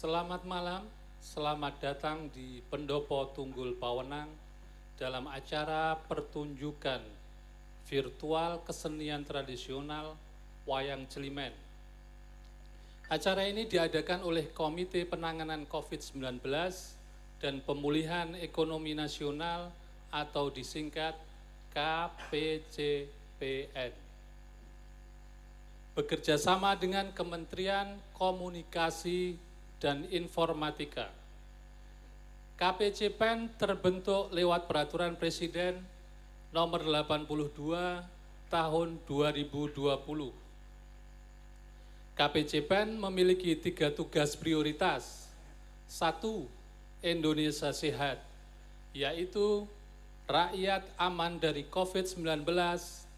[0.00, 0.88] Selamat malam,
[1.20, 4.32] selamat datang di Pendopo Tunggul Pawenang
[4.96, 7.04] dalam acara pertunjukan
[7.84, 10.16] virtual kesenian tradisional
[10.64, 11.52] Wayang Celimen.
[13.12, 16.48] Acara ini diadakan oleh Komite Penanganan COVID-19
[17.36, 19.68] dan Pemulihan Ekonomi Nasional
[20.08, 21.12] atau disingkat
[21.76, 23.12] KPCPN.
[25.92, 29.49] Bekerja sama dengan Kementerian Komunikasi
[29.80, 31.08] dan Informatika.
[32.60, 35.80] KPCPN terbentuk lewat Peraturan Presiden
[36.52, 38.04] nomor 82
[38.52, 40.50] tahun 2020
[42.20, 45.32] KPCPEN memiliki tiga tugas prioritas.
[45.88, 46.44] Satu,
[47.00, 48.20] Indonesia sehat,
[48.92, 49.64] yaitu
[50.28, 52.44] rakyat aman dari COVID-19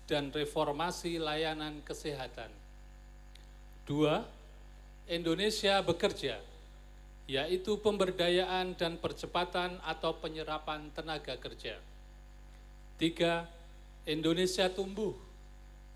[0.06, 2.46] dan reformasi layanan kesehatan.
[3.82, 4.22] Dua,
[5.10, 6.38] Indonesia bekerja,
[7.32, 11.80] yaitu pemberdayaan dan percepatan atau penyerapan tenaga kerja.
[13.00, 13.48] Tiga,
[14.04, 15.16] Indonesia tumbuh,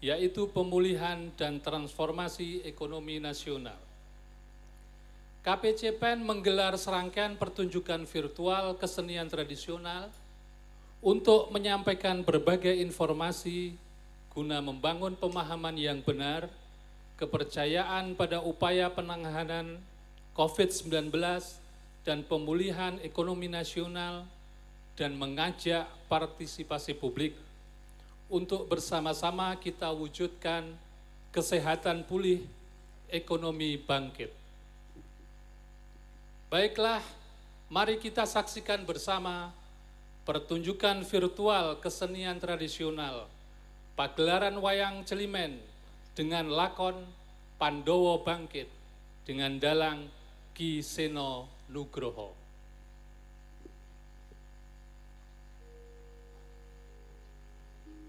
[0.01, 3.77] yaitu pemulihan dan transformasi ekonomi nasional.
[5.45, 10.09] KPCPEN menggelar serangkaian pertunjukan virtual kesenian tradisional
[11.05, 13.77] untuk menyampaikan berbagai informasi
[14.33, 16.49] guna membangun pemahaman yang benar,
[17.21, 19.77] kepercayaan pada upaya penanganan
[20.37, 21.09] COVID-19
[22.05, 24.29] dan pemulihan ekonomi nasional
[24.93, 27.33] dan mengajak partisipasi publik
[28.29, 30.77] untuk bersama-sama kita wujudkan
[31.33, 32.45] kesehatan pulih,
[33.09, 34.29] ekonomi bangkit.
[36.53, 37.01] Baiklah,
[37.73, 39.57] mari kita saksikan bersama
[40.29, 43.25] pertunjukan virtual kesenian tradisional
[43.97, 45.57] pagelaran wayang Celimen
[46.13, 47.09] dengan lakon
[47.57, 48.69] Pandowo Bangkit
[49.25, 50.05] dengan dalang
[50.57, 52.33] Ki Seno Nugroho.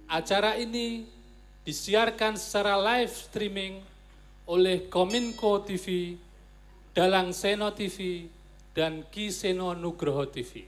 [0.08, 1.04] Acara ini
[1.68, 3.84] disiarkan secara live streaming
[4.48, 6.16] oleh Kominko TV,
[6.96, 8.32] Dalang Seno TV,
[8.72, 10.64] dan Ki Seno Nugroho TV.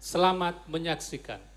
[0.00, 1.51] Selamat menyaksikan.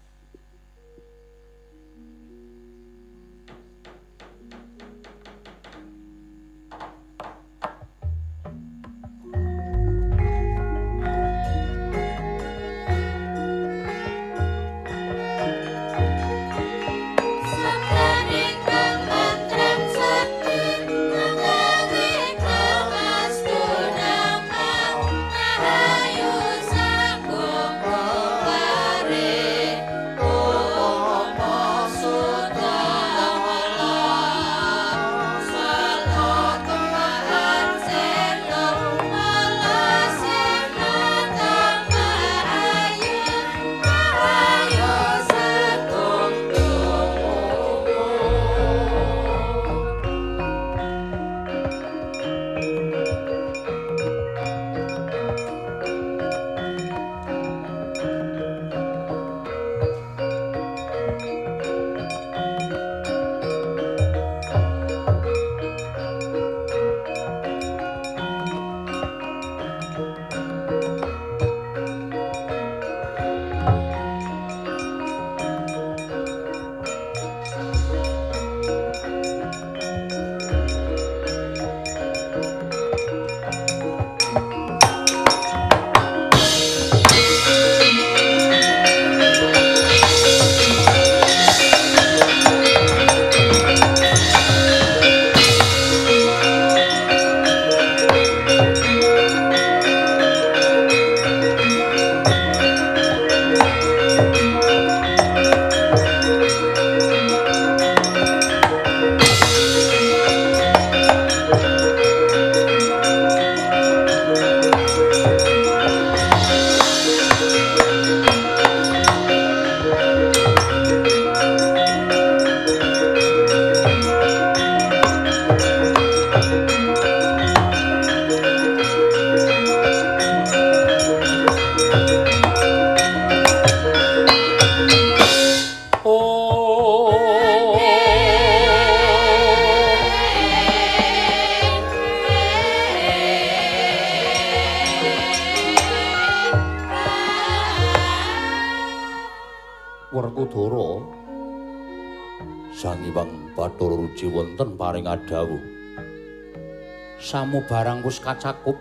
[157.56, 158.76] Samu barang wis kacakup.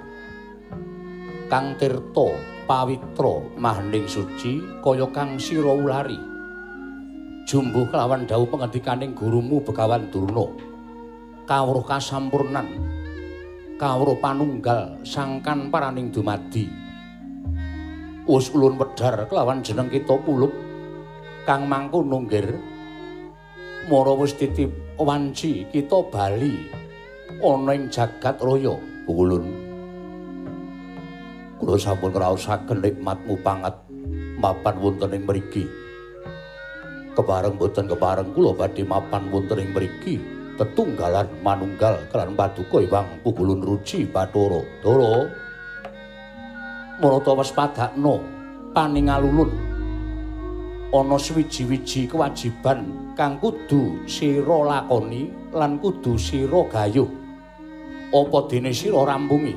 [1.47, 2.35] kang tirta
[2.67, 6.19] pawitra mahaning suci kaya kang sira ulari.
[7.47, 10.51] Jumbuh kelawan dawuh pangandikaning gurumu Begawan Durna.
[11.47, 12.67] Kawruh kasampurnan.
[13.79, 16.67] Kawruh panunggal sangkan paraning dumadi.
[18.27, 20.51] Wis ulun wedhar kelawan jeneng kita pulup
[21.47, 22.59] kang mangkono nggir
[23.87, 26.83] mara wis titip wanci kita bali
[27.45, 28.73] ana ing jagat raya
[29.05, 29.45] ulun
[31.61, 33.77] kula sampun ngraosaken nikmatmu pangat
[34.41, 35.69] mapan wonten ing mriki
[37.13, 40.17] kepareng boten kepareng kula badhe mapan wonten ing mriki
[40.55, 44.63] tetunggalan manunggal kelan paduka Iwang Pugulun Ruci Bathara.
[44.83, 45.27] Dara.
[47.03, 48.23] Marata waspadakno
[48.71, 49.51] paningalulun.
[50.95, 52.87] Ana swiji-wiji kewajiban
[53.19, 57.24] kang kudu sira lakoni lan kudu sira gayuh.
[58.15, 59.51] Apa dene sira rampungi?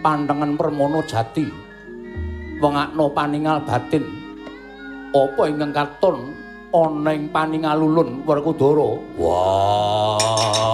[0.00, 1.44] Pantengen permono jati.
[2.64, 4.08] Wengakno paningal batin.
[5.12, 6.32] Apa ingkang katon
[6.72, 8.88] ana ing paningalulun Werkudara.
[9.20, 10.48] Wah.
[10.48, 10.67] Anjrah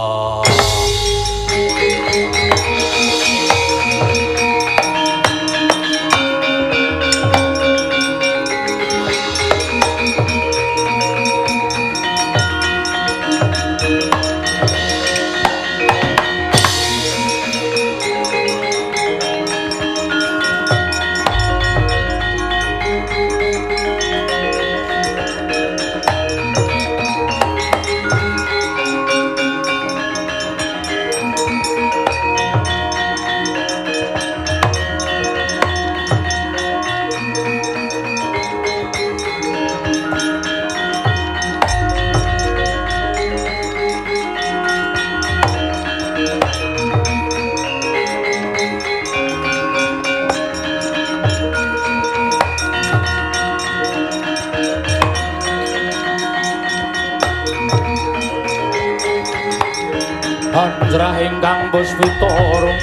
[61.74, 62.73] ambas me toram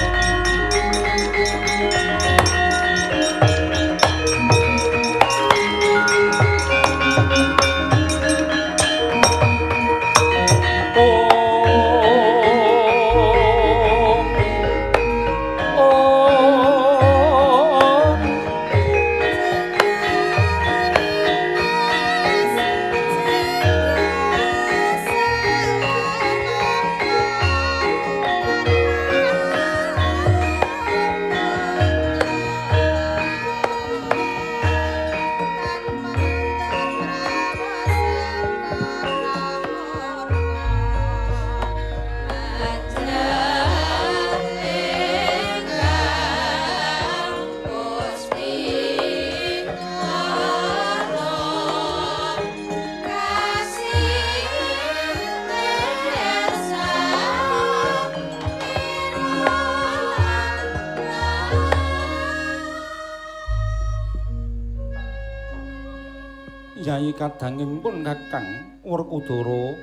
[67.22, 69.78] kadanging pun Kakang Werkudara.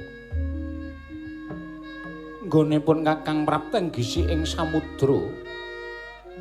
[2.42, 5.22] Nggonipun Kakang Prapteng gisi ing samudra.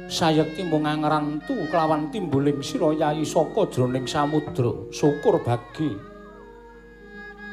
[0.10, 4.90] Sayekti mung ngrantu kelawan timbuling sira Yai saka jroning samudra.
[4.90, 5.94] Syukur bagi.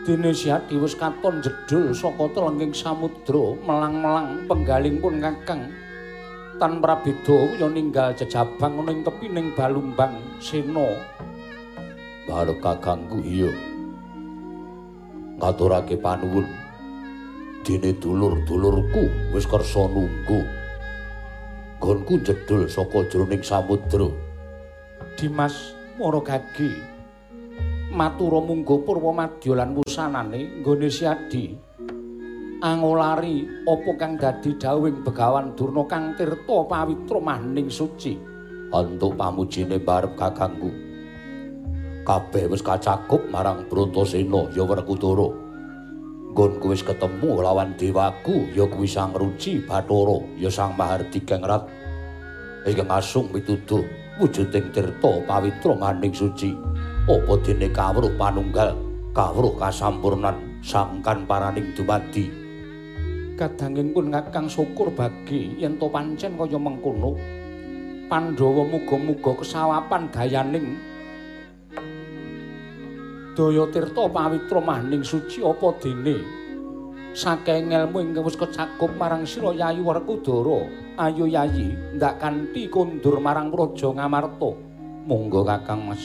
[0.08, 5.68] Dene siati wis katon jedul saka telenging samudra melang-melang penggaling pun Kakang
[6.56, 10.94] tan prabeda ya ninggal jejabang ning tepining balumbang sena
[12.24, 13.52] Barep kakangku iya.
[15.36, 16.48] Ngaturake panuwun.
[17.60, 20.40] Dene dulur-dulurku wis kersa nunggu.
[21.76, 24.08] Gonku jedul saka jroning samudra.
[25.20, 26.72] Dimas Maragagi.
[27.92, 31.44] Matura munggo purwa madya lan wusanane nggone Siadi.
[32.64, 38.16] Angolari apa kang dadi dawing Begawan Durna kang tirta pawitra maning suci.
[38.72, 40.83] Antuk pamujine barep kakangku.
[42.04, 45.28] Kabeh wis kacakup marang Bratasena ya Werkudara.
[46.34, 51.64] Nggonku wis ketemu lawan dewaku ya kuwi Sang Ruci Bathara ya Sang Mahardi Kengrat.
[52.68, 53.82] Iki ngasung pituduh
[54.20, 56.52] wujuding tirta pawitra maning suci.
[57.04, 58.72] Apa dene kawruh panunggal,
[59.12, 62.32] kawruh kasampurnan sangkan paraning dumadi.
[63.36, 67.12] Kadanging pun ngakang syukur bagi yen to pancen kaya mengkono.
[68.08, 70.76] Pandhawa muga-muga kesawapan dayaning
[73.34, 76.44] Daya tirta pawitra maning suci apa dene
[77.14, 80.66] saking ilmu ingkang wis kecakup marang sira Yayi Werkudara.
[80.98, 84.50] Ayo Yayi, ndak kanthi kundur marang Praja Ngamarta.
[85.06, 86.02] Monggo Kakang Mas.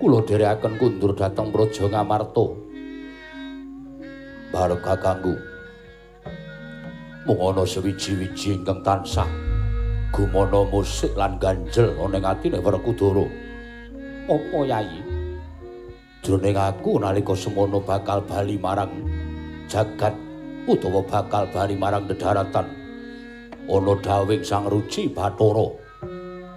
[0.00, 2.46] Kula dherekaken kundur dhateng Praja Ngamarta.
[4.50, 5.36] Barep kakangku.
[7.28, 9.28] Mung ana sewiji-wiji ingkang tansah
[10.10, 13.28] gumana musik lan ganjel ana ing atine Werkudara.
[14.28, 15.09] Apa Yayi?
[16.20, 18.92] Jroning aku nalika semono bakal bali marang
[19.64, 20.12] jagat
[20.68, 22.68] utawa bakal bali marang dedaratan
[23.64, 25.64] ana dawing sang ruci bathara.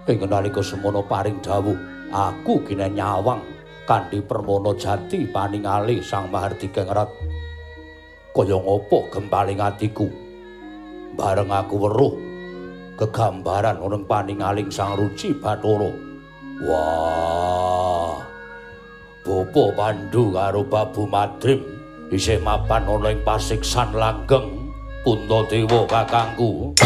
[0.04, 1.80] Ing nalika semono paring dawuh
[2.12, 3.40] aku kene nyawang
[3.88, 7.08] kanthi permono jati paningali sang mahardika ngrat
[8.36, 10.12] kaya ngopo gempaling atiku?
[11.16, 12.14] Bareng aku weruh
[13.00, 15.88] kegambaran ana paningaling sang ruci bathara.
[16.68, 18.33] Wah
[19.24, 21.64] Bopo Pandu karo Babu Madrim
[22.12, 24.68] isih mapan ana ing pasiksan langgeng
[25.00, 26.76] Puntadewa kakangku.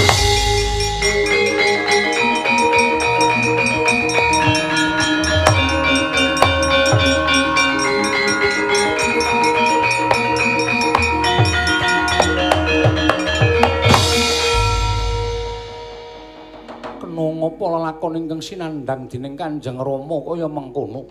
[17.02, 21.02] Kena ngapa lakon ingkang sinandhang dening Kanjeng Rama kaya mengkono?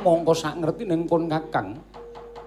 [0.00, 1.76] Mongko sak ngertining pun Kakang,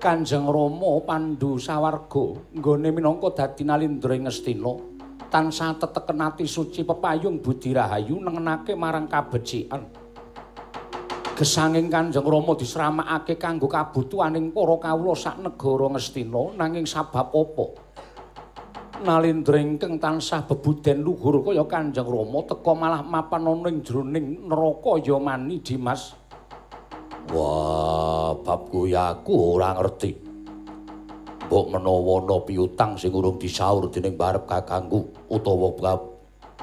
[0.01, 4.73] Kanjeng Rama Pandhu Sawarga nggone minangka dadi nalindra ing Ngastina
[5.29, 9.85] tansah teteken ati suci pepayung budi rahayu nengenake marang kabecikan.
[11.37, 17.65] Gesanging Kanjeng Rama disramakake kanggo kabutuhaning para kawula sak negara Ngastina nanging sabab apa?
[19.05, 24.97] Nalindra ingkang tansah bebuden luhur kaya Kanjeng Rama teka malah mapan ana ing jroning neraka
[25.05, 26.22] ya mani Dimas.
[27.31, 30.11] Wah, bab kuwi aku ora ngerti.
[31.47, 35.99] Mbok menawa ana piutang sing urung disaur dening barep kakangku utawa bab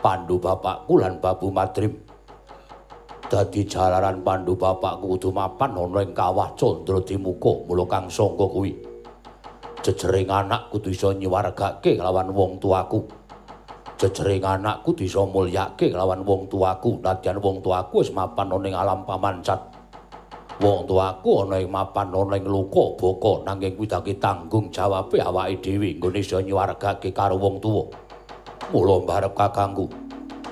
[0.00, 1.92] Pandu bapakku lan Babu Madrim.
[3.28, 8.72] Dadi jalaran Pandu bapakku kudu mapan ana ing kawah Candra Dimuka mula kang sangka kuwi.
[9.80, 13.00] Jejering anak kudu iso nyiwargake lawan wong tuaku.
[14.00, 18.76] Jejering anak kudu iso mulyake lawan wong tuaku nadyan wong tuaku wis mapan ana ing
[18.76, 19.69] alam pamancat.
[20.60, 25.64] Wong tuaku ana ing mapan ana ing luka boko nanging kuwi dadi tanggung jawabe awake
[25.64, 27.88] dhewe nggone iso nyuwargake karo wong tuwa.
[28.68, 29.88] Mula mbarep kakangku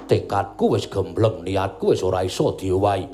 [0.08, 3.04] tekadku wis gembleng niatku wis ora iso diowahi.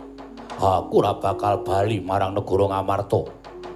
[0.55, 3.21] Aku ora bakal bali marang negara Ngamarta.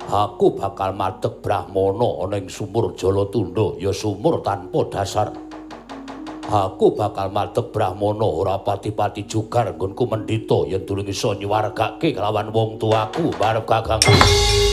[0.09, 5.35] Aku bakal madeg brahmana ana ing sumur Jalatunda ya sumur tanpa dasar
[6.49, 12.80] aku bakal madeg brahmana ora pati-pati jugar nggonku mendhita yen durung iso nyuwargake kelawan wong
[12.80, 14.68] tuaku barep kakangku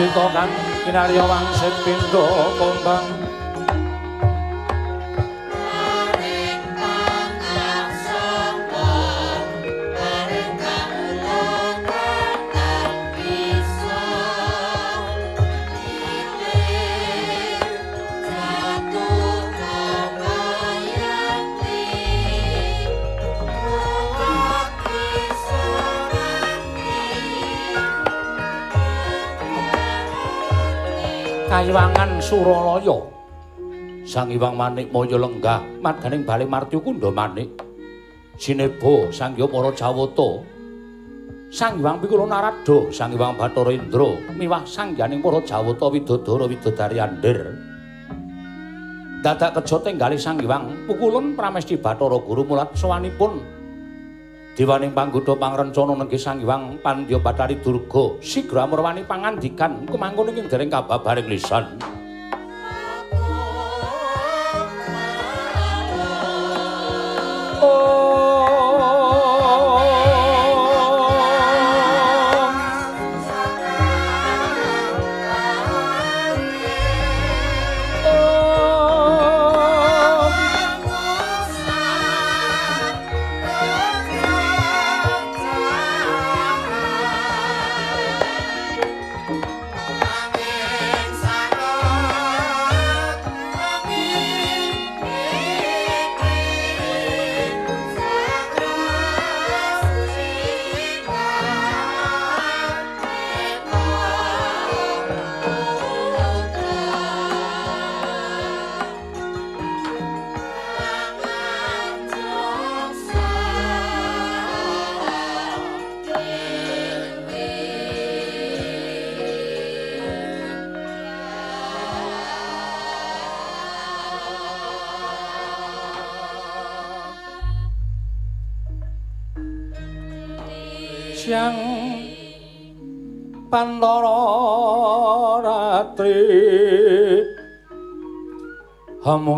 [0.00, 0.52] pandhita kang
[0.88, 2.24] kinarya wangsit pindha
[31.60, 33.04] Kayiwangan Suralaya.
[34.08, 37.52] Sang Hyang Manik Maya lenggah marganing bali Martya Kunda Manik.
[38.40, 40.40] Sinebo sangya para Jawata.
[41.52, 44.08] Sang Hyang Pikula Narada, Sang Hyang Bathara Indra
[44.40, 47.52] miwah sangyaning para Jawata Widodara Widodari Andir.
[49.20, 53.59] Dadak kejo tenggali Sang Hyang pukulun Pramesti Bathara Guru mulat sowanipun
[54.60, 60.68] Dewaning panggoda pangrencana nenggih Sang Hyang Pandya Bathari Durga sigra murwani pangandikan kumangkon ing dereng
[60.68, 61.80] kababaring lisan.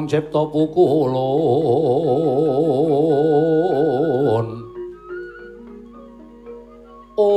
[0.02, 1.14] Hamung cipta pukulun
[7.14, 7.28] Om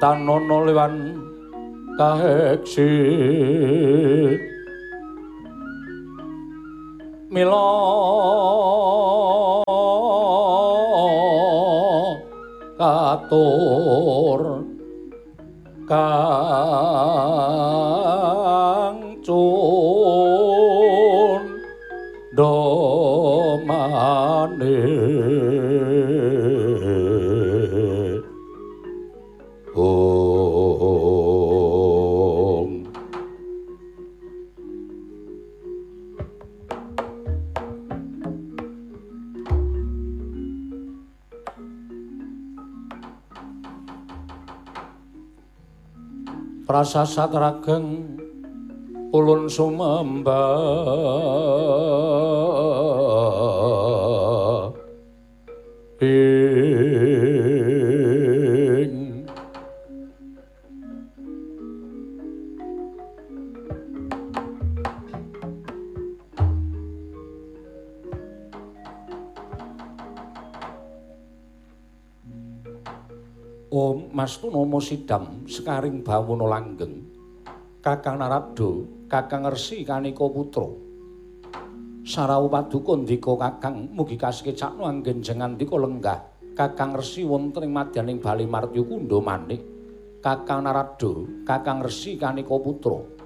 [0.00, 1.20] Tanono lewan
[2.00, 2.88] kaheksi
[46.90, 48.18] prasasat rageng
[49.14, 50.34] ulun sumembah
[74.50, 77.06] Nomo Sidam sekaring bawono langgeng.
[77.78, 80.66] Kakang Narado Kakang Resi Kaniko Putro
[82.02, 86.18] Sarawu Paduka ndika Kakang mugi kasike cakno anggen jengan dika lenggah.
[86.58, 89.62] Kakang Resi wonten ing madyaning Bali Martya Kunda Manik.
[90.18, 93.22] Kakang Narado Kakang Resi Kaniko Putro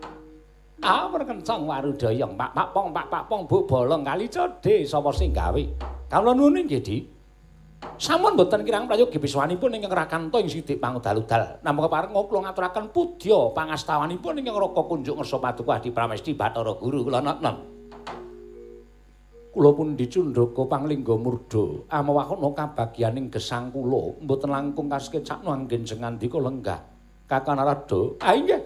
[0.85, 5.33] Ah perkencang warudayang Pak Pak Pong Pak Pak Pong Bu Bolong kali cedhe sapa sing
[5.33, 5.65] gawe?
[6.13, 7.14] Kawula nuwun nggih
[7.95, 11.63] Sampun boten kirang prayogi biswanipun ingkang rakanto ing sithik pangudal-udal.
[11.63, 17.07] Namung kepareng kula ngaturaken pudya pangastawanipun ingkang raka kunjuk ngersa paduka Adi Pramesti Bathara Guru
[17.07, 17.55] kula noten.
[19.55, 26.83] Kula pun dicundhaka panglingga murda amawakono kabagyaning gesang kula mboten langkung kaskecakno anggen sengandika lenggah.
[27.31, 28.59] Kakang Narada, ah inggih.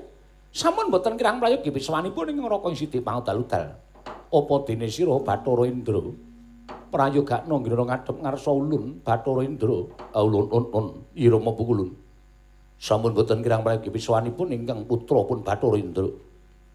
[0.57, 3.77] Sampun boten kirang prayogi biswanipun ingkang raka ing sithik pangudal-udal.
[4.29, 6.28] Apa dene sira Bathara Indra?
[6.89, 9.79] Prayogakno ngira ngadhep ngarsa ulun Bathara Indra
[10.17, 11.93] ulun un irama pukulun
[12.79, 16.09] sampun boten kirang prayogi piswanipun ingkang putra pun Bathara Indra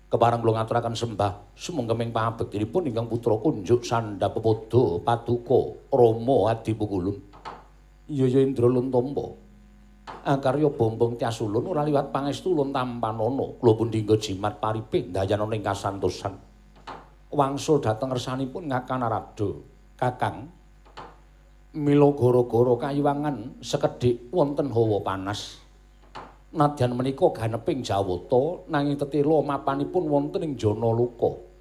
[0.07, 5.59] keparang kula ngaturaken sembah sumengkeming pangabektinipun ingkang putra kunjuk Sandhapada Paduka
[5.89, 7.17] Rama Adi Pukulun
[8.07, 9.43] ya Indra Luntompa
[10.03, 13.59] Angkarya bombong tias ulun ora liwat pangestu ulun tampanono.
[13.59, 16.35] Kula pun dinggo jimat paripe dayana ning kasantosan.
[17.31, 19.72] Wangsul dhateng ngersanipun ngakan arado.
[20.03, 20.51] Kakang
[21.79, 25.63] mila gara-gara kayuwangan sekedhik wonten hawa panas.
[26.51, 31.55] Nadyan menika ganeping Jawata nanging tetela mapanipun wonten ing jana luka.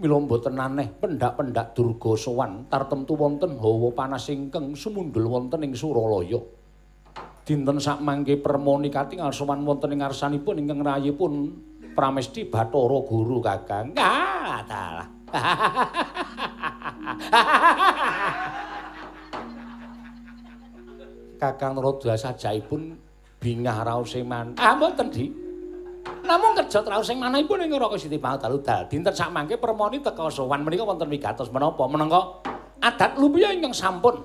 [0.00, 6.38] mila mboten aneh pendak-pendak durga sowan tartemtu wonten hawa panas ingkang sumundul wonten ing Suralaya.
[7.42, 11.32] Dinten sak mangke permoni katingal sowan wonten ing ngarsanipun ingkang rayipun
[11.90, 13.98] Pramesti Bathara Guru Kakang.
[13.98, 15.08] Ah, dalah.
[21.40, 23.00] Kakang Radha sajaipun
[23.40, 24.54] bingah raos seman.
[24.60, 25.32] Ah, mboten, Dik.
[26.24, 28.88] Namung kerja traus sing manahipun ing Raka Siti Pangdalu dal.
[28.88, 32.44] Dinten sak mangke permoni teka sowan menika wonten wigatos menapa menengko
[32.80, 34.20] adat lumiya ingkang sampun.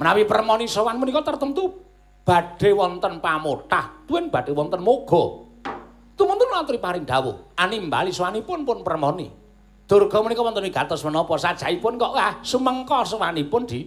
[0.00, 1.80] Menawi permoni sowan menika tertentu
[2.24, 5.42] badhe wonten pamotah, tuwin badhe wonten moga.
[6.12, 9.41] Tumuntun aturi paring dawuh, animbali sowanipun pun permoni.
[9.92, 13.84] Durga menika wonten wigatos menapa sajaipun kok ah sumengka sowanipun di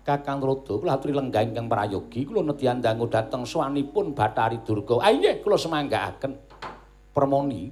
[0.00, 5.04] Kakang Rodo, kula aturi lenggah ingkang prayogi, kula nedyan dangu dhateng swanipun Bathari Durga.
[5.04, 6.32] Ah nggih, kula semanggaaken.
[7.12, 7.68] Permoni.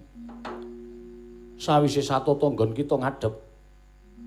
[1.57, 3.33] Sawise satata nggon kita ngadhep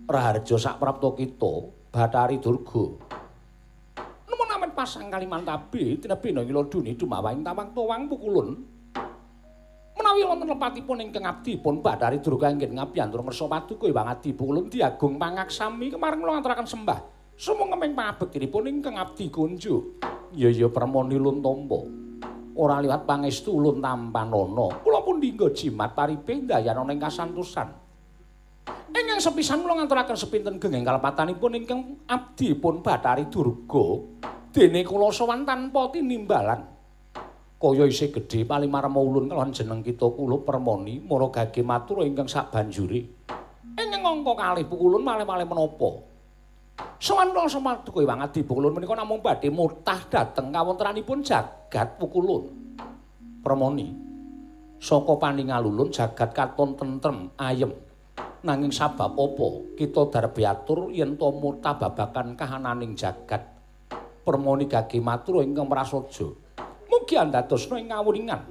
[0.10, 1.54] raharja sak prapta kita,
[1.93, 2.84] Bathari Durga.
[4.34, 8.72] Nemen amen pasang kaliman tabe, tinebena ngila duni dumawahing tawang towang pukulun.
[10.14, 14.70] Menawi wonten lepatipun ingkang abdi pun Bathari Durga inggih ngapiyantur ngersa paduka Iwang Adi pukulun
[14.70, 16.99] diagung pangaksami kemarin kula ngaturaken sembah.
[17.34, 19.97] Sumung ngemeng pangabektinipun ingkang abdi kunjuk.
[20.38, 21.82] Ya ya permoni lun tampa.
[22.53, 24.86] Ora liwat pangestu lun tampanana.
[24.86, 27.74] Kula pun dinggo jimat paripe dayana ing kasantosan.
[28.93, 33.97] Ingkang sepisan kula ngaturaken sepinten genging kalepatanipun ingkang abdi pun Bathari Durga.
[34.53, 36.72] Dene kula sowan tanpa tinimbalan.
[37.64, 42.51] Kaya isih gedhe palimarma ulun kelawan jeneng kita kula permoni mara gage matur ingkang sak
[42.51, 42.99] banjure.
[43.80, 46.03] Ingkang angka kalih pukulun malih-malih menapa?
[46.99, 52.51] Sawanto samarduka Iwang Adi Pukulun menika namung badhe murtah dhateng kawontenanipun jagat Pukulun.
[53.39, 53.88] Permoni
[54.84, 57.72] saka paningalulun jagat katon tentrem ayem.
[58.43, 63.47] Nanging sabab apa kita darbe atur yen to murtah babakan kahananing jagat.
[64.28, 66.43] Permoni gage matur ingkang prasaja.
[66.94, 68.41] Mugi andadosna ing ngawuningan.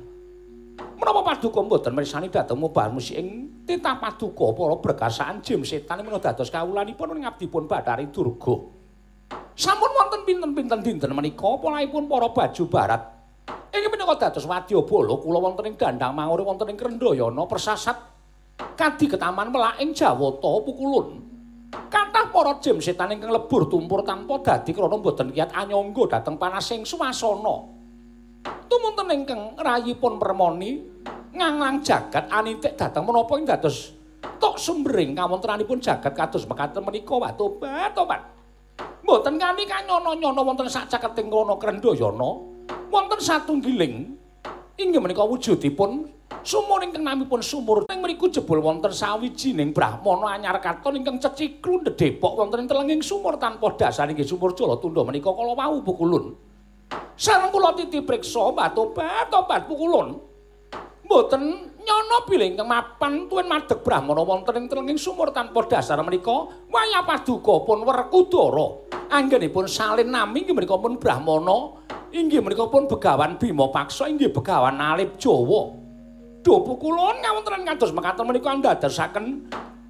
[0.98, 6.18] Menapa paduka mboten mirsani dhateng mubah musik ing titah paduka para berkasaan jim setan menawa
[6.18, 8.54] dados kawulanipun ing abdipun Bathari Durga.
[9.54, 13.02] Sampun wonten pinten-pinten dinten menika polaipun para baju barat.
[13.70, 17.94] Ing menika dados wadyabala kula wonten ing dandang mangure wonten ing Krendayana persasat
[18.74, 21.30] kadi ketaman melak ing Jawata pukulun.
[21.70, 26.82] Kathah para jim setan ingkang lebur tumpur tanpa dadi krana mboten kiyat anyangga dhateng panasing
[26.82, 27.81] swasana.
[28.42, 30.82] Tumunten ingkang rayipun permoni
[31.32, 33.94] nganglang jagat anitik dateng menapa ing dados
[34.42, 37.14] tok sumbering kawontenanipun jagat kados mekaten menika.
[37.14, 38.22] Wa tobat tobat.
[39.02, 42.30] Mboten kani kanyono-nyono wonten sak caketing kono krendayana
[42.90, 44.14] wonten satunggiling
[44.78, 46.06] inggih menika wujudipun
[46.42, 47.86] sumur ingkang namipun sumur.
[47.90, 53.38] Ing mriku jebul wonten sawijining brahmana anyar katon ingkang ceciklu ndedepok wonten ing telenging sumur
[53.38, 56.51] tanpa dasar inggih sumur Jala Tunda menika kala wau pukulun
[57.16, 60.18] sareng kula titip priksa tobat tobat pukulun.
[61.02, 61.42] Mboten
[61.82, 67.02] nyono bilih ingkang mapan tuwin madeg brahmana wonten ing telenging sumur tanpa dasar menika waya
[67.02, 68.88] paduka pun werkudara.
[69.12, 71.82] Anggenipun salin nami inggih menika pun brahmana
[72.14, 75.74] inggih menika pun begawan bima paksa inggih begawan alip jawa.
[76.42, 79.26] Do pukulun ngawonten kados mekaten menika ndadosaken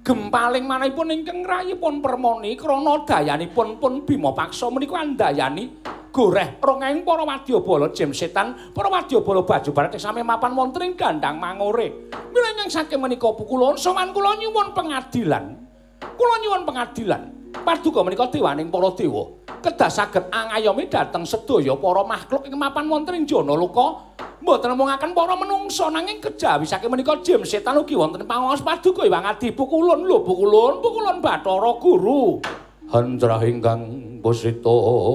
[0.03, 5.79] gempaling manahipun ingkang rayipun permoni krana dayanipun pun bima paksa menika andayani
[6.11, 11.39] goreh rongeng para wadyabala jem setan para wadyabala baju barat sami mapan wonten ing gandang
[11.39, 12.11] mangore.
[12.35, 15.55] Milih saking menika pukulun sowan kula nyuwun pengadilan.
[16.03, 19.37] Kula nyuwun pengadilan paduka menika dewaning para dewa.
[19.61, 24.09] Kedah saged angayomi dhateng sedaya para makhluk ing mapan wonten ing jana luka
[24.43, 29.29] mboten nemungaken para menungsa nanging kejawi saking menika jem setan ugi wonten pangaos paduka Iwang
[29.29, 29.53] Adi.
[29.53, 32.41] Pukulun lho pukulun pukulun Bathara Guru.
[32.89, 35.13] Handrah ingkang positorum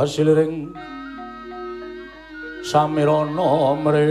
[0.00, 0.74] kasilring
[2.70, 4.06] samirana mre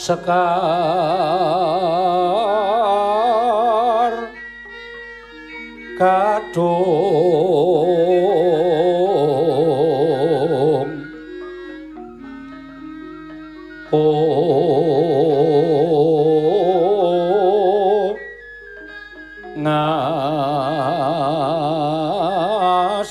[0.00, 0.50] sekar
[6.00, 7.39] kadung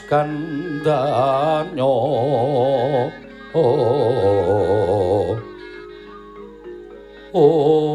[0.09, 0.25] ngas
[1.69, 1.93] kandanyo
[3.53, 5.37] oh.
[7.29, 7.89] Oh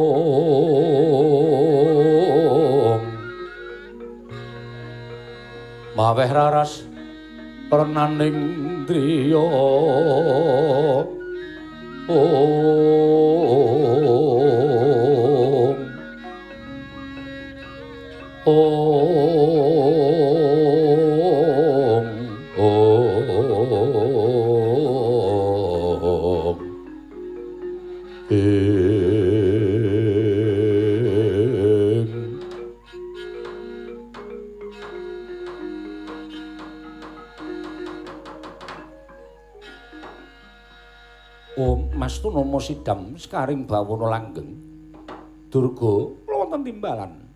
[5.95, 6.87] maweh raras
[7.71, 8.39] pernaning
[8.87, 11.07] driya om
[18.47, 19.25] om
[42.05, 44.61] Mas Tunama Sidam sekaring bawana langgeng.
[45.49, 47.33] Durga wonten timbalan.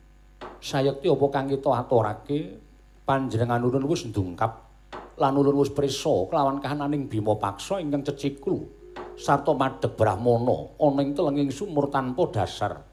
[0.60, 2.60] Sayekti apa kang kita aturake
[3.08, 4.68] panjenengan ulun wis ndungkap
[5.16, 8.68] lan ulun wis prisa kelawan kahananing Bima Paksa ingkang ceciklu
[9.16, 12.84] sarta madhep Brahmana ana ing telenging sumur tanpa dasar.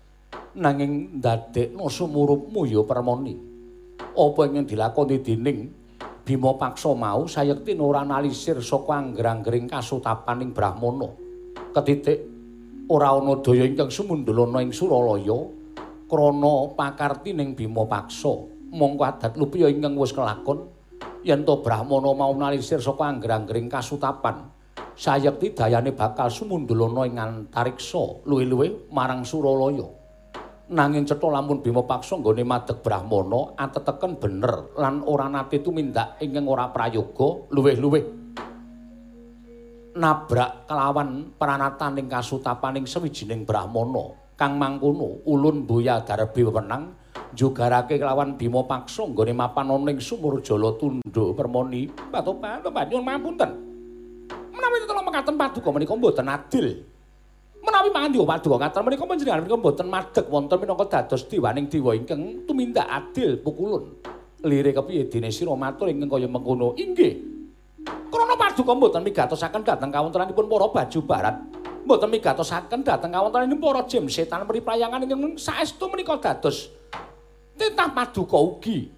[0.55, 3.35] Nanging ndadekno sumurupmu ya permoni.
[4.15, 5.59] Apa ingkang dilakoni dening
[6.23, 11.24] Bima Paksa mau sayekti ora analisir saka angger-anggering kasutapaning Brahmana.
[11.75, 12.23] Ketitik
[12.87, 15.43] ora ana daya ingkang sumundulana ing Suralaya
[16.07, 18.31] krana pakartining Bima Paksa.
[18.71, 20.71] Mongko adat lupiya ingkang wis kelakon
[21.27, 24.47] yen to Brahmana mau analisir saka angger-anggering kasutapan.
[24.95, 30.07] Sayekti dayane bakal sumundulana ing antariksa luwih-luwih marang Suralaya.
[30.65, 36.49] nanging cetha lamun Bima Paksa nggone madeg Brahmana ateteken bener lan ora nate tumindak ingkang
[36.49, 38.24] ora prayoga luwih-luwih
[39.95, 46.91] nabrak kelawan pranataning kasutapaning sawijining Brahmana kang mangkono ulun boya darbi wewenang
[47.31, 52.59] jugarake kelawan Bima Paksa nggone mapan ana ing sumur Jala Tundha permoni patopan
[52.91, 53.51] nyuwun mapunten
[54.51, 56.67] menawi tetela mekaten paduka menika mboten adil
[57.63, 62.43] menawi mangandi paduka ngaten menika panjenengan menika mboten madeg wonten minangka dados diwaning dewa ingkang
[62.43, 63.95] tumindak adil pukulun.
[64.45, 66.77] Lire kepiye dene sira matur ingkang kaya mengkono?
[66.77, 67.34] Inggih.
[67.85, 71.35] Krana paduka mboten migatosaken dhateng kawontenanipun para baju barat.
[71.85, 76.69] Mboten migatosaken dhateng kawontenanipun para jem setan mriprayangan ingkang saestu menika dados
[77.55, 78.91] titah paduka ugi.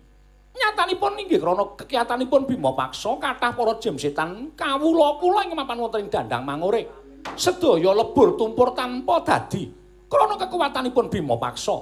[0.58, 6.10] Nyatanipun inggih krana kekiyatanipun Bima Paksa kathah para jem setan kawula-kula ing mapan wonten ing
[6.10, 7.06] dandang mangure.
[7.36, 9.68] sedaya lebur tumpur tanpa dadi
[10.08, 11.78] krana kekuatanipun Bima Paksa.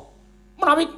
[0.57, 0.89] Menawi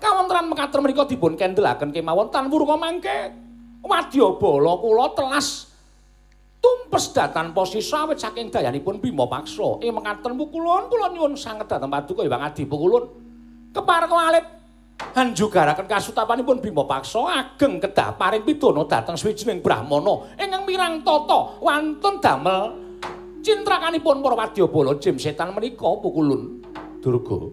[0.00, 3.45] kawontenan mekaten menika dipun kendelaken kemawon tan wurunga mangke
[3.86, 5.70] wadyabala kula telas
[6.58, 9.80] tumpes datan posisi awit saking dayanipun Bima Paksa.
[9.80, 13.04] Ing mekaten pukulun kula nyuwun sanget dhateng paduka Hyang Adi pukulun.
[13.70, 14.46] Kepareng alit
[14.96, 22.16] hanjugaraken kasutapanipun Bima Paksa ageng kedah paring pidana dhateng swijining brahmana ingkang mirang tata wantun
[22.20, 22.86] damel
[23.44, 26.64] cintrakanipun para wadyabala jim setan menika pukulun
[27.04, 27.52] durga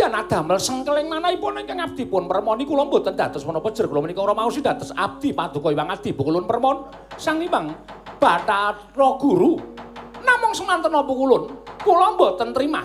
[0.00, 2.24] nadyan adamel sengkeling manahipun ingkang abdi pun.
[2.24, 4.88] Permoni kula mboten dados menapa jer kula menika ora maosi dados.
[4.96, 6.88] Abdi paduka Hyang Adi pukulun permon.
[7.20, 7.76] Sang Hyang
[8.16, 9.60] Bathara Guru.
[10.24, 11.52] Namung semanten napa kulun?
[11.84, 12.80] Kula mboten trima.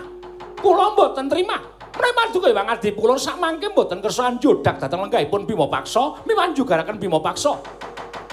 [0.60, 1.56] Kula mboten trima.
[1.96, 7.00] Menawi paduka Hyang Adipura sak mangke mboten kersa anjodak dhateng lenggahipun Bima Paksa, miwan jugaraken
[7.00, 7.56] Bima Paksa.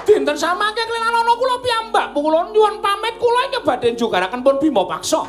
[0.03, 4.83] Dinten samangke kelinan ana kula piyambak, kula nyuwun pamit kula ing badhe jugaraken pun Bima
[4.83, 5.23] Paksa.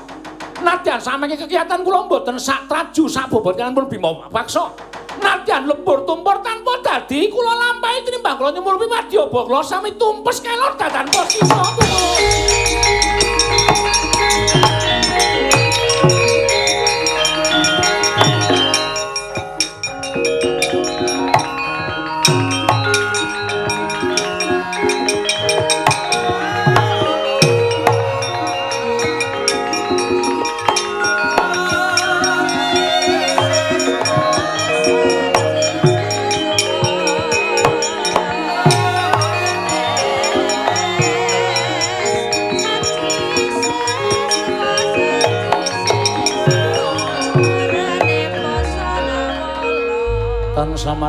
[0.64, 4.72] Nadyan samangke kegiatan kula mboten sak traju sak bobot kalian pun Bima Paksa.
[5.20, 10.72] Nadyan lebur tumpur tanpa dadi kula lampahi tinimbang kula nyumur piwadya kula sami tumpes kelor
[10.80, 11.44] dadan posisi.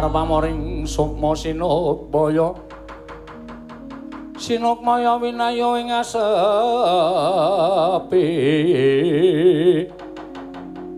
[0.09, 2.53] Pamoring sukma sinukmaya
[4.35, 6.27] sinukmaya winayo ing asepi.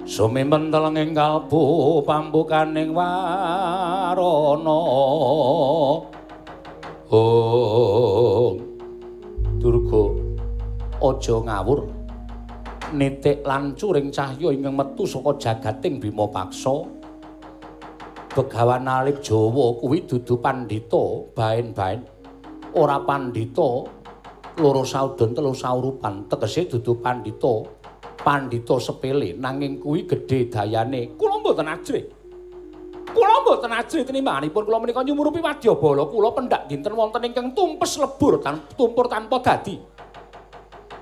[0.07, 4.81] Sumimen telenging kalbu pambukaning warana.
[7.07, 8.55] Oh
[9.61, 10.03] durga
[10.99, 11.87] aja ngawur.
[12.87, 16.96] Nitik lan curing cahya ingkang metu saka jagating bima paksa
[18.37, 22.05] begawan alip Jawa kuwi dudu pandhita baen-baen.
[22.77, 23.89] Ora pandhita
[24.61, 26.29] loro saudon telu saurupan.
[26.29, 27.65] Tegese dudu pandhita
[28.21, 29.33] pandhita sepele.
[29.33, 31.17] Nanging kuwi gedhe dayane.
[31.17, 32.05] Kula mboten ajrih.
[33.09, 36.05] Kula mboten ajrih tinimanipun kula menika nyumurupi wadyabala.
[36.05, 39.97] Kula pendak dinten wonten ingkang tumpes lebur tan tumpur tanpa dadi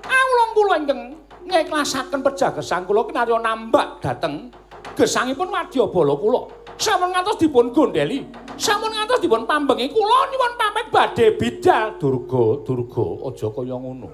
[0.06, 1.00] awulung kula ingkang
[1.46, 4.50] ngiklasaken pejagesan kula kinarya nambak dhateng
[4.94, 6.42] gesangipun wadyabala kula.
[6.76, 8.20] Sampun ngantos dipun gondeli
[8.60, 9.88] sampun ngantos dipun pambengi.
[9.90, 11.96] Kula nyuwun pamit badhe bidal.
[11.96, 14.08] Durga durga aja kaya ngono.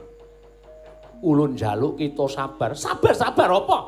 [1.22, 2.72] Ulun jaluk kita sabar.
[2.78, 3.78] Sabar sabar apa?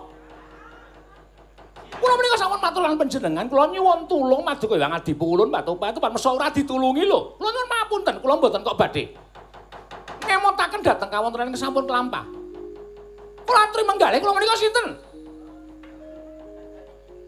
[1.95, 3.47] Kula menika sampun matur lan panjenengan.
[3.47, 7.39] Kula nyuwun tulung maduka Hyang Adipulun patu-patu pan mesa ora ditulungi lho.
[7.39, 8.14] Kula nyuwun mapunten.
[8.18, 9.05] Kula mboten kok badhe.
[10.24, 12.24] Ngemotaken dhateng kawontenan sampun kelampah
[13.45, 14.97] kula aturi menggalih kula menika sinten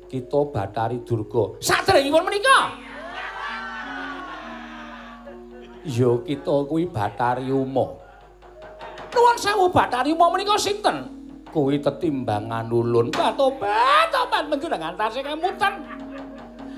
[0.07, 1.59] kita Batari Durga.
[1.59, 2.59] Sadèrèngipun menika.
[5.87, 7.95] Ya kita kuwi Batari Uma.
[9.15, 11.07] Nuwun sewu Batari Uma menika sinten?
[11.51, 15.73] Kuwi tetimbangan ulun batobat obat menjenengan tasih kemutan.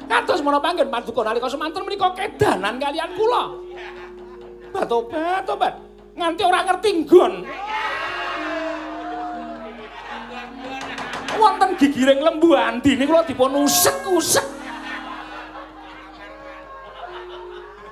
[0.08, 3.42] Kados menapa panggen paduka nalika semanten menika kedanan kalian kula.
[4.70, 5.74] Batobat obat
[6.14, 7.32] nganti ora ngerti nggon.
[11.38, 14.46] Wonten gigiring lembu andi niku kula dipun usek-usek.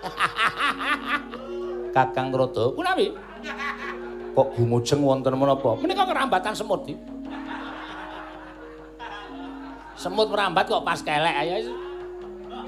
[1.96, 3.14] Kakang Rodo, punawi?
[4.36, 5.80] Kok gumujeng wonten menapa?
[5.80, 6.92] Menika kerambatan semut iki.
[9.96, 11.72] Semut merambat kok pas kelek ayo.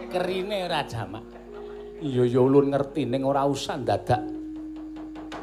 [0.09, 1.21] Kerine ora jamak.
[2.01, 4.25] Iya ya ulun ngerti ning ora usah dadak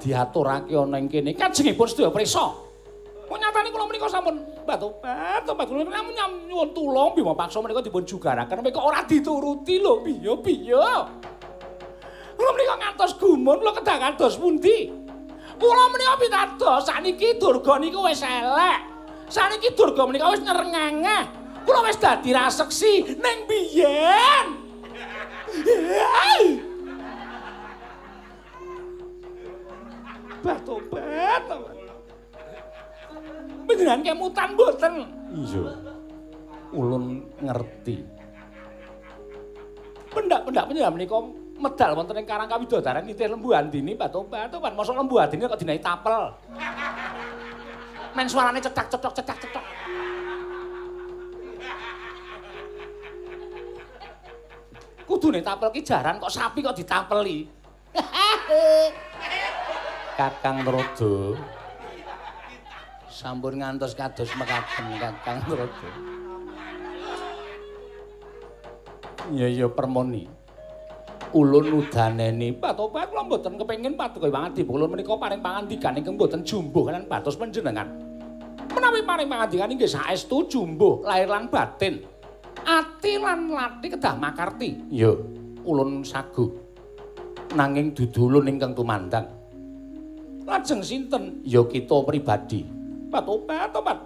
[0.01, 1.37] diaturake ana ing kene.
[1.37, 2.64] Kajengipun sedaya prisa.
[3.25, 6.17] Nyatane kula menika sampun batu batu batu namun
[6.49, 10.87] nyuwun tulung bima paksa menika dipun jugaraken menika ora dituruti lho piye piye.
[12.35, 14.89] Kula menika ngantos gumun kula kedah kados pundi?
[15.61, 18.81] Kula menika pitados saniki durga niku wis elek.
[19.29, 21.17] Saniki durga menika wis nyrengenge.
[21.69, 24.45] Kula wis dadi raseksi ning biyen.
[30.41, 31.74] Batu batu.
[33.65, 34.93] Panjenengan kemutan mboten?
[35.33, 35.73] Iya.
[36.71, 38.05] Ulun ngerti.
[40.13, 41.17] Pendak-pendak panjenengan menika
[41.55, 43.97] medal wonten ing Karang Kawidodaran nitih lembu andini.
[43.97, 46.31] Tobat mosok lembu andini kok dinaik tapel.
[48.15, 49.65] Men suarane cetak-cetok cetak-cetok.
[55.05, 57.47] Kudune tapel ki jaran kok sapi kok ditapeli.
[60.15, 61.35] Kakang Rodo.
[63.15, 65.89] Sampun ngantos kados mekaten Kakang Raja.
[69.31, 70.27] Ya ya permoni.
[71.31, 76.91] Ulun udaneni patobat kula mboten kepengin paduka banget dipulun menika paring pangandikan ingkang mboten jumbuh
[76.91, 77.87] kan batos panjenengan.
[78.75, 82.03] Menawi paring pangandikan inggih saestu jumbuh lahir lan batin.
[82.67, 84.91] Ati lan lati kedah makarti.
[84.91, 85.11] Ya,
[85.63, 86.51] ulun sagu.
[87.55, 89.27] Nanging dudu ulun ingkang tumandang.
[90.43, 91.43] Lajeng sinten?
[91.43, 92.74] Ya kita pribadi.
[93.23, 93.97] Tobat, tobat, tobat.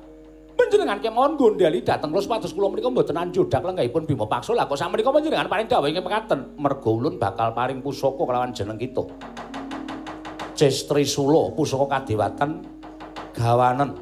[0.60, 4.51] Panjenengan kemawon gondhali dhateng kula supados kula menika mboten anjodak lenggahipun Bima Paksa.
[4.51, 8.76] Lah kok sakmenika panjenengan paring dawuh ingkang mekaten, mergo ulun bakal paring pusaka kelawan jeneng
[8.76, 9.07] kita.
[10.51, 12.60] Cestri Sula pusaka kadewatan
[13.32, 13.95] gawanen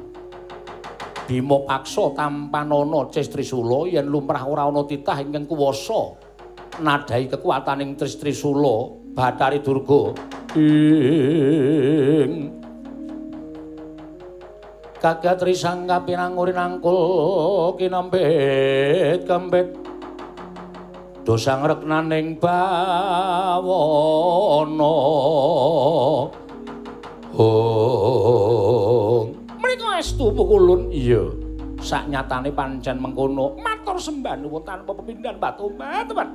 [1.30, 6.18] Bima Paksa tampanana Cestri Sula yen lumrah ora ana titah ingkang kuwasa
[6.82, 10.14] nadhahi kekuataning Trisri Sula Bathari Durga
[10.58, 12.50] ing
[14.98, 19.78] Kagatri sangga pinanguri nangkul kinambet kembet
[21.22, 23.78] dosang reknaning bawono.
[27.30, 29.26] Hong
[29.62, 30.90] menika estu pukulun?
[30.90, 31.30] Iya
[31.78, 35.70] sak nyatane pancen mengkono matur sembah nuwun tanpa pepindhan batu.
[35.78, 36.34] Teman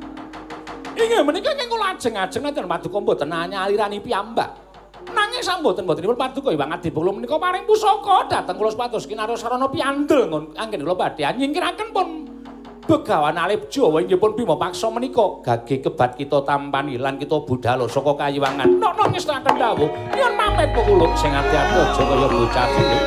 [0.95, 4.62] inggih menika kenging kula ajeng-ajeng enten paduka mboten anyalirani piyambak
[5.11, 8.31] nanging samboten botenipun paduka Hyang Adibala menika paring pusaka.
[8.31, 11.25] Dhateng kula sepatus kinarya sarana piandel anggen kula badhe.
[11.25, 12.07] Nyingkiraken pun
[12.83, 17.87] Begawan alip Jawa inggih pun Bima Paksa menika gage kebat kita tampani lan kita budhal
[17.87, 18.75] saka kayiwangan.
[18.75, 23.03] Nok nang ngestaken dawuh, yen pamit pukuluk sing ati-ati aja kaya bocah cilik.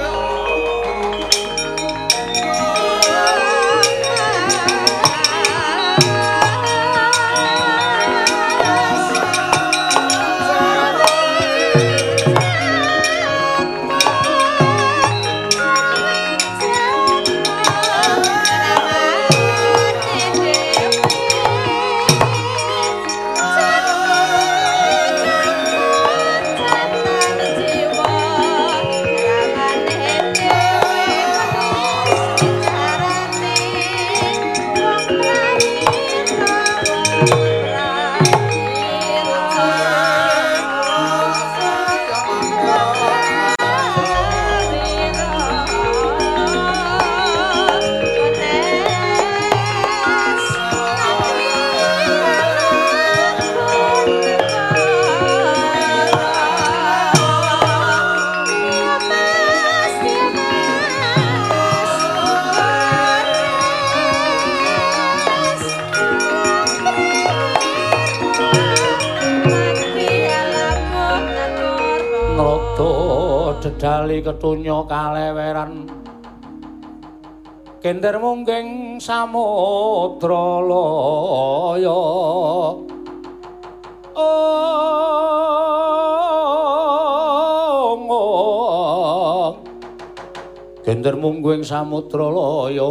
[74.25, 75.89] Ketunya kaleweran.
[77.87, 82.03] Kender mungging samudra laya
[84.19, 84.35] oh
[90.83, 92.91] kender mungging samudra laya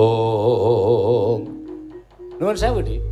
[0.00, 1.44] oh
[2.40, 3.09] nuwun sewu dik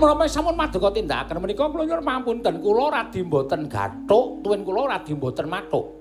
[0.00, 5.12] menapa sampun maduka tindakan menika kula nyuwun pamunten kula radi mboten gathuk tuwin kula radi
[5.12, 6.00] mboten matuk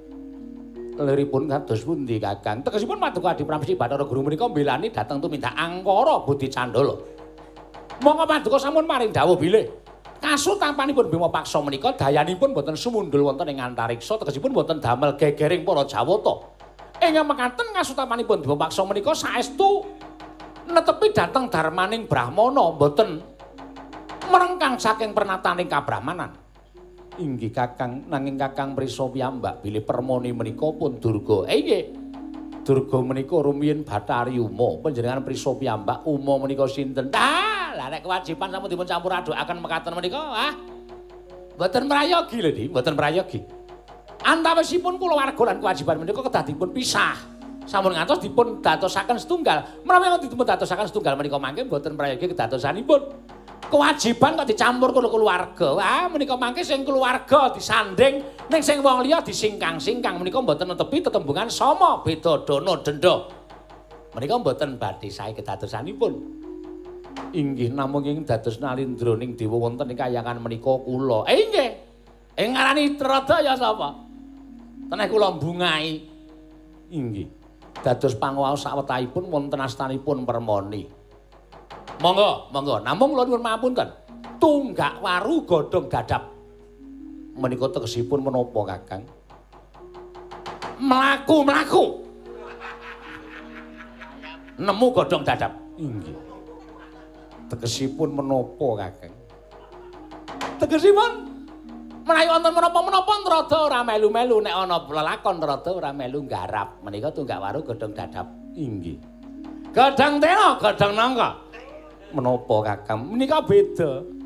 [0.99, 6.23] liripun kados pundi kakang tegesipun maduka adi pramesti bathara guru menika mbelani dhateng tumindak angkara
[6.27, 6.95] budi candala.
[7.99, 9.67] Monggo maduka sampun maring dawuh bilih.
[10.19, 15.63] Kasut tampanipun bima paksa menika dayanipun boten sumundul wonten ing antariksa tegesipun boten damel gegering
[15.63, 16.43] para jawata.
[16.99, 19.87] Ing mekaten kasut tampanipun bima paksa menika saestu
[20.67, 23.38] netepi dhateng darmaning brahmana boten
[24.29, 26.31] merengkang saking pernataning kabrahmanan.
[27.19, 31.51] Inggih Kakang, nanging Kakang prisa piyambak bilih permoni menika pun Durga.
[31.51, 31.91] Eh.
[32.63, 37.11] Durga menika rumiyin Bathari Uma, panjenengan prisa piyambak Uma menika sinten?
[37.11, 40.53] Ah, lah nek kewajiban sampun dipun campur adukaken mekaten menika, ah.
[41.59, 43.39] Mboten mrayogi lho, Di, mboten mrayogi.
[44.23, 47.19] Antawisipun kula warga lan kewajiban menika kedah dipun pisah.
[47.67, 49.83] Sampun ngantos dipun dadosaken setunggal.
[49.83, 53.01] Menawi dipun dadosaken setunggal menika mangke mboten mrayogi kedadosanipun.
[53.67, 55.75] Kewajiban kok dicampur karo keluarga.
[55.75, 61.51] Wah, menika mangke sing keluarga disanding ning sing wong liya disingkang-singkang menika mboten netepi tetembungan
[61.51, 63.15] sama beda dana denda.
[64.15, 66.39] Menika mboten badhe sae kedadosanipun.
[67.35, 71.27] Inggih namung ing dados nalindra ning dewa wonten ing kayangan menika kula.
[71.27, 71.69] Eh nggih.
[72.39, 73.91] Ing ngarani Tradaya sapa?
[74.89, 75.99] Teneh kula bungai.
[76.89, 77.27] Inggih.
[77.79, 80.98] Dados panguwaos sawetahipun wonten astanipun Permoni.
[81.97, 82.75] Monggo, monggo.
[82.85, 83.89] Namung kula nuwun mapunten.
[84.37, 86.23] Tunggak waru godhong dadap.
[87.39, 89.03] Menika tegesipun menapa, Kakang?
[90.79, 91.83] Mlaku, mlaku.
[94.59, 95.51] Nemu godhong dadap.
[95.75, 96.15] Inggih.
[97.51, 99.13] Tegesipun menapa, Kakang?
[100.59, 101.11] Tegesipun
[102.03, 106.79] menawi wonten menapa-menapa Ntrada ora melu-melu nek ana lelakon Ntrada ora melu nggarap.
[106.83, 108.27] Menika tunggak waru godhong dadap.
[108.55, 108.99] Inggih.
[109.75, 111.48] Godhong tena, godhong nangka.
[112.13, 114.19] Menapa kakang menika beda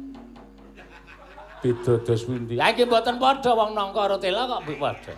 [1.63, 2.59] Bidodos pundi?
[2.59, 5.15] Ha iki mboten padha wong nangka karo tela kok padha.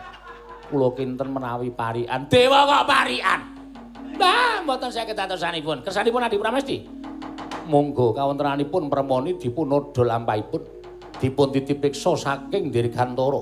[0.69, 2.29] Kula kinten menawi parian.
[2.29, 3.41] Dewa kok parian.
[4.13, 5.81] Mbah, mboten saged atosanipun.
[5.81, 6.77] Kersanipun Adi Pramesti.
[7.65, 10.61] Monggo kawontenanipun premoni dipun odol lampahipun.
[11.17, 13.41] Dipun titipiksa saking Dirgantara.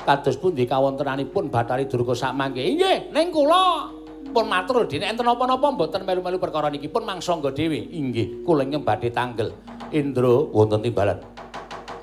[0.00, 2.64] Kados pundi kawontenanipun Bathari Durga sakmangke?
[2.64, 3.92] Inggih, ning kula
[4.34, 7.78] pun matur dene enten napa-napa mboten melu-melu perkara niki pun mangsangga dhewe.
[7.94, 9.54] Inggih, kula nyembadhe tanggel.
[9.94, 11.22] Indra wonten timbalan.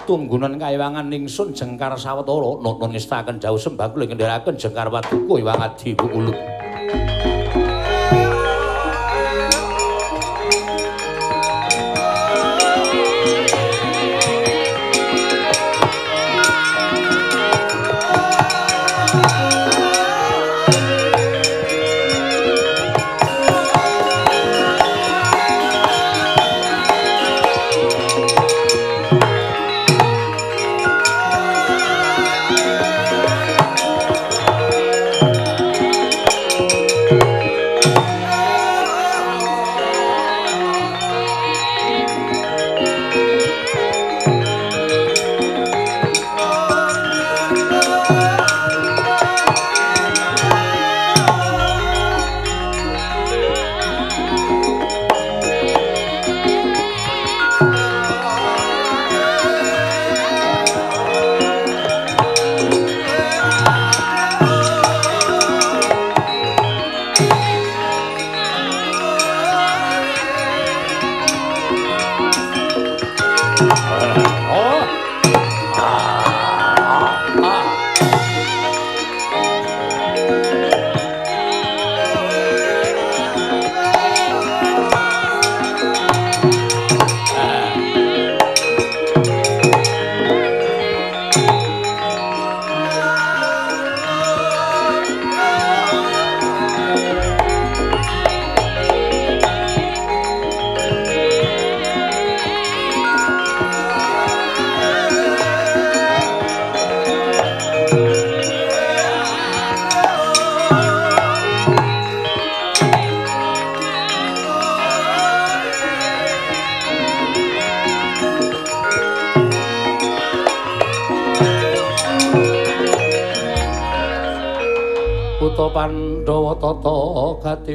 [0.01, 5.93] tunggunan kaewangan ningsun jengkar sawetara nata ngestaken jauh sembah kula ngendharaken jengkar waduka iwang adi
[5.93, 6.37] ulut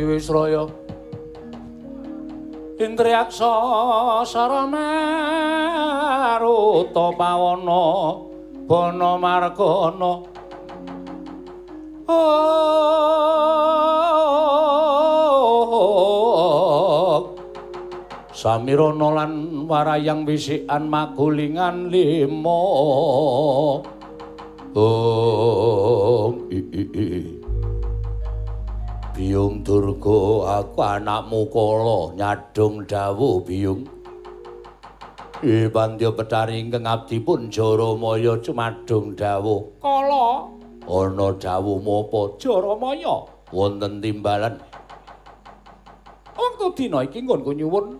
[0.04, 0.66] Wisraya
[2.76, 3.52] Indriyaksa
[4.28, 4.76] Saramaruta
[7.16, 8.26] Pawana
[8.66, 10.26] Bana Margana.
[18.36, 22.62] Samirana lan warayang wisikan magulingan lima.
[24.76, 27.35] Oh i i i
[29.16, 33.88] Biyung Durga, aku anakmu kala nyadung dawuh Biyung.
[35.40, 39.80] Eh pandya petari ingkang abdi pun Jaramaya cumadung dawuh.
[39.80, 40.52] Kala
[40.84, 43.24] ana dawuh apa Jaramaya
[43.56, 44.60] wonten timbalan.
[46.36, 47.96] Wektu dina iki nggonku nyuwun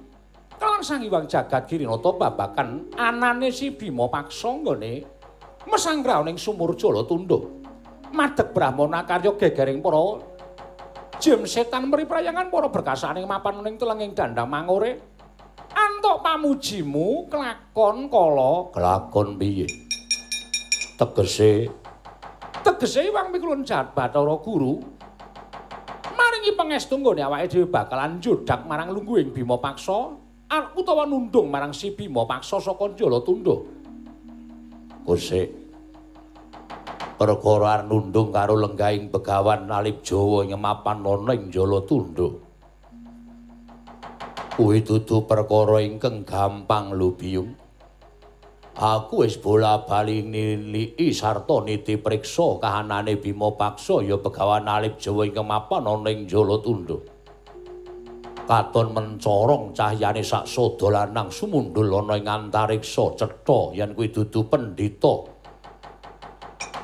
[0.61, 5.01] kawan Sang Hyang Jagat Girinata babakan anane si Bima Paksa nggone
[5.65, 7.41] mesanggraning sumur Jala Tundha.
[8.13, 10.36] Madeg Brahmana karya gegering para
[11.21, 15.17] jem setan meriprayangan para berkasaning mapan ning telenging dandang mangore.
[15.77, 19.69] Antuk pamujimu kelakon kala kelakon piye?
[20.97, 21.69] Tegese.
[22.65, 24.81] Tegese wong mikulun jahat bathara guru.
[26.17, 30.17] Maringi pangestu nggone awake dhewe bakalan jodak marang lungguhing Bima Paksa
[30.77, 33.53] utawa nundung marang si Bima Paksa saka Jala Tunda
[35.05, 35.66] Kusik
[37.17, 42.29] perkara nundung karo lenggahing begawan nalip Jawa nyemapan ana ing Jala Tunda.
[44.57, 47.57] Kuwi dudu perkara ingkang gampang lho biyung.
[48.77, 55.41] Aku wis bola-bali niliki sarta niti priksa kahanane Bima Paksa ya begawan nalip Jawa ing
[55.41, 57.01] mapan ana ing Jala Tunda.
[58.47, 65.36] Katon mencorong cahyane sak sodolanang sumundul ana ing antariksa cetha yen kuwi dudu pendhita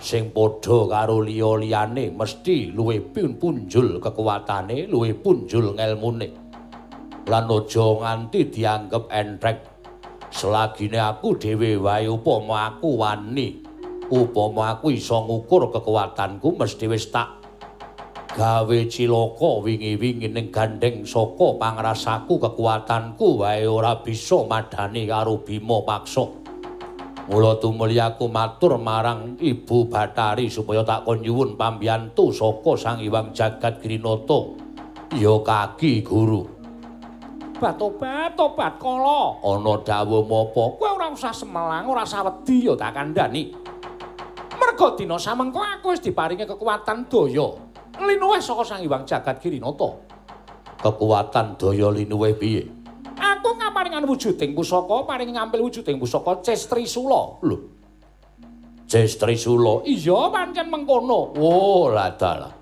[0.03, 6.29] sing padha karo liya-liyane mesti luwih punjul kekuatane, luwih punjul ngelmune.
[7.31, 9.59] Lan aja nganti dianggep entrek.
[10.35, 13.63] Selagine aku dhewe wae upama aku wani,
[14.11, 17.39] upama aku iso ngukur kekuatanku mesti wis tak
[18.33, 26.42] gawe cilaka wingi-wingi ning gandeng saka pangrasaku kekuatanku wae ora bisa madani karo Bima Paksa.
[27.31, 33.31] Mula tumuli aku matur marang Ibu Batari supaya tak kon nyuwun pambiyantu saka Sang Hyang
[33.31, 34.59] Jagat Grinata.
[35.15, 36.43] Ya kaki guru.
[37.63, 39.39] Batobat, tobat kala.
[39.39, 40.75] Ana dawuh mapa?
[40.75, 43.55] Kowe ora usah semelang, ora usah wedi ya tak kandhani.
[44.59, 47.47] Merga dina samengko aku wis diparingi kekuatan daya.
[48.03, 49.95] Linuwih saka Sang Hyang Jagat Grinata.
[50.83, 52.82] Kekuatan daya linuwih piye?
[53.83, 57.43] Aku ngaparingan wujuding pusaka, paring ngampil wujuding pusaka Cestri Sula.
[57.43, 57.67] Lho.
[58.87, 59.83] Cestri Sula.
[59.83, 61.35] Iya, pancen mengkono.
[61.35, 62.55] Oh, ladalah.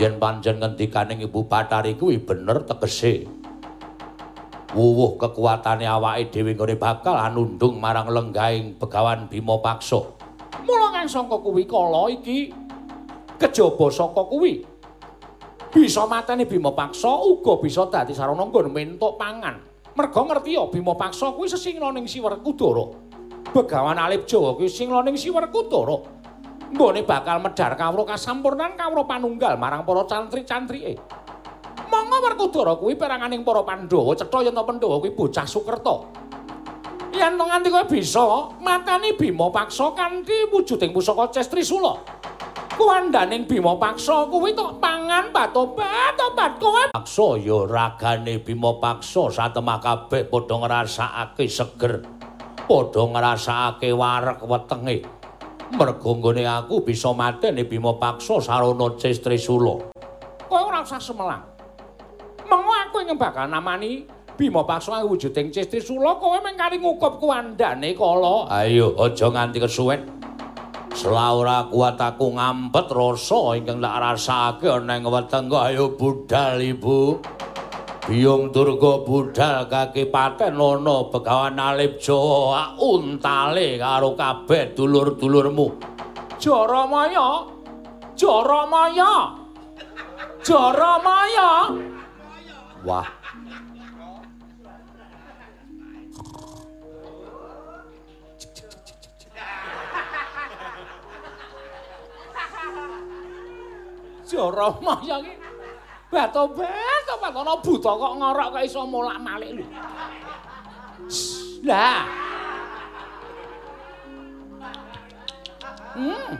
[0.00, 3.28] Yen pancen ngendikaning Ibu Bathari kuwi bener tegese.
[4.72, 10.00] Wuwuh kekuatane awake dhewe ngene bakal anundung marang lenggahing Begawan Bima Paksa.
[10.64, 12.48] Mula kang sangka kuwi kala iki
[13.36, 14.64] kejaba saka kuwi.
[15.70, 19.69] bisa mateni Bima Paksa uga bisa dadi sarana nggon mentuk pangan.
[20.00, 22.88] Merga ngerti ya Bima Paksa kuwi sesingna ning Siwerkudara.
[23.52, 26.00] Begawan Alip Jawa kuwi singna ning Siwerkudara.
[26.72, 30.96] Nggone bakal medhar kawruh kasampurnan kawruh panunggal marang para cantri-cantrike.
[31.92, 36.08] Monggo Werkudara kuwi peranganing para Pandhawa cetha yen Pandhawa kuwi bocah Sukerta.
[37.12, 41.60] Yen nganti kowe bisa mateni Bima Paksa kanthi wujuding pusaka Cestri
[42.80, 42.88] Sula.
[42.88, 49.76] kuwandaning Bima Paksa kuwi tok pangan batobat obat kowe Paksa ya ragane Bima Paksa satemah
[49.84, 52.00] kabeh padha ngrasakake seger
[52.64, 54.96] padha ngrasakake wareg wetenge.
[55.76, 59.76] Mergo nggone aku bisa mateni Bima Paksa sarana Cestri Sula.
[60.48, 61.44] Kowe ora usah semelang.
[62.48, 64.08] Mengo aku ing bakal namani
[64.40, 68.48] Bima Paksa wujuding Cestri Sula kowe mung kari ngukup kuwandane kala.
[68.48, 70.19] Ayo aja nganti kesuwen
[70.90, 77.22] Selaura kuat aku ngampet rasa ingkang tak rasake ana ing wetengku ayo budal ibu.
[78.10, 85.78] Biyung Durga budal kaki paten ana Begawan Alip Jawa untale karo kabeh dulur-dulurmu.
[86.42, 87.46] Jaramaya.
[88.18, 89.36] Jaramaya.
[90.42, 91.50] Jaramaya.
[92.82, 93.19] Wah.
[104.30, 105.34] Jaramaya iki
[106.06, 109.66] bato-bato tobat ana buta kok ngorok kok iso molak-malik lho.
[111.66, 112.06] Lah.
[115.98, 116.30] Hmm.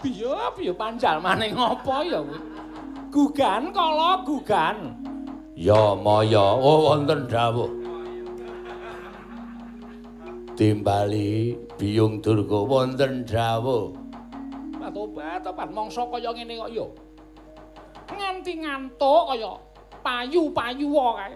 [0.00, 2.38] Piye piye panjal maning ngopo ya kuwi?
[3.10, 4.94] Gugan kala gugan.
[5.58, 7.68] Ya maya oh wonten dawuh.
[10.56, 13.99] Timbali Biyung Durga wonten dawuh.
[14.90, 16.86] Tobat tobat mongso kaya ngene kok ya.
[18.10, 19.52] Nganti ngantuk kaya
[20.02, 21.34] payu-payu kae.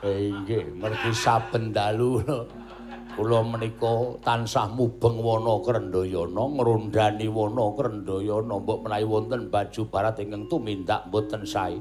[0.00, 2.24] Eh nggih, mergi saben dalu
[3.20, 10.48] kula menika tansah mubeng wana Krendayana, ngrondani wana Krendayana, mbok menawi wonten baju barat ingkang
[10.48, 11.76] tumindak mboten sae.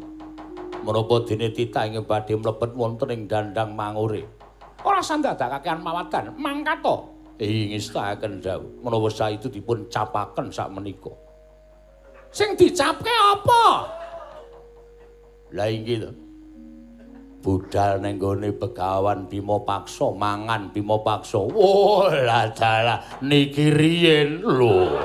[0.83, 4.27] Menapa dene titah ing badhe mlebet wonten ing dandang mangure.
[4.83, 7.18] Ora sandadakaken mawadan, mangkato.
[7.39, 11.11] Ing istakaken dawuh menawa itu dipun capaken sak menika
[12.29, 13.89] sing dicapke apa?
[15.49, 16.11] La inggih to.
[17.39, 21.41] Budal ning gone begawan Bima Paksa mangan Bima Paksa.
[21.41, 24.99] Oh la dalah niki riyen lho.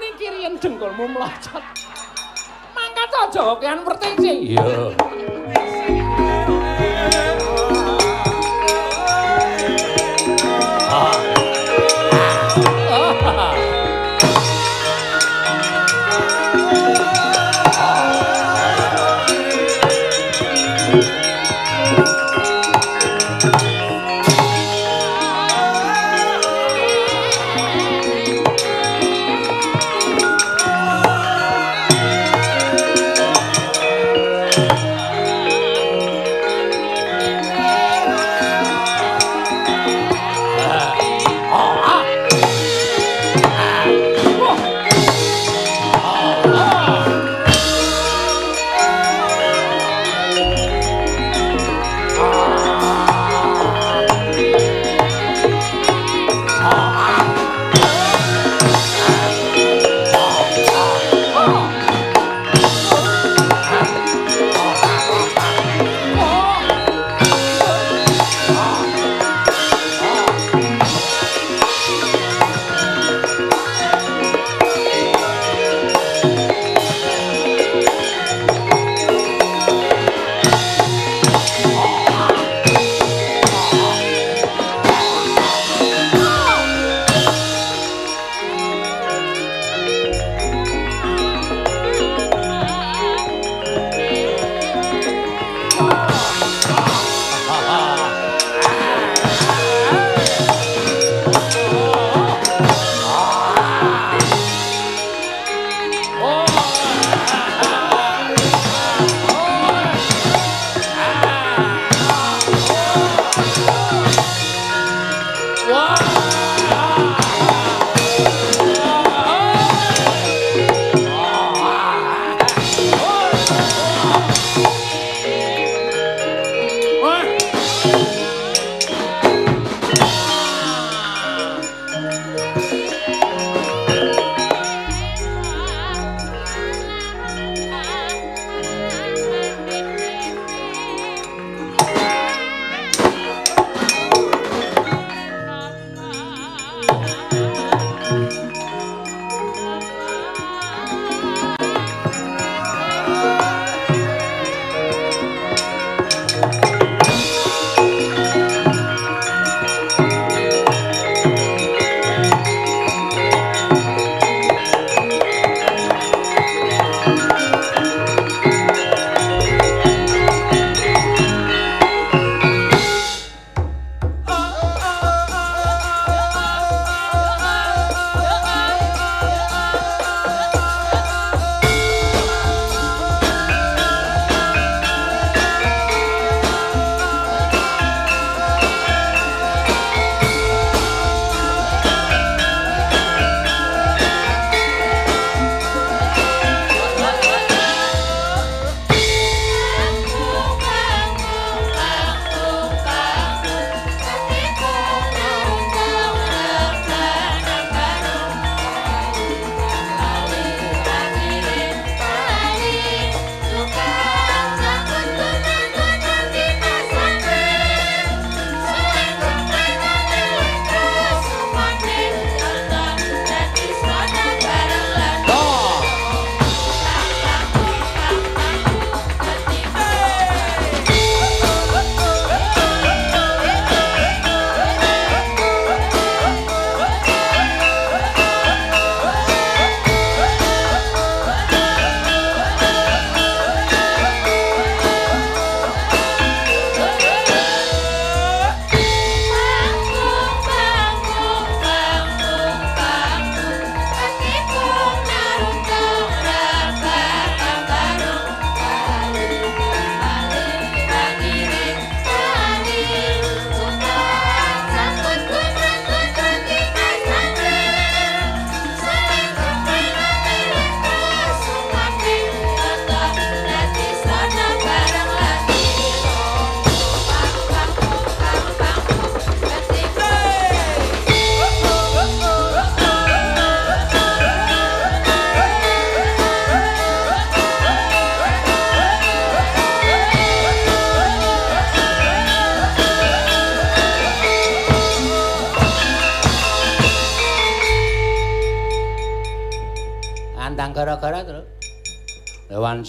[0.00, 1.62] Niki riyen dengkulmu mlocot
[2.72, 4.66] mangkat aja kean perting sing iya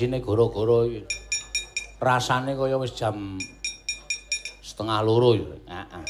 [0.04, 0.84] Sini goro-goro
[2.04, 3.40] rasane kaya wis jam
[4.60, 5.48] setengah loro ya.
[5.64, 6.04] Heeh.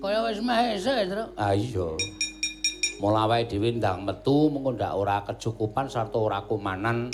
[0.00, 1.28] Kaya wis meh esuk, Tru.
[1.36, 1.92] Ah iya.
[3.04, 7.12] Mula awake dhewe ndang metu mengko ndak ora kecukupan sarta ora kumanan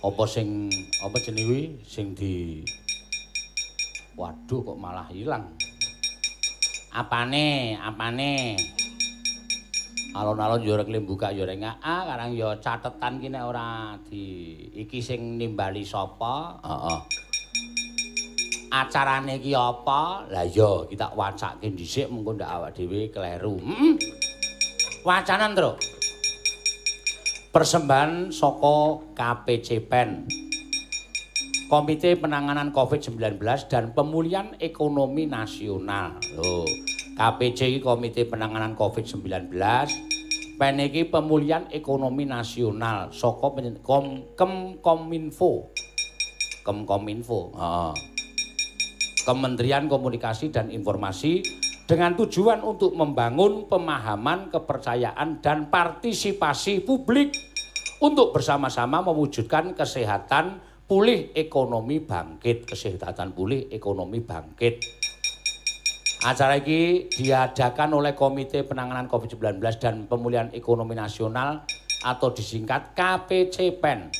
[0.00, 0.72] apa sing
[1.04, 2.64] apa jenenge sing di
[4.16, 5.52] Waduh kok malah ilang.
[6.96, 7.76] Apane?
[7.76, 8.56] Apane?
[10.16, 15.04] Alon-alon yo rek buka yo rek ah karang yo catetan ki nek ora di iki
[15.04, 16.56] sing nimbali sapa?
[16.64, 17.00] Heeh.
[18.76, 20.26] acarane iki apa?
[20.28, 23.56] Lah iya, kita wacake dhisik mengko ndak awak dhewe kleru.
[23.56, 23.94] Heeh.
[25.06, 25.78] Wacanan, Tru.
[27.54, 30.26] Persembahan saka KPC PEN.
[31.66, 36.18] Komite Penanganan COVID-19 dan Pemulihan Ekonomi Nasional.
[36.38, 36.62] Lho,
[37.16, 39.48] KPC Komite Penanganan COVID-19.
[40.60, 44.36] PEN iki Pemulihan Ekonomi Nasional saka Kom
[44.84, 45.72] Kominfo.
[46.60, 47.40] Kemkominfo.
[47.56, 47.94] Heeh.
[49.24, 51.40] Kementerian Komunikasi dan Informasi
[51.88, 57.32] dengan tujuan untuk membangun pemahaman, kepercayaan, dan partisipasi publik
[58.04, 62.68] untuk bersama-sama mewujudkan kesehatan pulih ekonomi bangkit.
[62.68, 64.95] Kesehatan pulih ekonomi bangkit.
[66.26, 71.62] Acara ini diadakan oleh Komite Penanganan COVID-19 dan Pemulihan Ekonomi Nasional
[72.02, 74.10] atau disingkat KPCPEN.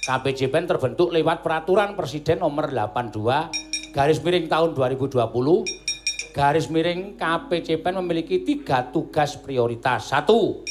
[0.00, 8.40] KPCPEN terbentuk lewat Peraturan Presiden Nomor 82 garis miring tahun 2020 garis miring KPCPEN memiliki
[8.40, 10.16] tiga tugas prioritas.
[10.16, 10.64] Satu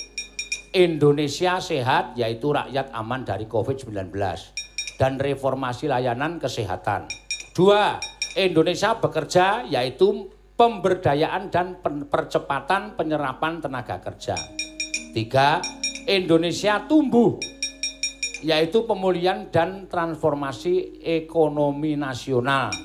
[0.74, 3.94] Indonesia sehat yaitu rakyat aman dari COVID-19
[4.98, 7.06] dan reformasi layanan kesehatan.
[7.54, 8.02] Dua
[8.34, 11.80] Indonesia bekerja yaitu pemberdayaan dan
[12.12, 14.36] percepatan penyerapan tenaga kerja.
[15.16, 15.64] Tiga
[16.04, 17.40] Indonesia tumbuh
[18.44, 22.76] yaitu pemulihan dan transformasi ekonomi nasional.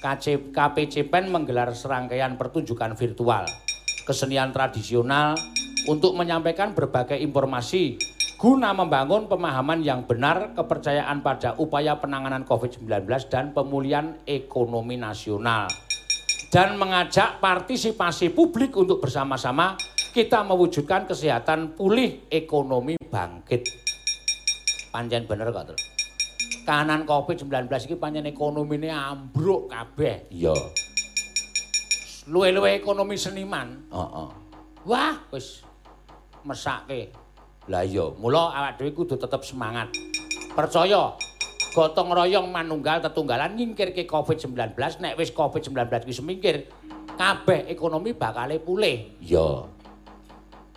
[0.00, 3.44] KPC PEN menggelar serangkaian pertunjukan virtual
[4.08, 5.36] kesenian tradisional
[5.84, 8.00] untuk menyampaikan berbagai informasi
[8.40, 15.68] guna membangun pemahaman yang benar kepercayaan pada upaya penanganan COVID-19 dan pemulihan ekonomi nasional
[16.50, 19.78] dan mengajak partisipasi publik untuk bersama-sama
[20.10, 23.62] kita mewujudkan kesehatan pulih ekonomi bangkit.
[24.90, 25.78] Panjen bener kok,
[26.66, 30.26] kanan Covid-19 iki pancen ekonomine ambruk kabeh.
[30.34, 30.58] Iya.
[32.26, 33.86] Luwe-luwe ekonomi seniman.
[33.86, 34.28] Heeh.
[34.90, 35.62] Wah, wis
[36.42, 37.14] mesake.
[37.70, 39.94] Lah iya, mula awak dhewe kudu tetep semangat.
[40.58, 41.14] Percaya
[41.70, 46.56] gotong royong manunggal tetunggalan nyingkirke Covid-19 nek wis Covid-19 iki semingkir
[47.14, 49.20] kabeh ekonomi bakale pulih.
[49.22, 49.68] Iya.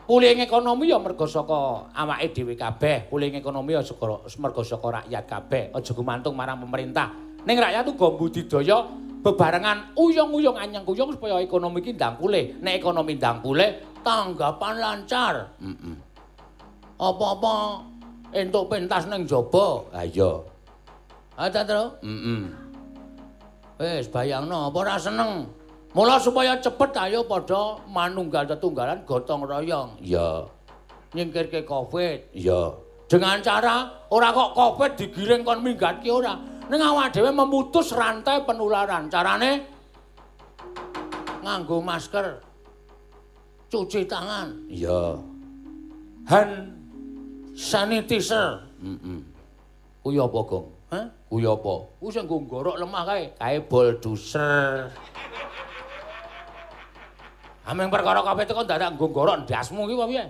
[0.04, 3.08] Pulih ekonomi ya mergo saka awake dhewe kabeh.
[3.08, 3.82] Pulih ekonomi ya
[4.38, 5.64] mergo saka rakyat kabeh.
[5.72, 7.16] Aja gumantung marang pemerintah.
[7.48, 8.84] Ning rakyat uga budidaya
[9.24, 12.60] bebarengan uyung-uyung anyang kuyung supaya ekonomi iki ndang pulih.
[12.60, 15.36] Nek ekonomi ndang pulih, tanggapan lancar.
[15.64, 15.96] Heeh.
[17.00, 17.88] Apa-apa
[18.36, 19.88] entuk pentas ning jaba.
[19.96, 20.53] Ha iya.
[21.34, 21.98] Ha ta, Tru?
[22.06, 22.42] Heeh.
[23.82, 25.50] Wis bayangno apa ora seneng?
[25.94, 29.98] Mula supaya cepet ayo padha manunggal tetunggalan gotong royong.
[30.02, 30.46] Iya.
[31.14, 32.34] Nyingkirke Covid.
[32.34, 32.78] Iya.
[33.10, 36.38] Dengan cara ora kok Covid digiring kon minggat ki ora.
[36.70, 39.10] Ning awak dhewe memutus rantai penularan.
[39.10, 39.66] Carane
[41.46, 42.42] nganggo masker.
[43.70, 44.70] Cuci tangan.
[44.70, 45.18] Iya.
[46.30, 46.54] Hand
[47.54, 48.66] sanitizer.
[48.82, 48.98] Heeh.
[48.98, 49.20] Mm -mm.
[50.02, 50.73] Kuwi apa, Gong?
[50.94, 51.06] Hah?
[51.26, 51.74] Kuwi apa?
[51.98, 53.34] Ku sing gorok lemah kae.
[53.34, 54.94] Kae bulldozer.
[57.66, 60.26] Ameng perkara kabeh teko dadak nggo gorok ndasmu apa piye?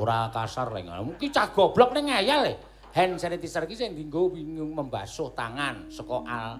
[0.00, 1.14] Ora kasar lek ngono.
[1.14, 2.54] Ki cah goblok ning ngeyel e.
[2.90, 6.58] Hand sanitizer ki sing dienggo bingung membasuh tangan saka al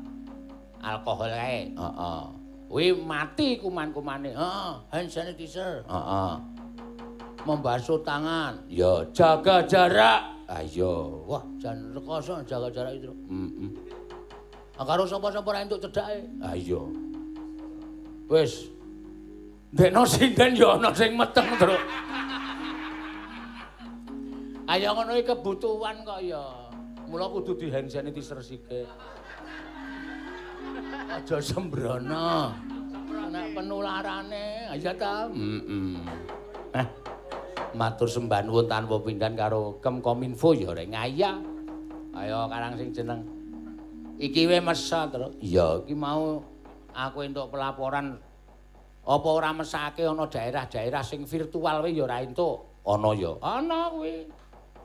[0.78, 1.74] alkohol kae.
[1.74, 2.22] Heeh.
[2.70, 4.30] Kuwi mati kuman-kumane.
[4.30, 5.82] Heeh, hand sanitizer.
[5.90, 6.32] Heeh.
[7.42, 8.62] Membasuh tangan.
[8.70, 10.39] Ya, jaga jarak.
[10.50, 10.94] Ah iya.
[11.30, 13.14] Wah, jan rekoso jaga jarak itu.
[13.30, 13.70] Heeh.
[14.74, 16.26] Ah karo sapa-sapa ra entuk cedhake.
[16.42, 16.82] Ah iya.
[18.26, 18.66] Wis,
[19.70, 21.78] Dekno sinden ya ana sing meteng, Tru.
[24.66, 26.42] Ayo ngono iki kebutuhan kok ya.
[27.06, 28.86] Mula kudu di hand sanitizer sithik.
[31.10, 32.54] Aja sembrono.
[33.30, 35.30] Nek penularane, aja ta.
[35.30, 35.94] Heeh.
[36.74, 36.86] Eh.
[37.70, 41.38] Matur sembah nuwun tanpa pindhan karo Kemkominfo ya rek ngaya.
[42.18, 43.22] Ayo karang sing jeneng.
[44.20, 45.32] Iki we mesa, Tru.
[45.40, 46.44] Iya, iki mau
[46.92, 48.20] aku entuk pelaporan
[49.00, 52.84] Apa ora mesake ana daerah-daerah sing virtual wae ya ora entuk?
[52.84, 53.32] Ana ya.
[53.40, 54.28] Ana kuwi.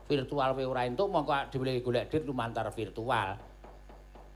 [0.08, 3.36] Virtual wae ora entuk mongko dhewe golek dit lumantar virtual.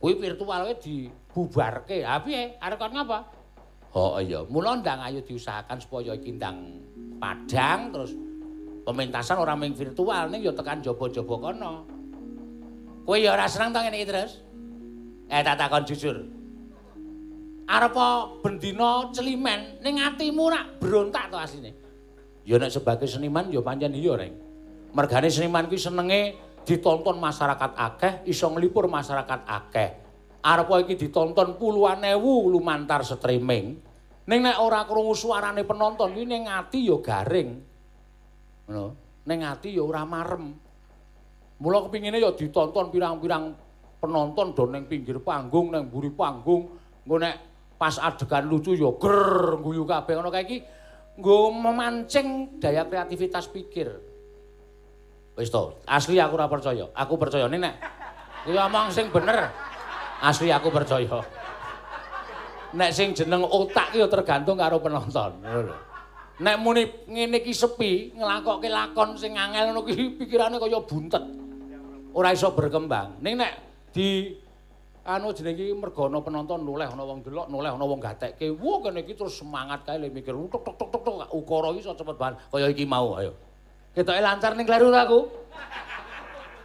[0.03, 2.03] Kuwi virtual wae dibubarke.
[2.03, 2.59] Ha piye?
[2.59, 3.19] Arep kon ngapa?
[3.95, 6.61] Oh iya, mula ndang ayo diusahakan supaya iki ndang
[7.17, 8.13] padang terus
[8.89, 11.85] pementasan ora mung virtual ning ya tekan jaba-jaba kono.
[13.05, 14.41] Kowe ya ora seneng to ngene iki terus?
[15.29, 16.17] Eh tak takon jujur.
[17.69, 17.93] Arep
[18.41, 21.77] bendina celimen ning atimu rak berontak to asline.
[22.41, 24.33] Ya nek sebagai seniman ya pancen iya, Reng.
[24.97, 26.21] Mergane seniman kuwi senenge
[26.65, 29.89] ditonton masyarakat akeh, iso nglipur masyarakat akeh.
[30.41, 33.77] Arep iki ditonton puluhan ewu lumantar streaming.
[34.25, 37.68] Ning nek ora krungu suarane penonton kuwi ning ati ya garing.
[38.69, 38.85] Ngono.
[39.25, 40.53] Ning ati ya ora marem.
[41.59, 43.51] Mula kepingine ya ditonton pirang-pirang
[43.99, 46.77] penonton do ning pinggir panggung ning mburi panggung.
[47.03, 47.35] Engko nek
[47.75, 50.13] pas adegan lucu ya ger guyu kabeh.
[50.13, 50.57] Ngono kae iki
[51.19, 53.89] nggo memancing daya kreativitas pikir.
[55.35, 56.85] Wis to asli aku ora percaya.
[56.93, 57.75] Aku percaya nek
[58.47, 59.49] kuwi omong sing bener
[60.23, 61.19] asli aku percaya.
[62.69, 65.43] Nek sing jeneng otak ki tergantung karo penonton.
[65.43, 65.88] Ngono lho
[66.39, 71.23] nek muni ngene iki sepi nglakokke lakon sing angel ngono ki pikirane kaya buntet.
[72.15, 73.19] Ora iso berkembang.
[73.19, 73.51] Ning nek
[73.91, 74.33] di
[75.03, 78.55] anu jeneng iki mergono penonton noleh ana wong delok noleh ana wong gatekke.
[78.55, 82.15] Wo kene iki terus semangat kae le mikir tuk tuk tuk tuk ukara iso cepet
[82.15, 83.35] banget kaya iki mau ayo.
[83.91, 85.27] Ketoke lancar ning kleru aku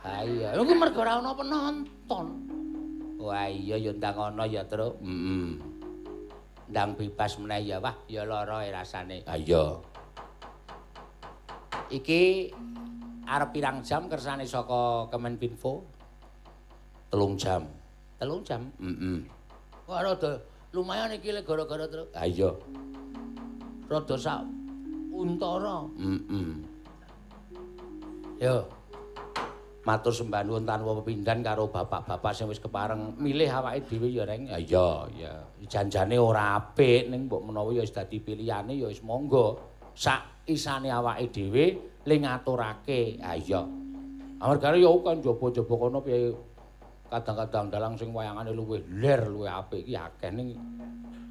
[0.07, 0.55] ha iya.
[0.55, 2.27] Iki mergo ora ana penonton.
[3.19, 5.74] Wah iya ya ndang ana ya terus heeh
[6.71, 9.25] ndang bebas meneh ya wah ya lara rasane.
[9.29, 9.81] Ha iya.
[11.93, 12.53] Iki
[13.29, 15.85] arep pirang jam kersane saka Kemenpinfo?
[17.13, 17.69] Telung jam.
[18.17, 18.73] Telung jam?
[18.81, 19.25] Heeh
[19.85, 20.41] wah rada
[20.73, 22.09] lumayan iki le gara-gara terus.
[22.17, 22.51] Ha iya.
[23.87, 24.41] Rada sak
[25.13, 25.85] untara.
[26.01, 26.75] Heeh
[28.43, 28.67] yo
[29.85, 34.49] matur sembah nuwun tanpa pepindhan karo bapak-bapak sing wis kepareng milih awake dhewe ya reng.
[34.49, 35.33] Ya iya, ya.
[35.69, 39.61] Janjane ora apik ning mbok menawa ya wis dadi pilihane ya wis monggo.
[39.93, 41.65] Sak isane awake dhewe
[42.09, 43.21] le ngaturake.
[43.21, 43.61] Ha iya.
[44.41, 46.33] Amargane ya kan jaba-jaba kono piye
[47.13, 50.57] kadang-kadang dalang sing wayangane luwih ler, luwih apik iki akeh ning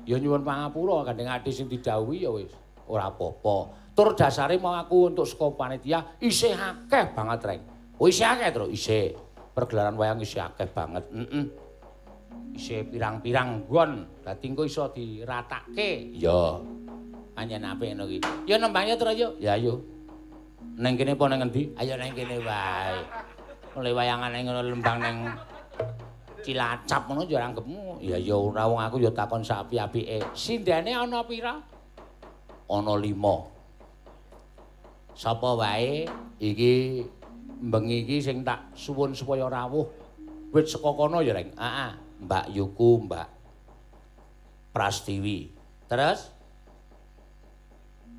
[0.06, 2.54] ya nyuwun pangapura gandeng ati sing didhawuhi ya wis
[2.86, 3.82] ora apa-apa.
[3.98, 7.73] Tur dasare mau aku untuk saka panitia isih akeh banget reng.
[8.02, 9.14] Oh isih akeh to, isih.
[9.54, 11.06] Pergelaran wayang isih akeh banget.
[11.14, 11.46] Heeh.
[12.58, 14.06] Isih pirang-pirang gon.
[14.26, 16.14] Dadi engko iso diratake.
[16.18, 16.58] Ya.
[17.34, 18.20] Panjen apik ngono iki.
[18.46, 19.30] Ya nembangnya terus yo.
[19.42, 19.82] Ya ayo.
[20.78, 21.74] Neng kene apa neng ngendi?
[21.78, 22.98] Ayo neng kene wae.
[23.74, 25.18] Mulai wayangan ngono lembang neng
[26.44, 28.04] Cilacap ngono yo anggapmu.
[28.04, 30.36] Ya ya ora wong aku yo takon sapi-apike.
[30.36, 31.56] Sindene ana pira?
[32.68, 33.16] Ana 5.
[35.16, 36.04] Sapa wae
[36.44, 37.06] iki
[37.64, 39.88] bengi iki sing tak suwun supaya rawuh
[40.52, 41.92] wit saka kono ya reng heeh
[42.28, 43.30] Mbak Yuku Mbak
[44.76, 45.48] Prastiwi
[45.88, 46.28] terus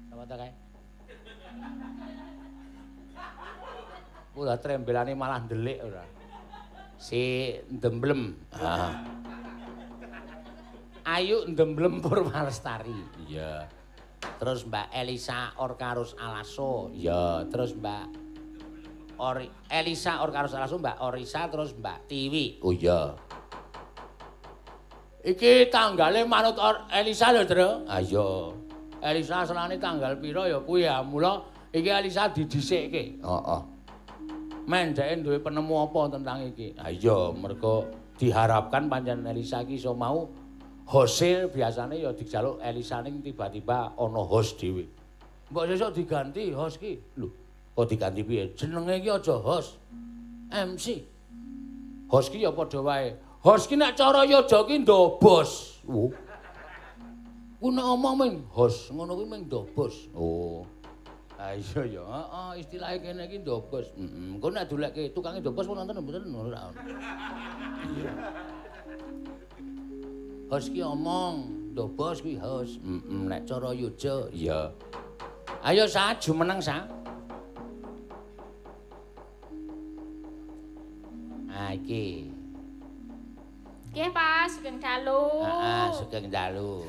[0.08, 0.52] apa ta kae
[4.34, 6.02] Udah trembelane malah ndelik ora.
[6.98, 8.34] Si ndemblem.
[11.06, 12.98] Ayu ndemblem Purwalestari.
[13.30, 13.70] Iya.
[14.42, 16.90] Terus Mbak Elisa Orkarus Alaso.
[16.90, 18.23] Iya, terus Mbak
[19.18, 22.46] Ori, Elisa or karo salah Mbak Orisa terus Mbak Tiwi.
[22.62, 23.14] Oh iya.
[25.24, 27.88] Iki tanggale manut or, Elisa lho, Tru.
[27.88, 28.52] Ah iya.
[29.04, 31.04] Elisa senane tanggal pira ya kuwi ya.
[31.04, 33.20] Mula iki Elisa didhisikke.
[33.20, 33.24] Heeh.
[33.24, 33.62] Oh, oh.
[34.64, 36.72] Men dhek duwe penemu apa tentang iki?
[36.80, 37.84] Ah iya, mergo
[38.16, 40.24] diharapkan pancen Elisa iki iso mau
[40.88, 44.88] host biasane ya dijaluk Elisa ning tiba-tiba ana host dhewe.
[45.52, 46.96] Mbok sesuk diganti host ki.
[47.20, 47.28] Lho,
[47.74, 48.54] kok diganti piye?
[48.54, 49.78] Jenenge iki aja host.
[50.54, 51.02] MC
[52.06, 53.18] host ki ya padha wae.
[53.42, 56.14] Host ki nek cara yoja ki ndobos oh.
[57.60, 60.62] Ku nek omong ming host ngono kuwi ming ndobos oh.
[61.34, 65.74] Ha iya ya heeh istilahe kene iki ndobos heeh engko nek dolekke tukange ndobos kok
[65.74, 66.70] nonton mboten ora.
[70.48, 72.78] Host ki omong ndobos kuwi host.
[72.78, 74.70] Heeh nek cara yoja iya.
[75.66, 76.86] Ayo sa jumeneng sa
[81.54, 82.34] Ha iki.
[83.94, 85.46] Nggih, Pak, sugeng dalu.
[85.46, 86.82] Heeh, sugeng dalu.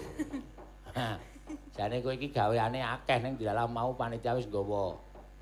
[1.76, 4.96] Jane kowe iki gaweane akeh ning dalam mau panitia wis nggawa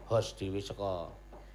[0.04, 1.08] host dhewe saka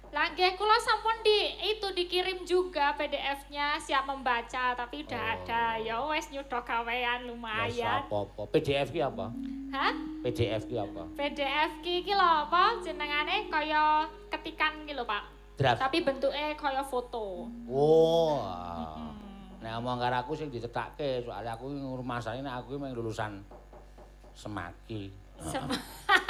[0.09, 1.37] Langge kula sampun di
[1.69, 5.33] itu dikirim juga PDF-nya siap membaca tapi udah Oh.
[5.37, 5.77] ada.
[5.77, 8.01] Ya wes nyudo gawean lumayan.
[8.01, 8.49] apa-apa.
[8.49, 9.29] PDF ki apa?
[9.69, 9.93] Hah?
[10.25, 11.05] PDF ki apa?
[11.13, 15.21] PDF ki iki lho apa jenengane kaya ketikan ki lho, Pak.
[15.59, 15.83] Draft.
[15.83, 17.51] Tapi bentuknya kaya foto.
[17.67, 18.39] Oh.
[19.59, 23.43] Nek omong karo aku sing dicetakke, soalnya aku ngurmasane nek aku mung lulusan
[24.31, 25.11] Semaki.
[25.43, 25.67] Sem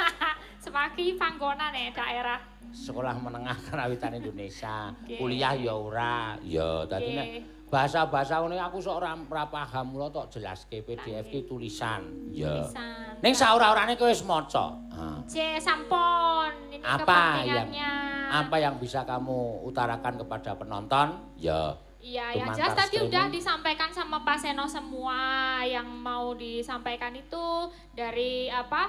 [0.66, 2.42] Semaki panggonan ya daerah.
[2.74, 4.90] Sekolah menengah karawitan Indonesia.
[4.98, 5.14] Oke.
[5.14, 6.34] Kuliah ya ora.
[6.42, 7.28] Ya, dadi nek
[7.70, 12.02] bahasa-bahasa ngene aku sok ora ora paham, mula tok jelaske PDF ki tulisan.
[12.34, 12.66] Ya.
[12.66, 13.14] Tulisan.
[13.22, 14.74] Ning saora-orane kowe wis maca.
[15.30, 18.09] C sampun ini Apa yang kepentingannya.
[18.30, 21.18] Apa yang bisa kamu utarakan kepada penonton?
[21.34, 21.74] Ya.
[22.00, 23.12] Iya, yang jelas tadi streaming.
[23.12, 28.88] udah disampaikan sama Pak Seno semua yang mau disampaikan itu dari apa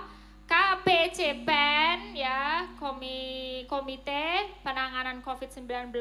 [0.51, 5.95] KPC PEN ya, Komi, Komite Penanganan COVID-19,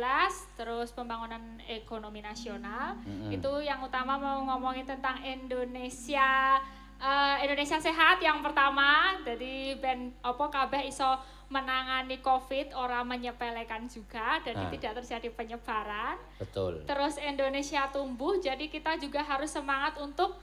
[0.58, 2.98] terus Pembangunan Ekonomi Nasional.
[3.06, 3.30] Mm-mm.
[3.30, 6.58] Itu yang utama mau ngomongin tentang Indonesia
[6.98, 9.14] eh, Indonesia Sehat yang pertama.
[9.22, 11.14] Jadi ben apa kabeh iso
[11.50, 14.70] menangani Covid, orang menyepelekan juga dan Nah.
[14.70, 16.16] tidak terjadi penyebaran.
[16.38, 16.86] Betul.
[16.86, 20.38] Terus Indonesia tumbuh, jadi kita juga harus semangat untuk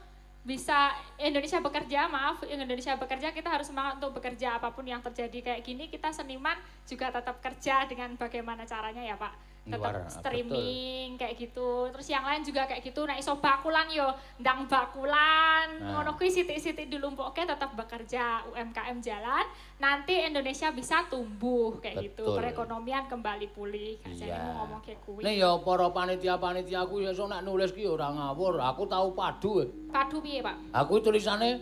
[0.48, 5.44] bisa Indonesia bekerja, maaf, Indonesia bekerja kita harus semangat untuk bekerja apa pun yang terjadi
[5.44, 6.56] kayak gini kita seniman
[6.88, 12.24] juga tetap kerja dengan bagaimana caranya ya Pak tetap Luar, streaming kayak gitu terus yang
[12.24, 14.08] lain juga kayak gitu nah iso bakulan yo
[14.38, 16.00] ndang bakulan Nah.
[16.00, 19.46] ngono kuwi sithik-sithik dilumpukke tetap bekerja UMKM jalan
[19.78, 22.38] nanti Indonesia bisa tumbuh kayak gitu Betul.
[22.40, 24.42] perekonomian kembali pulih Gak jadi Iya.
[24.44, 28.10] mau ngomong kayak kuwi Nih ya para panitia-panitia aku ya sok nek nulis ki ora
[28.10, 28.58] ngawur.
[28.64, 29.60] Aku tahu padu.
[29.60, 29.70] eh.
[29.88, 31.62] padu piye Pak Aku tulisannya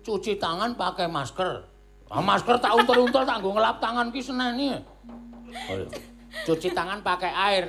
[0.00, 1.64] cuci tangan pakai masker.
[2.08, 4.76] Ah, masker tak untel-untel tak nggo ngelap tangan ki seneni.
[4.76, 5.88] Oh, iya.
[6.48, 7.64] Cuci tangan pakai air.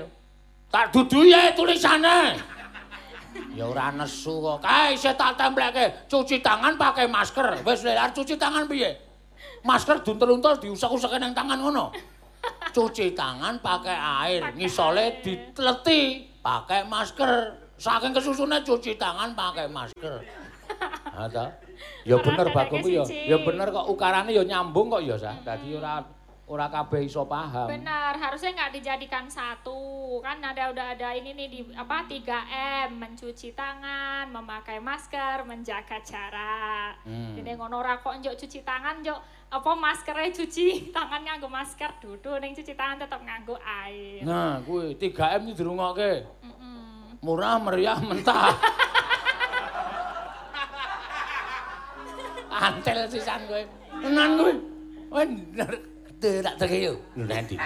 [0.73, 2.39] Tak dudu ya tulisannya.
[3.53, 4.65] Ya ora nesu kok.
[4.65, 7.61] Kae isih tak tempelke cuci tangan pakai masker.
[7.61, 8.97] Wis lelar cuci tangan piye?
[9.63, 11.93] Masker duntel-untel diusek-usek nang tangan ngono.
[12.73, 13.95] Cuci tangan pakai
[14.25, 15.13] air, ngisole air.
[15.21, 16.01] ditleti
[16.41, 17.61] pakai masker.
[17.77, 20.23] Saking kesusune cuci tangan pakai masker.
[21.13, 21.53] Ha ta?
[22.03, 23.03] Ya bener bagumku ya.
[23.07, 25.37] Ya bener kok ukarane ya nyambung kok ya, Sa.
[25.45, 26.01] Dadi ora
[26.53, 27.65] ora kabeh iso paham.
[27.65, 30.21] Benar, harusnya nggak dijadikan satu.
[30.21, 37.01] Kan ada udah ada ini nih di apa 3M, mencuci tangan, memakai masker, menjaga jarak.
[37.09, 37.33] Hmm.
[37.33, 39.17] Jadi ngono ora kok njok cuci tangan, njok
[39.49, 40.65] apa maskernya cuci
[40.95, 44.21] tangan nganggo masker, dudu ning cuci tangan tetap nganggo air.
[44.21, 46.21] Nah, kuwi 3M iki dirungokke.
[46.45, 47.17] Mm-mm.
[47.25, 48.53] Murah, meriah, mentah.
[52.53, 53.65] Antel sisan kowe.
[54.05, 54.53] Tenan kowe.
[55.09, 55.25] Kowe
[56.23, 56.95] gede tak terkeyo.
[57.19, 57.59] Lho nanti.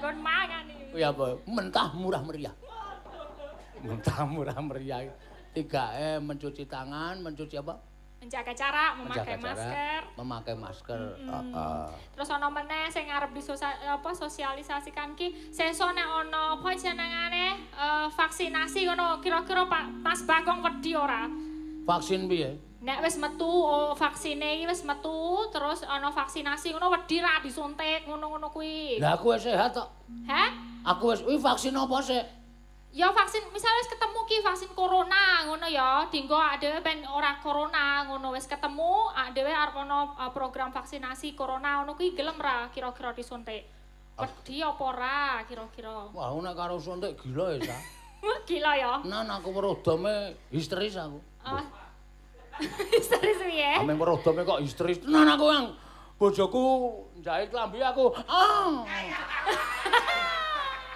[0.00, 0.96] Nggon mangan iki.
[0.96, 1.26] Kuwi apa?
[1.44, 2.54] Mentah, murah, meriah.
[3.84, 5.04] Mentah, murah, meriah.
[5.52, 7.74] 3M mencuci tangan, mencuci apa?
[8.20, 10.00] Menjaga jarak, memakai Menjaga jarak, masker.
[10.20, 11.00] Memakai masker.
[11.18, 11.32] Mm-mm.
[11.32, 11.86] Heeh.
[12.14, 18.06] Terus ono meneh sing arep disosa- apa sosialisasikan ki sesuk nek ono apa jenengane eh,
[18.12, 21.26] vaksinasi ngono kira-kira Pak Mas Bagong wedi ora?
[21.88, 22.69] Vaksin piye?
[22.80, 28.08] Nek wis metu oh, vaksine iki wis metu terus ono vaksinasi ngono wedi ra disuntik
[28.08, 28.96] ngono-ngono kuwi.
[28.96, 29.84] Lah aku wis sehat kok.
[30.24, 30.48] Hah?
[30.96, 32.24] Aku wis kuwi vaksin apa sih?
[32.96, 38.08] Ya vaksin misal wis ketemu ki vaksin corona ngono ya, dinggo dhewe ben ora corona
[38.08, 43.12] ngono wis ketemu dhewe arep ono uh, program vaksinasi corona ngono kuwi gelem ra kira-kira
[43.12, 43.68] disuntik.
[44.16, 46.08] Wedi apa ora kira-kira?
[46.16, 47.76] Wah, nek karo suntik gila ya, Sa.
[48.48, 48.92] Gila ya.
[49.04, 51.20] Nan aku werodome histeris aku.
[51.40, 51.89] Ah.
[52.94, 53.72] Histeris piye?
[53.80, 55.00] Ame werodome kok histeris.
[55.00, 55.66] Tenan aku yang
[56.20, 56.64] bojoku
[57.20, 58.12] njahit klambi aku.
[58.28, 58.84] Ah.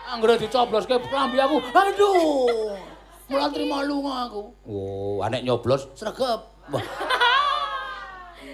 [0.15, 1.57] Anggere dicobloske klambi aku.
[1.73, 2.77] Aduh.
[3.25, 4.43] Mulan trimo lunga aku.
[4.69, 6.41] Oh, anek nyoblos sregep.
[6.73, 6.85] Wah,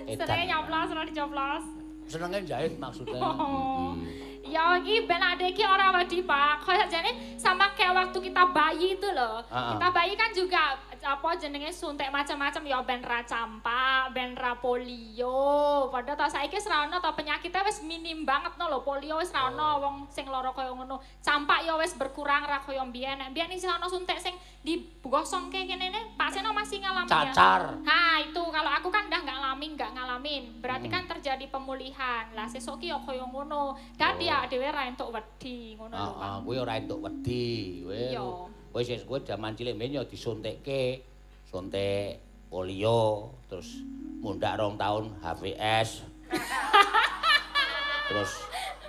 [0.07, 1.65] Senenge nyoblos ora dicoblos.
[2.11, 3.23] senenge jahit maksudnya.
[3.23, 3.95] Oh.
[3.95, 4.03] Hmm.
[4.51, 6.67] Ya iki ben ade iki ora wedi, Pak.
[6.67, 9.39] Kayak jane sama kayak waktu kita bayi itu loh.
[9.47, 9.69] Ah, ah.
[9.75, 15.89] Kita bayi kan juga apa jenenge suntik macam-macam ya ben ra campak, ben ra polio.
[15.89, 18.85] Padahal ta saiki wis ra ono ta penyakitnya wis minim banget no lho.
[18.85, 21.01] Polio wis ra ono wong sing lara kaya ngono.
[21.23, 23.23] Campak ya wis berkurang ra kaya mbiyen.
[23.33, 27.33] Mbiyen isih ono suntik sing digosongke kene ne, Pak Seno masih ngalamin ya.
[27.33, 27.81] Cacar.
[27.81, 30.43] Nah itu kalau aku kan udah nggak ngalamin, nggak ngalamin.
[30.61, 30.95] Berarti Hmm.
[31.01, 32.29] kan terjadi pemulihan.
[32.37, 33.73] Lah sesuk ki ya kaya ngono.
[33.97, 36.01] Dadi ya dhewe ra entuk wedi ngono lho.
[36.17, 37.85] Heeh, kuwi ora entuk wedi.
[37.85, 38.25] Iya.
[38.71, 41.05] kowe sing kowe jaman cilik mbiyen ya disuntikke.
[41.45, 43.83] Suntik polio, terus
[44.23, 46.07] mundak rong tahun HVS.
[48.09, 48.33] terus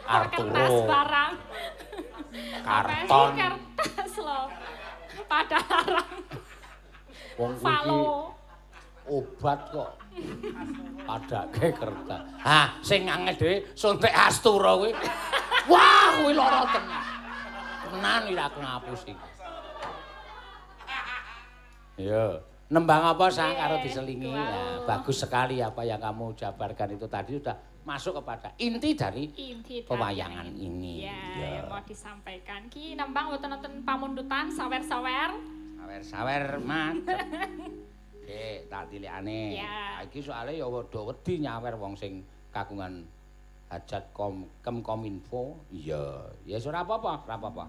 [0.05, 0.85] Arturo.
[0.87, 1.33] barang.
[2.63, 3.31] Karton.
[3.75, 4.47] Kertas loh.
[5.27, 6.15] Pada larang.
[7.35, 7.99] Wong kuwi
[9.09, 10.00] obat kok.
[11.07, 12.21] Padake kertas.
[12.43, 14.91] Hah, sing angel dhewe suntik Astura kuwi.
[15.67, 17.03] Wah, kuwi lara tenan.
[17.87, 19.27] Tenan iki aku ngapus iki.
[22.01, 22.39] Yo,
[22.71, 24.31] nembang apa sang karo diselingi.
[24.31, 29.81] Ya, bagus sekali apa yang kamu jabarkan itu tadi sudah masuk kepada inti dari Inti
[29.85, 31.05] pewayangan ini.
[31.05, 31.47] Ya, Ya.
[31.61, 32.69] yang mau disampaikan.
[32.69, 35.33] Ki nembang wonten-wonten pamundutan sawer-sawer.
[35.81, 37.01] Sawer-sawer, Mat.
[38.31, 39.59] Oke, tak tilikane.
[39.59, 39.99] Ya.
[40.07, 42.23] Iki soalnya ya wedha wedi nyawer wong sing
[42.55, 43.03] kagungan
[43.67, 45.59] hajat kom kem kominfo.
[45.67, 47.65] Iya, ya wis ora apa-apa, ora apa-apa.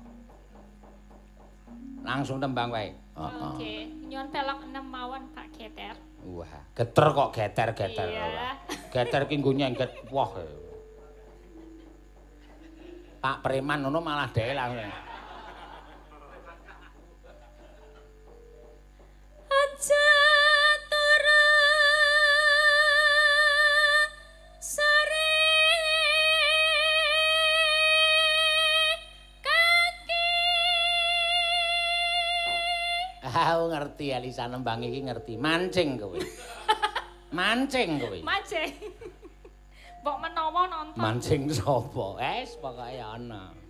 [2.06, 2.94] Langsung tembang wae.
[2.94, 3.43] Heeh.
[3.43, 3.74] Oke,
[4.06, 5.98] nyuwun pelok enem mawon Pak Geter.
[6.30, 8.06] Wah, geter kok geter-geter.
[8.14, 8.55] Iya.
[8.94, 10.30] Geter ki nggo nyengket woh.
[13.18, 14.94] Pak Preman ngono malah dhewe langsung.
[19.51, 20.22] Aja
[33.33, 35.41] Ah, ngerti Elisa nembang iki ngerti.
[35.41, 36.21] Mancing kowe.
[37.39, 38.19] Mancing kowe.
[38.21, 38.73] mancing.
[40.05, 41.01] Mbok menawa nonton.
[41.01, 42.21] Mancing sapa?
[42.21, 43.61] Es pokoke ana.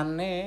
[0.00, 0.39] Kencang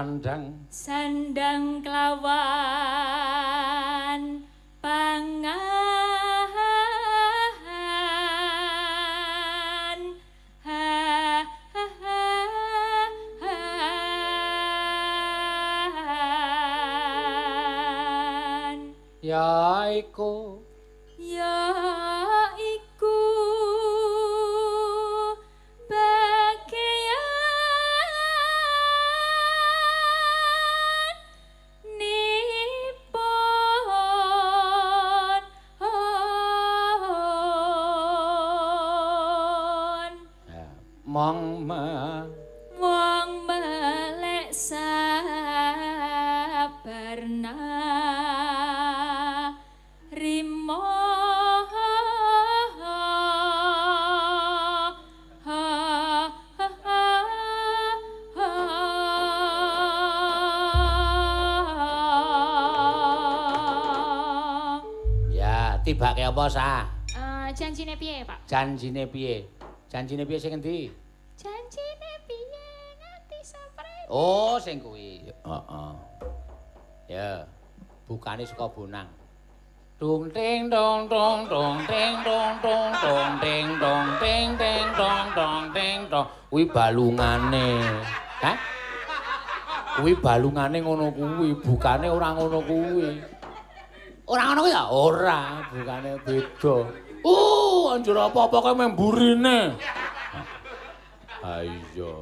[0.00, 0.64] Sandang.
[0.72, 2.79] Sandang kelawan
[66.40, 66.80] apa sah
[67.10, 68.48] Eh, janjine piye, Pak?
[68.48, 69.44] janjine piye?
[69.92, 70.88] Janjine piye sing endi
[71.36, 72.64] Janjine piye
[72.96, 74.08] nganti sapret?
[74.08, 75.20] oh sing kuwi.
[75.28, 75.92] Heeh.
[77.12, 77.44] Ya
[78.08, 79.04] bukane saka bonang.
[80.00, 85.64] Dung ting dong dong dong ting dong dong dong ting dong ting ting dong dong
[85.76, 86.24] ting dong.
[86.48, 87.84] Kuwi balungane.
[88.40, 88.56] Hah?
[90.00, 93.12] Kuwi balungane ngono kuwi bukane ora ngono kuwi.
[94.24, 94.72] Ora ngono kuwi?
[94.72, 96.76] Ya ora bukane beda.
[97.20, 99.76] Uh anjir apa-apa kok memburine
[101.40, 102.14] ha iya.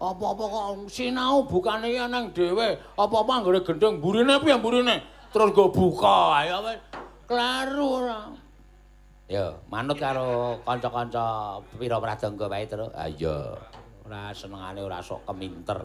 [0.00, 2.76] Apa-apa kok sinau bukane ya nang dhewe.
[2.96, 4.96] Apa-apa anggere gendeng burine piye burine?
[5.30, 6.80] Terus go buka ya wis.
[7.28, 8.20] Klaru ora.
[9.30, 13.54] Ya manut karo kanca-kanca pira pradangga wae terus ha iya.
[14.08, 15.78] Ora senengane ora sok keminter.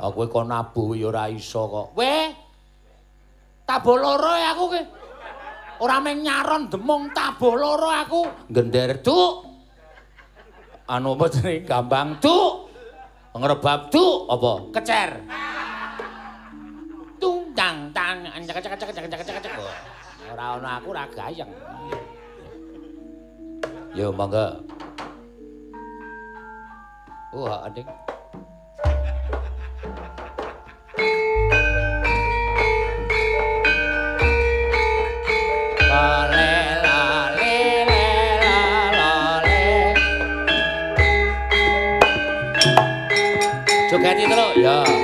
[0.00, 1.98] Aku kok nabuh ya ora iso kok.
[1.98, 2.30] Weh
[3.68, 4.82] tabuh loro aku ki
[5.80, 8.22] ora meng nyaron demung tabo loro aku.
[8.52, 9.48] Gender tuh
[10.90, 12.52] anu apa jeneng gambang cuk.
[13.30, 14.16] ngrebab cuk.
[14.28, 14.52] Apa?
[14.76, 15.10] Kecer.
[17.20, 19.54] Tung tang tang cek cek cek cek cek cek
[20.30, 21.50] ora ana aku ora gayeng.
[23.96, 24.62] Yo mangga
[27.30, 27.86] Oh, adik
[44.60, 44.99] Yeah.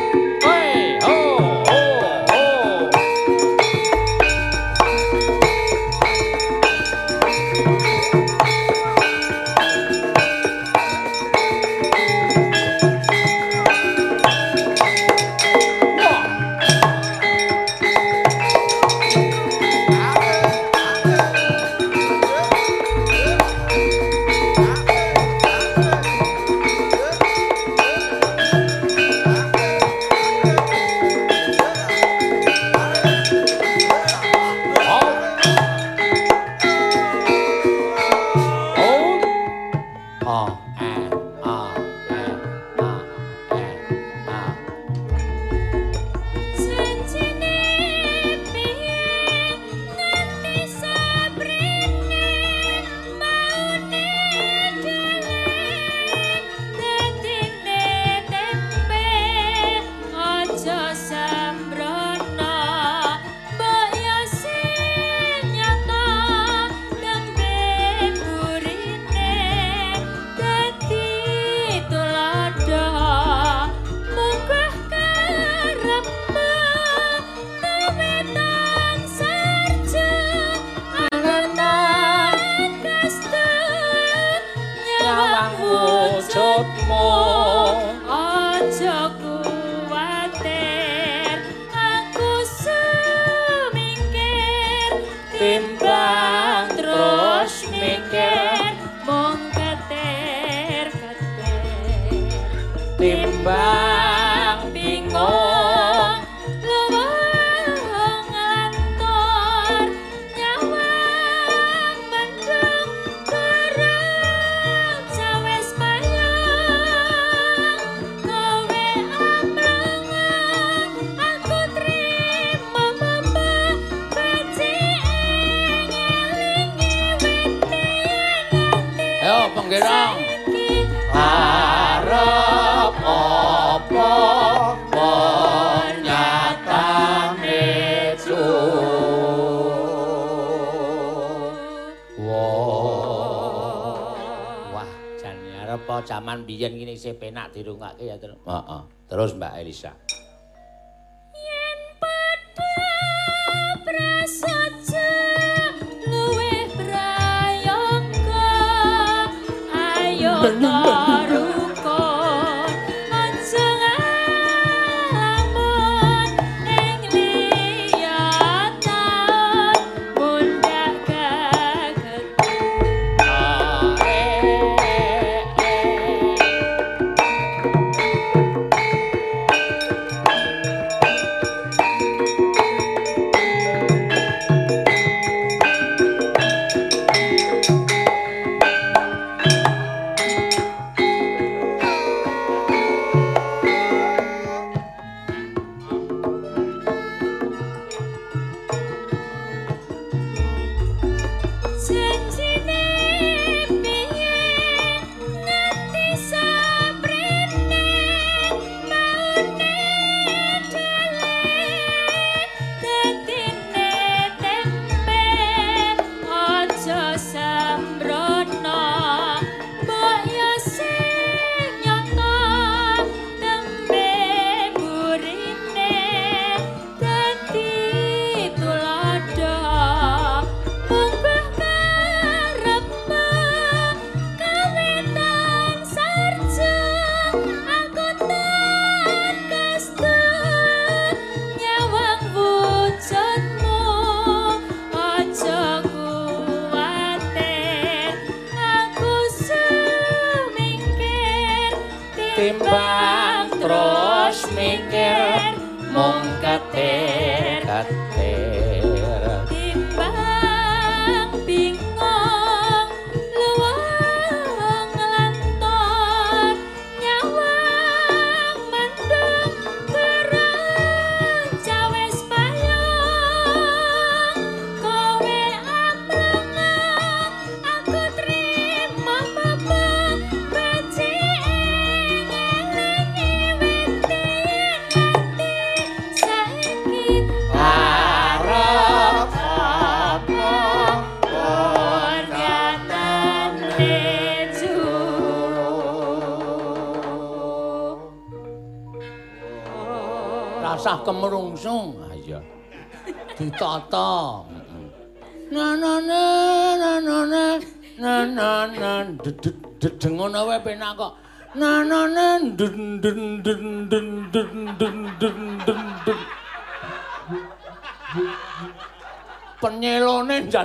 [147.56, 148.30] ဒီလိုငါခဲ့ရတယ်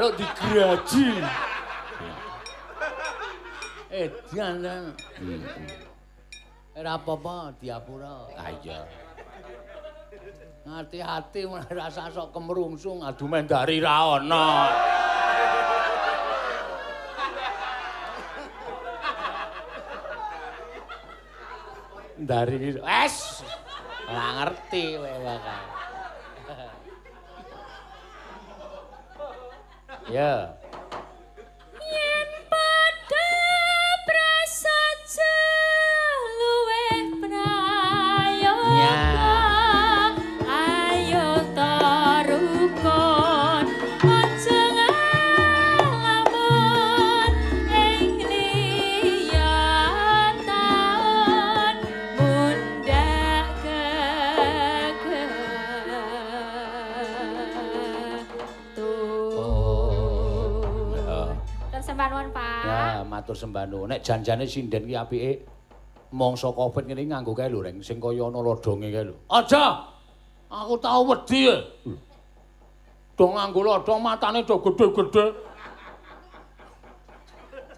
[0.01, 1.09] Njaluk digraji.
[3.91, 4.63] Eh, dian.
[6.79, 8.23] Ora apa-apa, diapura.
[8.39, 8.87] Ha iya.
[10.63, 11.43] Hati-hati
[11.75, 14.71] rasa sok kemrungsung adu mendari ra ana.
[22.15, 23.43] Dari es.
[24.07, 25.70] Ora ngerti kowe bakal.
[30.11, 30.49] Yeah.
[63.21, 63.93] Matur sembah nuwun.
[63.93, 65.45] Nek janjane sinden ki apike
[66.09, 69.15] mangsa Covid ngene nganggo kae lho, Reng, sing kaya ana lodonge kae lho.
[69.29, 69.85] Aja.
[70.49, 71.45] Aku tau wedi.
[73.13, 75.25] Do nganggo lodong matane do gedhe-gedhe.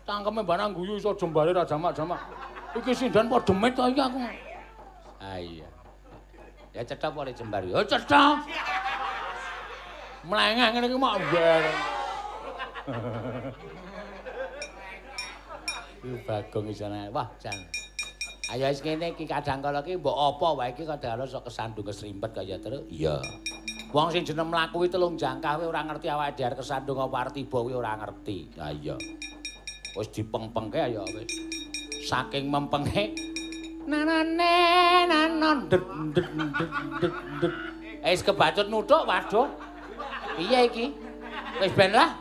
[0.08, 2.20] Tangkeme barang guyu iso jembare ra jamak-jamak.
[2.76, 4.20] Iki sinden padha demit to iki aku.
[5.22, 5.68] Ah iya.
[6.74, 7.68] Ya cetha oleh jembare.
[7.70, 8.44] Ya cetha.
[10.28, 11.64] Mlengeh ngene iki mak bar.
[16.04, 17.08] Iku Bagong isane.
[17.16, 17.56] Wah, Jan.
[18.52, 22.36] Ayo wis kene iki kadang kala iki mbok apa wae iki kadang sok kesandung kesrimpet
[22.36, 22.84] kaya terus.
[22.92, 23.24] Iya.
[23.96, 27.34] Wong sing jeneng mlaku kuwi telung jangkah kuwi ora ngerti awake dhewe kesandung apa arep
[27.40, 28.52] tiba kuwi ora ngerti.
[28.60, 29.00] Ha iya.
[29.96, 31.32] Wis dipengpengke ayo wis.
[32.04, 33.16] Saking mempenge
[33.88, 34.56] nanane
[35.08, 35.80] nanon det
[36.12, 36.28] det
[37.00, 37.52] det det.
[38.04, 39.48] Eh kebacut nuthuk waduh.
[40.36, 40.92] Piye iki?
[41.64, 42.12] Wis ben lah.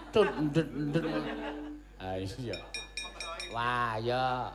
[1.98, 2.56] Ha iya.
[3.52, 4.48] Wah, ya.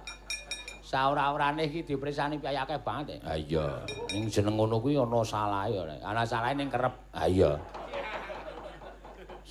[0.87, 3.19] Saura-urane iki diprisani piyayake banget.
[3.27, 3.83] Ha iya.
[4.15, 5.93] Ning jeneng ngono kuwi ana salahe ora.
[5.99, 6.95] Ana salahe ning kerep.
[7.11, 7.59] Ha iya.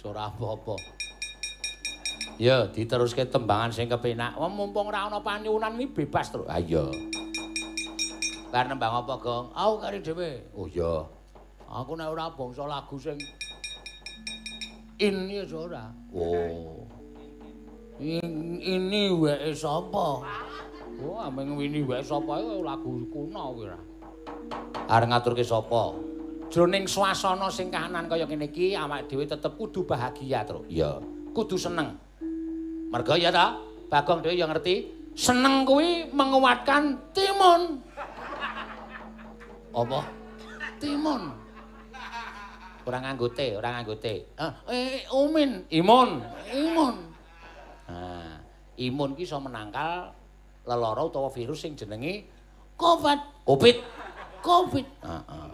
[0.07, 0.79] Ora apa-apa.
[2.39, 4.39] Ya, diteruske tembangan sing kepenak.
[4.39, 6.47] Wong mumpung ora ana panyuwunan iki bebas terus.
[6.47, 6.87] Ha iya.
[8.55, 9.51] Bar nembang apa, Gong?
[9.51, 10.47] Aku kari dhewe.
[10.55, 11.05] Oh iya.
[11.67, 13.19] Aku nek ora bangsa lagu sing
[15.03, 15.91] ini ora.
[16.15, 16.86] Oh.
[18.01, 20.21] Ini wae sapa?
[21.01, 23.81] Oh, ameng ini wae sapa iku lagu kuno kuwi ra.
[24.89, 25.97] Arep ngaturke sapa?
[26.47, 30.63] Jroning swasana sing kahanan kaya ngene iki awake dhewe tetep kudu bahagia, Tru.
[30.71, 31.03] Iya,
[31.35, 31.99] kudu seneng.
[32.93, 33.59] Merga ya ta?
[33.91, 34.87] Bagong dhewe ya ngerti,
[35.19, 37.83] seneng kuwi menguatkan timun.
[39.75, 40.01] Apa?
[40.79, 41.23] Timun.
[42.87, 44.31] Ora nganggo te, ora nganggo te.
[44.71, 46.23] Eh, umin, imun,
[46.55, 47.16] imun.
[47.87, 48.43] Nah,
[48.77, 50.11] imun ki iso menangkal
[50.67, 52.27] lelara utawa virus sing jenenge
[52.77, 53.47] COVID.
[53.49, 53.77] COVID.
[54.43, 54.87] COVID.
[55.07, 55.51] Heeh.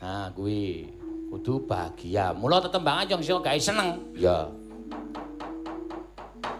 [0.00, 0.88] Nah, kuwi
[1.28, 2.32] kudu bahagia.
[2.32, 4.00] Mula tetembangan yo iso gawe seneng.
[4.16, 4.48] Ya.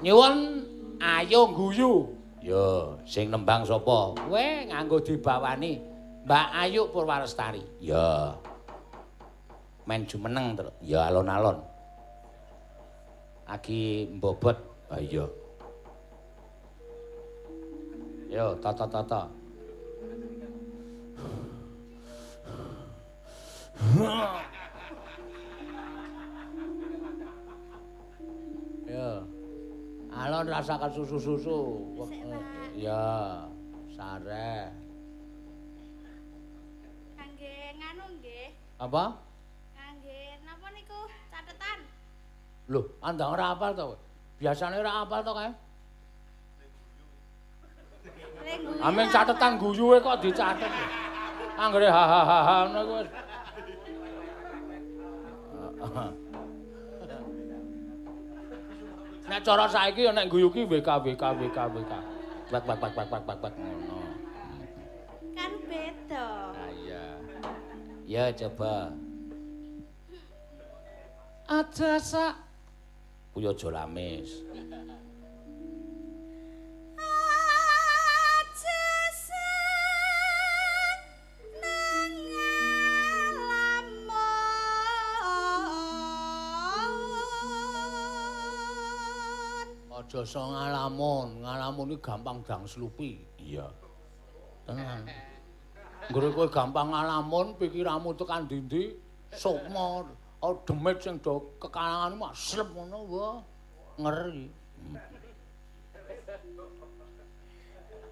[0.05, 0.67] Nyuwun
[1.01, 2.13] ayo guyu.
[2.45, 4.13] Ya, sing nembang sapa?
[4.21, 5.81] Kowe nganggo dibawani
[6.29, 7.65] Mbak Ayu Purwarestari.
[7.81, 8.37] Ya.
[9.89, 10.57] Men jumeneng.
[10.85, 11.61] Ya alon-alon.
[13.45, 14.57] Agi mbobot.
[14.89, 15.29] Ah iya.
[18.33, 19.23] Yo, tata tata.
[28.89, 29.11] Yo.
[30.15, 31.59] Alon rasakan susu-susu.
[32.75, 33.45] Ya,
[33.93, 34.73] sare.
[37.15, 38.47] Kangge nganu nggih.
[38.83, 39.24] Apa?
[42.69, 43.97] Loh, andang ora apal to?
[44.41, 45.51] Biasane ora apal to kae?
[48.81, 50.73] Amen catetan guyuwe kok dicatet.
[51.57, 53.05] Anggere ha ha ha ha ngono kuwi.
[59.24, 61.93] Nek cara saiki ya nek guyu ki WK WK WK WK.
[62.53, 64.01] Bak bak bak bak bak bak bak ngono.
[65.32, 66.27] Kan beda.
[66.53, 67.05] Ah iya.
[68.05, 68.93] Ya coba.
[71.49, 72.44] Ada sak
[73.35, 74.31] kuya aja lames.
[89.94, 93.19] Aja so ngalamon, ngalamon iki gampang dangslupi.
[93.40, 93.66] Iya.
[94.62, 95.11] Tenang.
[96.06, 98.94] Nggure kowe gampang ngalamon, pikiranmu tekan ndi-ndi
[99.35, 100.06] sukmo.
[100.45, 103.41] Oh demit sing do kekalangan mah slep ngono wah.
[103.97, 104.53] Ngeri.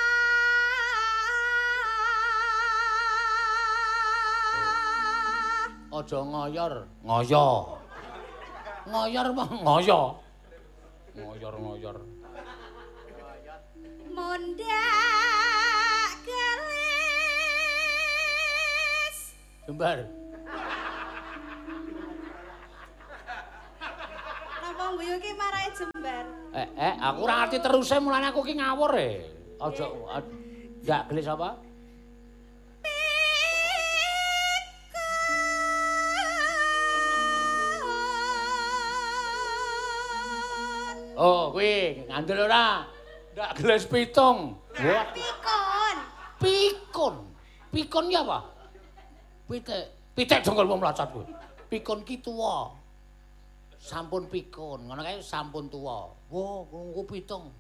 [5.95, 6.74] Aja ngoyor,
[7.07, 7.47] ngoyo.
[8.91, 10.01] Ngoyor mah ngoyo.
[11.16, 11.97] Ngoyor-ngoyor.
[14.12, 15.26] Mundak
[19.67, 19.99] Jembar.
[24.63, 26.25] Napa guyu ki marai jembar?
[26.55, 29.27] Eh, eh, aku ora ngerti teruse mulane aku ki ngawur e.
[29.59, 29.91] Aja
[30.87, 31.59] ndak gelis apa?
[41.19, 42.87] Oh, kuwi ngandel ora?
[43.35, 44.63] Ndak gelis pitung.
[44.79, 45.97] Pikun.
[46.39, 47.15] pikun.
[47.75, 48.56] Pikun ya apa?
[49.47, 49.85] Pitik.
[50.18, 51.27] Pitik jonggol mlacat kuwi.
[51.70, 52.74] Pikun ki tuwa.
[53.78, 56.10] Sampun pikun, ngono kae sampun tuwa.
[56.31, 57.55] Wah, ngono pitung.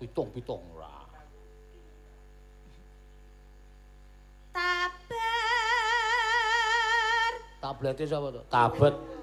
[0.00, 1.04] Pitung-pitung ora.
[4.52, 5.20] Taber.
[7.60, 8.40] Tablete sapa to?
[8.48, 9.19] Tabet.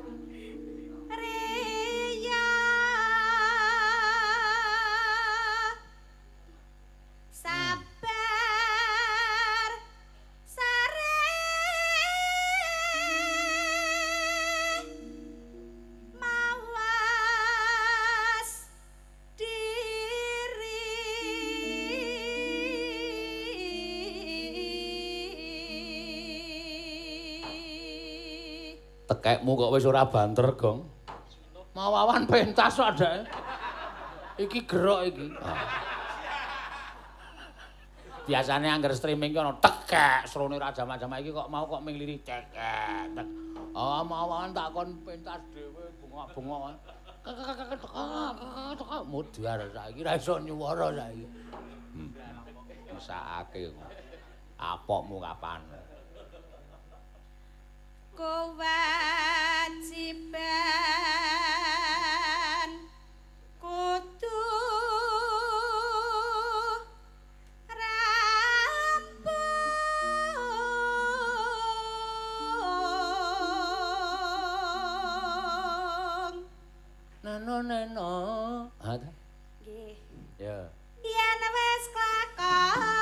[29.48, 30.84] Tekekmu kok wis ora banter, Gong.
[31.72, 33.24] Mawawan pentas kok adake.
[34.44, 35.32] Iki gerok iki.
[38.28, 42.28] Biasane angger streaming ki ana tekek srone raja macam iki kok mau kok ming lirik
[42.28, 43.16] tekek.
[43.16, 43.28] tek.
[43.72, 46.76] Oh, mawawan tak kon pentas dhewe bunga-bunga.
[49.08, 51.24] Mudhar saiki ra iso nyuwara saiki.
[51.96, 52.12] Hmm.
[52.92, 53.72] Mesake.
[54.60, 55.64] Apokmu kapan?
[61.38, 62.72] Kewajiban
[63.62, 64.42] kudu
[75.48, 76.38] rampung
[77.24, 78.12] Neno neno.
[78.82, 79.10] Ha ta?
[79.62, 79.94] nggih
[80.42, 80.58] Ya.
[81.06, 82.97] yen wis klakon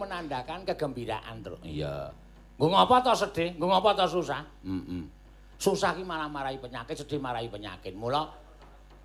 [0.00, 1.60] menandakan kegembiraan, Truk.
[1.60, 2.08] Iya.
[2.56, 3.52] Nggo ngapa to sedih?
[3.60, 4.40] Nggo ngapa to susah?
[4.64, 5.04] Heeh.
[5.60, 7.92] Susah ki malah marahi penyakit, sedih marahi penyakit.
[7.92, 8.32] Mula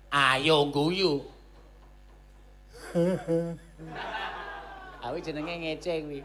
[0.08, 1.20] ayo guyu.
[5.04, 6.20] Awi jenenge ngece kuwi.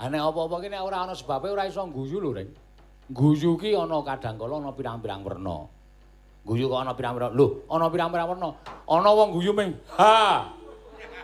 [0.00, 2.52] Ane apa-apa ki nek ora ana sebabe ora iso guyu lho, Reng.
[3.10, 5.68] Guyu ki ana kadang kala ana pirang-pirang werna.
[6.44, 7.36] Guyu kok ana pirang-pirang.
[7.36, 8.48] Lho, ana pirang-pirang werna.
[8.88, 10.48] Ana wong guyu ming ha.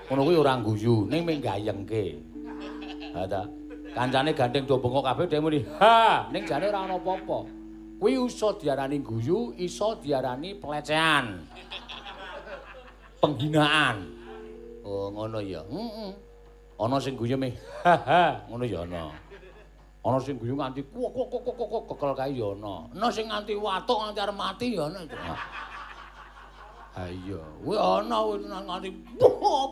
[0.06, 2.14] Ngono kuwi ora guyu, ning ming gayengke.
[3.14, 3.42] Ha ta.
[3.90, 7.38] Kancane gandeng do bengok kabeh dhewe muni ha, ning jane ora ana apa-apa.
[7.98, 11.42] Kuwi iso diarani guyu, iso diarani pelecehan.
[13.18, 13.96] Penghinaan.
[14.86, 15.64] Oh, ngono ya.
[15.66, 16.12] Heeh.
[16.76, 19.10] Ana sing guyu ming ha ngono ya ana.
[20.04, 22.86] Ana sing guyu nganti kok kok kok kok kekel kae ya ana.
[22.94, 25.02] Ana sing nganti watuk nganti arep mati ya ana.
[26.96, 28.64] Ha iya, kuwi ana kuwi tenan
[29.20, 29.68] buh.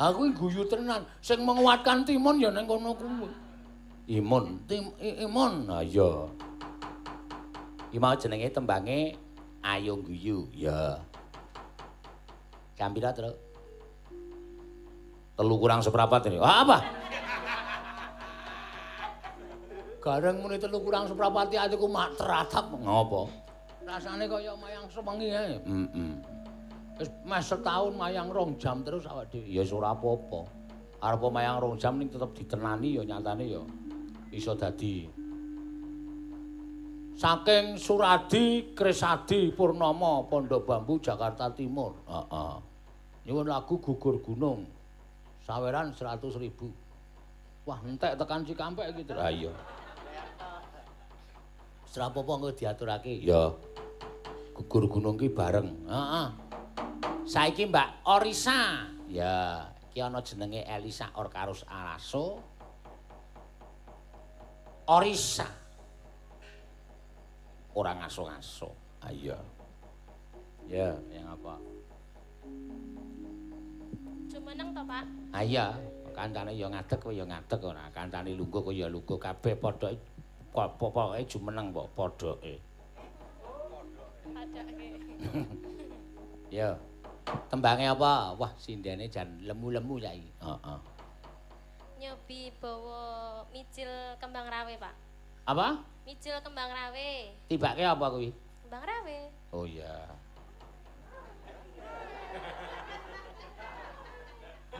[0.00, 3.30] Aku iki guyu tenan, sing menguatkan timun ya ning kono kuwi.
[4.10, 5.70] Imun, tim imun.
[5.70, 5.86] Ha.
[5.86, 6.26] Iki
[8.02, 9.14] mau jenenge tembange
[9.60, 11.04] Ayo Guyu, ya.
[12.80, 13.36] Jam pira, Truk?
[15.36, 16.40] Telu kurang seprapat ini.
[16.40, 16.80] Wah, apa?
[20.00, 23.28] Gareng muni telu kurang seprapat atiku mak teratap ngopo?
[23.90, 25.58] Rasane kaya mayang sewengi ae.
[25.66, 26.12] Heeh.
[27.02, 29.50] Wis mes setahun mayang rong jam terus awak dhewe.
[29.50, 30.46] Ya wis ora apa-apa.
[31.02, 33.62] Arep mayang rong jam ning tetep ditenani ya nyatane ya
[34.30, 35.10] iso dadi.
[37.18, 41.98] Saking Suradi Kresadi Purnomo Pondok Bambu Jakarta Timur.
[42.06, 42.54] Heeh.
[43.26, 44.70] Nyuwun lagu gugur gunung.
[45.42, 46.46] Saweran 100.000.
[47.66, 49.02] Wah, entek tekan Cikampek iki.
[49.12, 49.52] Ha iya.
[51.84, 53.24] Wis ora apa-apa engko diaturake.
[53.24, 53.50] Ya.
[54.54, 55.68] Gugur gunung ki bareng.
[55.88, 56.28] Heeh.
[57.24, 58.90] Saiki Mbak Orisa.
[59.10, 62.42] Ya, iki ana jenenge Elisa Orkarus Araso.
[64.90, 65.46] Orisa.
[67.74, 68.70] Ora ngaso-ngaso.
[68.98, 69.38] Ah iya.
[70.66, 71.54] Ya, yang apa?
[74.30, 75.04] Jumeneng to, Pak?
[75.34, 75.74] Ah iya,
[76.14, 77.90] kancane ya ngadeg kowe ya ngadeg ora.
[77.90, 79.90] Kancane lungguh kowe ya lungguh kabeh padha
[80.50, 82.69] kok pokoke jumeneng kok padhake.
[86.50, 86.74] Ya.
[87.46, 88.34] Tembange apa?
[88.34, 90.34] Wah, sindene jan lemu-lemu ya iki.
[90.42, 90.78] Heeh.
[92.02, 93.02] Nyobi bawa
[93.54, 93.86] micil
[94.18, 94.94] kembang rawe, Pak.
[95.46, 95.78] Apa?
[96.02, 97.10] Micil kembang rawe.
[97.46, 98.34] Tibake apa kuwi?
[98.66, 99.18] Kembang rawe.
[99.54, 100.10] Oh iya.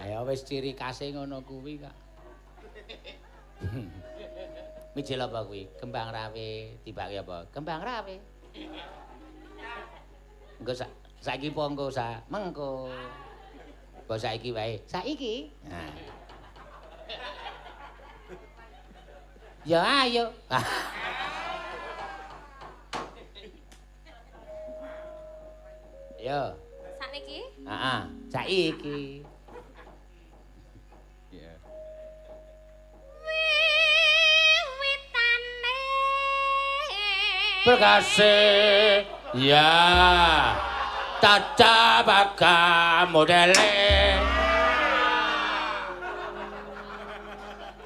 [0.00, 1.94] Ayo wis ciri khase ngono kuwi, Kak.
[4.98, 5.70] Mijil apa kuwi?
[5.78, 6.50] Kembang rawe,
[6.82, 7.46] tibake apa?
[7.54, 8.16] Kembang rawe.
[10.60, 10.86] Engko sa
[11.20, 12.88] saiki apa engko sa mengko.
[14.04, 14.76] Apa saiki wae?
[14.84, 15.48] Saiki.
[15.68, 15.88] Nah.
[19.64, 20.32] Ya ayo.
[26.20, 26.42] Yo.
[27.00, 29.24] Sakniki Heeh, saiki.
[31.32, 31.52] Iya.
[39.34, 40.54] Ya
[41.22, 42.58] tata baka
[43.12, 44.18] modele.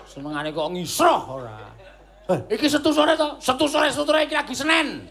[0.09, 1.59] Senengane kok ngisroh ora.
[2.31, 3.37] Eh, iki setu sore to?
[3.43, 5.05] Setu sore setu sore iki lagi Senin.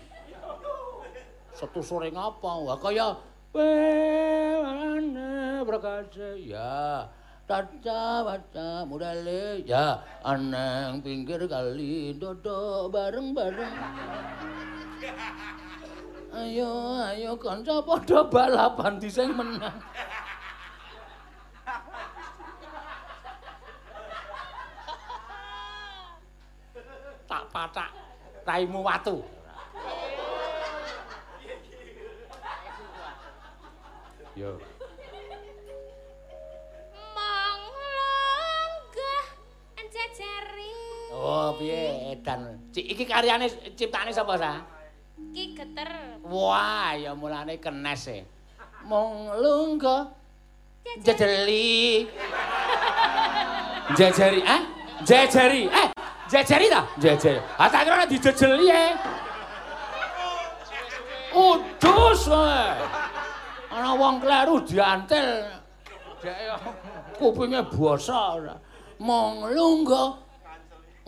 [1.53, 2.51] Setu sore ngapa?
[2.63, 3.13] Wah kaya
[3.53, 7.05] wewane berkase ya
[7.45, 13.75] tata baca modele ya aneng pinggir kali dodo bareng-bareng.
[16.33, 19.77] Ayo, ayo kanca padha balapan di sing menang.
[27.29, 27.89] tak patak
[28.49, 29.21] raimu watu.
[34.33, 34.57] Yo.
[37.13, 39.25] mong longgah
[39.85, 40.77] jajari.
[41.13, 42.57] Oh, piye edan.
[42.73, 43.45] Cik iki karyane
[43.77, 44.72] ciptane sapa sa?
[45.33, 45.89] Ki geter
[46.29, 48.21] Wah, ya mulane kenes e.
[48.85, 50.05] Mong lungguh
[51.01, 52.05] jejeli.
[53.97, 54.61] Jajari, eh?
[55.01, 55.87] Jajari, eh?
[56.29, 56.81] Jajari ta?
[57.01, 57.41] Jajari.
[57.57, 58.85] Ah tak kira dijejeli e.
[61.33, 62.63] Udus kowe.
[63.73, 65.49] Ana wong kleru diantil.
[66.21, 66.55] Dek ya.
[67.17, 68.55] kupinge basa ora.
[69.01, 70.13] Mong lungguh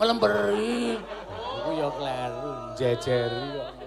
[0.02, 0.98] nglemberi.
[1.56, 3.85] Iku ya kleru, jejeri kok.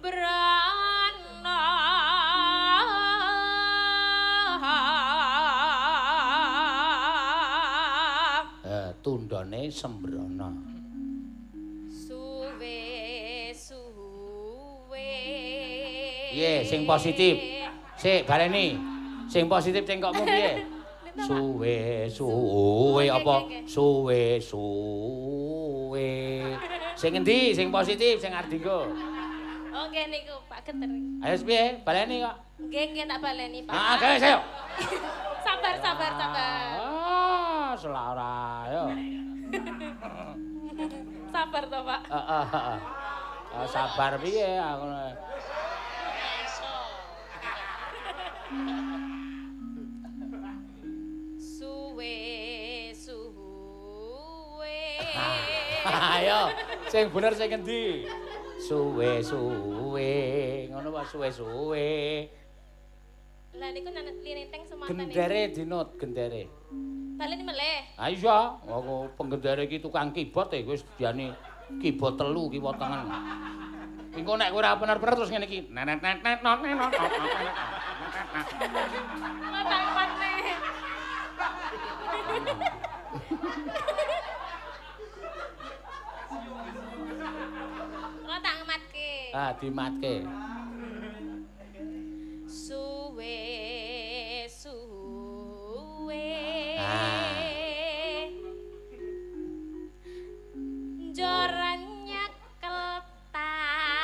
[0.01, 1.59] brana
[8.64, 10.48] Eh, tundane sembrono.
[11.90, 15.09] suwe suwe
[16.32, 17.36] Piye sing positif?
[17.97, 18.76] Sik baleni.
[19.32, 20.80] Sing positif cengkokmu piye?
[21.18, 23.36] Suwe suwe apa?
[23.66, 26.10] Suwe suwe.
[26.94, 28.86] Sing endi sing positif sing Ardiko?
[29.70, 30.90] Oke niku Pak Geter.
[31.24, 31.82] Ayo piye?
[31.82, 32.36] Baleni kok.
[32.62, 33.74] Nggih nggih tak baleni Pak.
[33.74, 34.38] Ah, gawe sayo.
[35.42, 36.70] Sabar sabar sabar.
[36.78, 38.38] Ah, selara
[38.70, 38.82] yo.
[41.30, 42.00] Sabar to Pak.
[42.06, 42.78] Heeh, heeh.
[43.50, 44.86] Ah, sabar piye aku.
[46.46, 46.90] Suwe
[55.90, 56.54] Ayo,
[56.86, 58.06] sing bener sing endi?
[58.62, 60.12] Suwe suwe.
[60.70, 61.90] Ngono wae suwe suwe.
[63.58, 65.10] Lah niku nanet lininteng sematan niku.
[65.10, 66.46] Gendere dinut gendere.
[67.18, 67.78] Baleni meleh.
[67.98, 71.34] Ha iya, aku penggendere iki tukang keyboard e wis diani
[71.82, 73.04] keyboard telu kiwa tangan.
[74.14, 75.68] Engko nek kowe ora bener-bener terus ngene iki.
[75.68, 76.92] Nenet net net not net not.
[76.94, 77.40] Ngotak
[89.31, 90.27] Ah, dimatke.
[92.51, 93.39] Suwe
[94.51, 96.27] suwe.
[96.82, 97.39] Ah.
[100.59, 103.94] Njora nyekel tangane.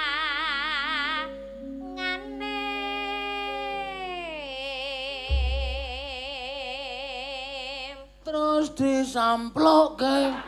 [8.22, 10.38] Terus disamplokke.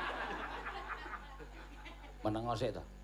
[2.22, 2.97] Meneng sik to.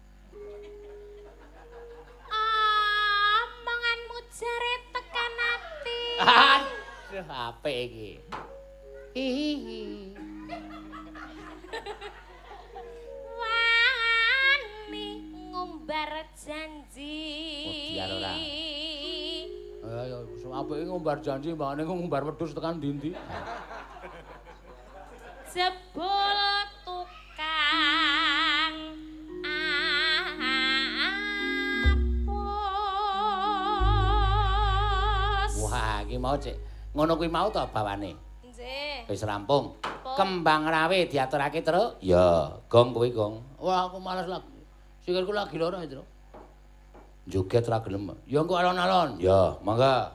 [6.20, 8.10] Aduh, apik iki.
[9.14, 9.82] Hihi.
[13.38, 15.06] Wani
[15.50, 17.18] ngumbar janji.
[17.66, 18.32] Modiar ora.
[19.84, 20.18] Ayo,
[20.54, 23.10] apike ngumbar janji mbakane ngumbar wedhus tekan ndi-ndi.
[25.54, 26.38] Jebul
[35.74, 36.54] Wah, iki mau cek.
[36.94, 38.14] Ngono kuwi mau to bawane.
[38.46, 39.10] Nggih.
[39.10, 39.74] Wis rampung.
[40.14, 41.98] Kembang rawe diaturake, Tru?
[41.98, 43.42] Ya, gong kuwi, Gong.
[43.58, 44.62] Wah, aku males lagi.
[45.02, 46.06] Sikilku lagi lara, Tru.
[47.26, 48.14] Joget ra gelem.
[48.30, 49.18] Ya engko alon-alon.
[49.18, 50.14] Ya, mangga.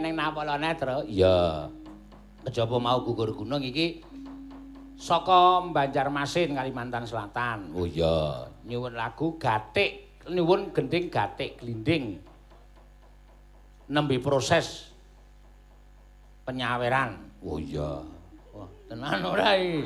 [0.00, 0.08] Apa?
[0.08, 0.98] Eneng napolone, Tru?
[1.04, 1.68] Iya.
[2.48, 4.00] Kejaba mau gugur gunung iki
[4.96, 7.68] saka Banjarmasin Kalimantan Selatan.
[7.76, 12.16] Oh iya, nyuwun lagu Gatik, nyuwun gending Gatik Glinding.
[13.92, 14.88] Nembe proses
[16.48, 17.20] penyaweran.
[17.44, 18.00] Oh iya.
[18.56, 19.84] Wah, tenan ora iki.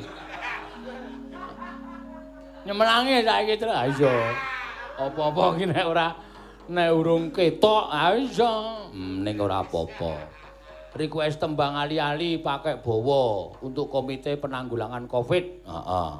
[2.63, 3.75] Nyemelange saiki terus.
[3.75, 4.15] Ha iya.
[4.95, 6.07] Apa-apa iki nek ora
[6.69, 8.53] nek urung ketok, ha iya.
[8.89, 10.13] Hmm, ning ora apa-apa.
[10.95, 15.67] Request tembang ali-ali pakai bawa untuk komite penanggulangan Covid.
[15.67, 16.11] Heeh.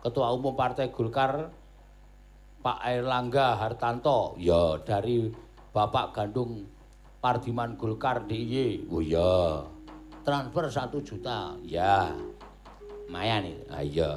[0.00, 1.48] Ketua Umum Partai Golkar
[2.60, 4.36] Pak Erlangga Hartanto.
[4.36, 5.32] Ya, dari
[5.72, 6.68] Bapak Gandung
[7.20, 8.92] Pardiman Golkar DIY.
[8.92, 9.64] Oh ya.
[10.20, 11.56] Transfer 1 juta.
[11.64, 12.12] Ya.
[13.08, 13.64] Lumayan iki.
[13.72, 14.12] Ah iya.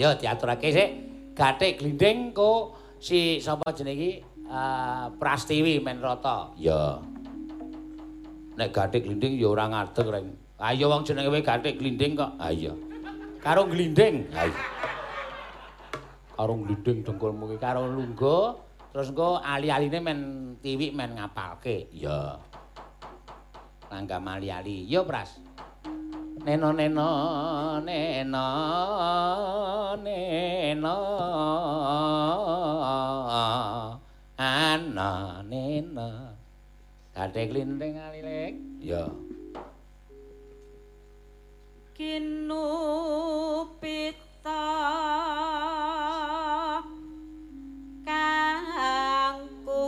[0.00, 0.90] Ya diaturake sik.
[1.36, 4.12] Gathik glinding ko si sapa jenenge iki?
[4.50, 6.52] Eh, Prastiwi Menrata.
[6.60, 7.00] Ya.
[8.60, 10.28] Nek gathik glinding ya ora ngadeg reng.
[10.60, 12.36] Ah iya wong jenenge wae gathik glinding kok.
[12.36, 12.76] Ah iya.
[13.40, 14.28] Karo glinding.
[14.36, 14.60] Ah iya.
[16.36, 20.18] Karo glinding dengkulmu iki karo lungguh terus engko ali-aline men
[20.60, 21.88] tiwik men ngapalke.
[21.96, 22.36] Ya.
[23.88, 24.84] Langgam ali-ali.
[24.84, 25.40] Yo Pras.
[26.44, 27.10] Neno neno
[27.84, 28.46] neno
[30.04, 30.96] neno
[34.38, 36.08] ana neno
[37.14, 38.54] Gathik glinding alilik.
[38.80, 39.04] Ya.
[42.00, 43.36] kinupita
[48.00, 49.84] kangku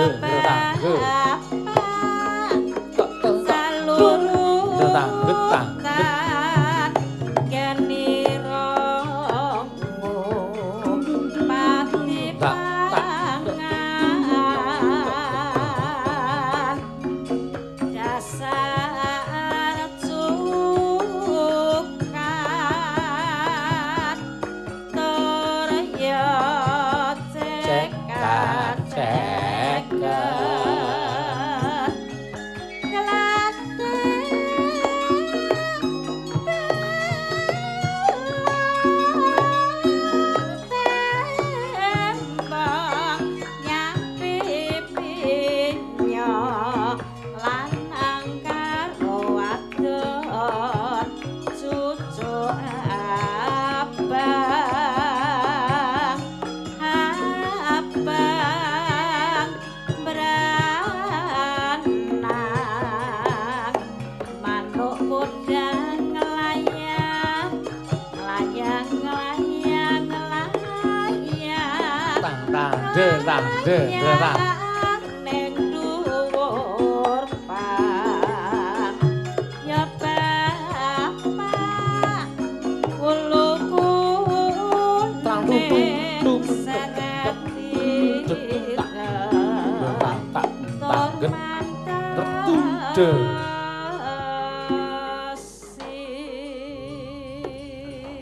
[0.00, 0.94] tang ge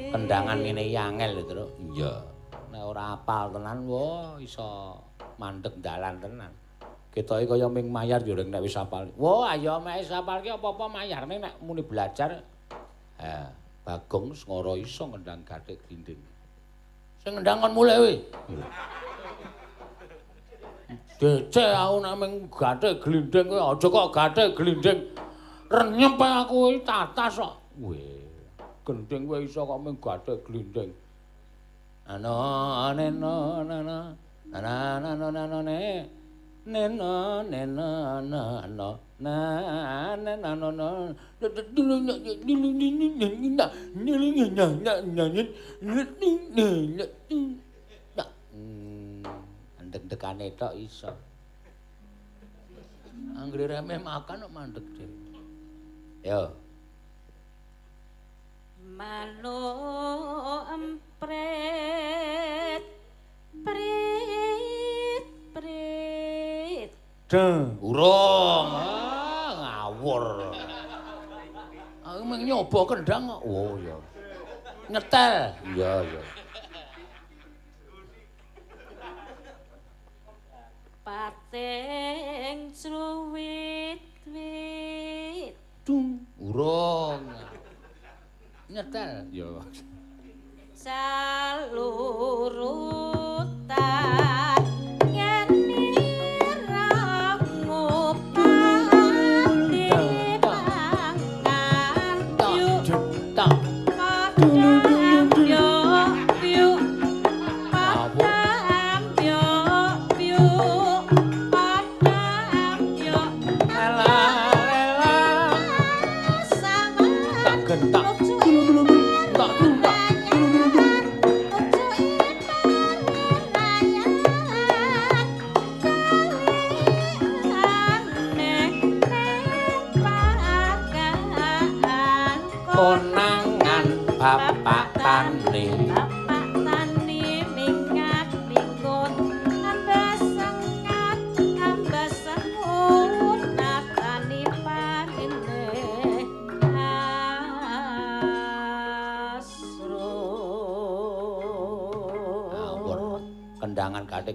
[0.09, 1.65] Kendangan ngene iki angel lho, Tru.
[1.95, 2.27] Iya.
[2.75, 4.99] Nek ora apal tenan, wah iso
[5.41, 6.53] mandeg dalan tenan.
[7.15, 9.09] Ketoke kaya ming mayar yo nek wis apal.
[9.17, 12.43] Wah, ayo wis apal ki apa-apa mayar ning nek muni belajar.
[13.19, 13.51] Ha,
[13.89, 16.21] Bagong ngoro iso ngendang gathik glinding.
[17.25, 18.15] Sing ngendang kon mulai we.
[21.17, 25.01] Dece aku nek ming gathik glinding kowe aja kok gathik glinding.
[25.73, 27.57] Renyep aku iki tatas kok.
[27.81, 28.19] Weh.
[28.89, 30.91] gending kowe iso kok mung gathek glinding.
[32.09, 33.99] Ana nena nana
[34.53, 35.81] nana nana nana ne
[36.67, 39.35] nena nena nana na
[40.17, 40.89] nena nana
[41.75, 41.95] dulu
[42.47, 43.67] dulu nina
[44.05, 44.57] dulu nina
[47.29, 47.65] nina
[49.89, 51.09] ndek-ndekane tok iso.
[53.41, 55.17] Anggere remeh makan kok mandek dhewe.
[56.29, 56.53] Yo.
[58.99, 61.59] Manuk empret
[63.65, 66.91] prit prit
[67.29, 67.77] Deng.
[67.85, 68.69] Urung.
[68.73, 70.57] Ah, ngawur.
[72.01, 73.41] Aku mung nyoba kendang kok.
[73.45, 73.97] Oh iya.
[74.89, 75.53] Nyetel.
[75.77, 76.23] Iya, iya.
[81.09, 86.21] pating cruwit wit Dung.
[86.37, 87.25] Urung.
[88.69, 89.29] Nyetel.
[89.33, 89.65] Yo.
[90.79, 92.59] salurutan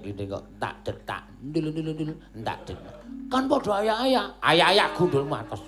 [0.01, 1.22] Linding kok tak detak.
[1.43, 2.95] Ndul ndul ndul tak detak.
[3.30, 4.27] Kan padha ayak-ayak.
[4.41, 5.61] Ayak-ayak gundul mates.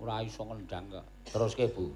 [0.00, 1.04] Ora iso ngendang kok.
[1.28, 1.92] Teruske, Bu.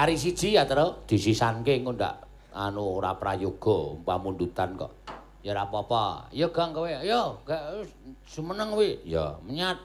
[0.07, 1.03] Kari siji ya, Tru.
[1.03, 2.15] Disisanke engko ndak
[2.55, 4.95] anu ora prayoga pamundutan kok.
[5.43, 6.31] Ya ora apa-apa.
[6.31, 6.87] Ya Gang kowe.
[6.87, 7.91] Ya, gak
[8.23, 9.03] semeneng kuwi.
[9.03, 9.83] Ya, menyat.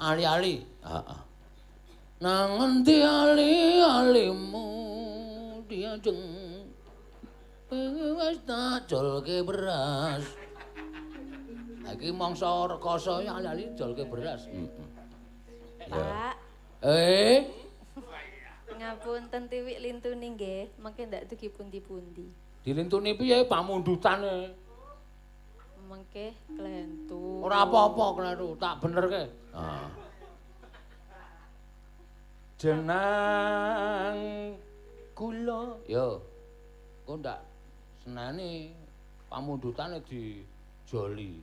[0.00, 0.64] Ali-ali.
[0.80, 1.20] Heeh.
[2.24, 4.64] Nang endi ali-alimu
[5.68, 6.16] diajeng
[7.68, 10.24] wis tak jolke beras.
[11.84, 14.48] Lagi mangsa rekoso ya ali-ali jolke beras.
[14.48, 14.72] Heeh.
[15.84, 16.48] Pak,
[16.80, 17.44] Eh,
[18.80, 22.24] ngapunten tiwik lintune nggih, mengke ndak dugi pundi-pundi.
[22.64, 24.56] dilintuni piye pamundutane?
[25.84, 27.44] Mengke klentu.
[27.44, 29.28] Ora apa-apa kleru, tak benerke.
[29.52, 29.88] Ah.
[32.56, 34.16] Jenang
[35.12, 35.76] kula.
[35.84, 36.24] Yo.
[37.04, 37.40] Kok ndak
[38.00, 38.72] senani
[39.28, 41.36] pamundutane dijoli.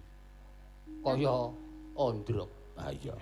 [1.05, 1.53] Kaya
[1.97, 2.49] ondrok.
[2.77, 3.13] Ah iya.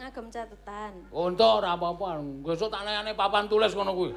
[0.00, 0.92] Ngagem catetan.
[1.12, 2.24] Untuk ora apa-apa.
[2.40, 4.16] Besok tak layane papan tulis ngono kuwi.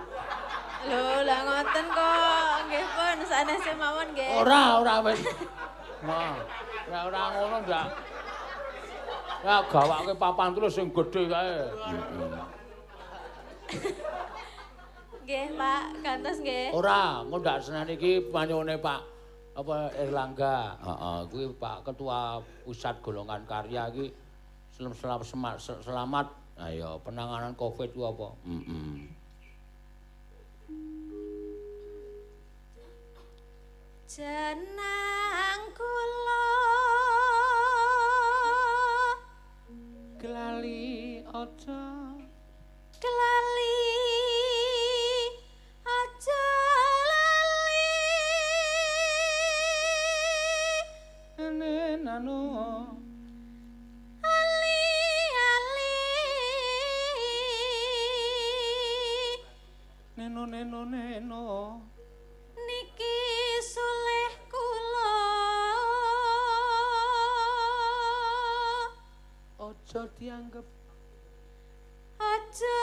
[0.87, 2.55] Lho, lah ngoten kok.
[2.71, 4.31] Nggih pun sanese mawon nggih.
[4.39, 5.19] Ora, ora wis.
[6.07, 6.39] Nah,
[6.87, 7.87] ora ora ngono ndak.
[9.43, 11.55] Ya gawake papan tulis sing gedhe kae.
[15.27, 15.83] Nggih, Pak.
[15.99, 16.71] Gantos nggih.
[16.71, 19.01] Ora, engko ndak senani iki panyone Pak
[19.59, 20.79] apa Erlangga.
[20.79, 24.22] Heeh, kuwi Pak Ketua Pusat Golongan Karya iki
[24.73, 28.29] selamat selamat, selamat Ayo, penanganan Covid ku apa?
[28.45, 29.09] Heeh.
[34.13, 36.45] jeneng kula
[40.21, 42.13] Glali aja
[43.01, 43.81] kelali
[45.81, 46.45] aja
[47.09, 47.89] lali
[51.41, 52.52] ene nanu
[60.45, 60.91] neno neno.
[61.19, 61.93] Neno
[62.67, 63.17] niki
[63.63, 65.15] sulih kula.
[69.59, 70.67] Aja dianggep.
[72.19, 72.81] Aja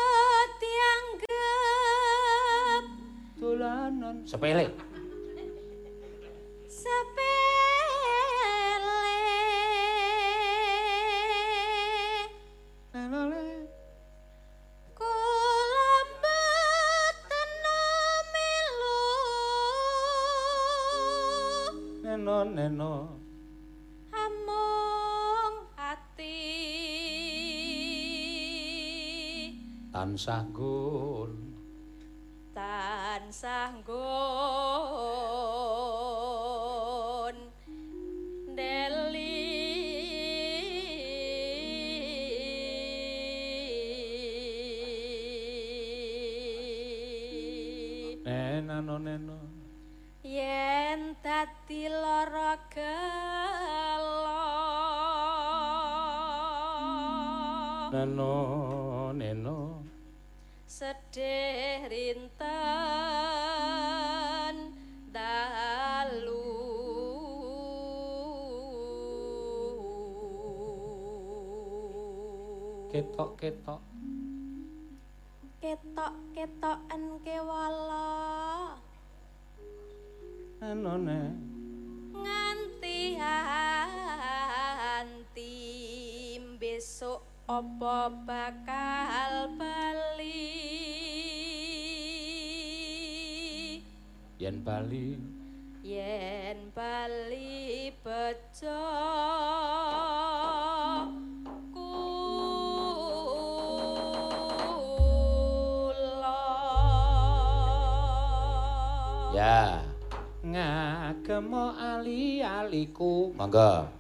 [0.61, 1.25] dianggep.
[3.41, 4.17] Dolanan.
[4.27, 4.67] Sepele.
[6.69, 7.90] Sepele
[22.71, 23.19] neno
[24.15, 26.39] amung ati.
[29.91, 31.51] Tansah gun
[32.55, 34.07] tansah nggon.
[38.55, 39.43] Deli
[48.63, 49.39] neno neno
[50.23, 54.45] yen dadi lara gelo.
[57.93, 59.83] Neno neno.
[60.69, 62.47] Sedih rinten
[65.09, 66.49] dalu.
[72.91, 73.81] Ketok ketok
[75.61, 78.50] ketok ketoken kewala
[80.61, 81.21] neno ne
[82.13, 83.17] nganti
[85.01, 85.57] anti
[86.61, 90.53] besok apa bakal bali?
[94.37, 95.17] Yen bali.
[95.81, 98.85] Yen bali bejo
[111.31, 114.00] ngagemo ali-aliku Mangga.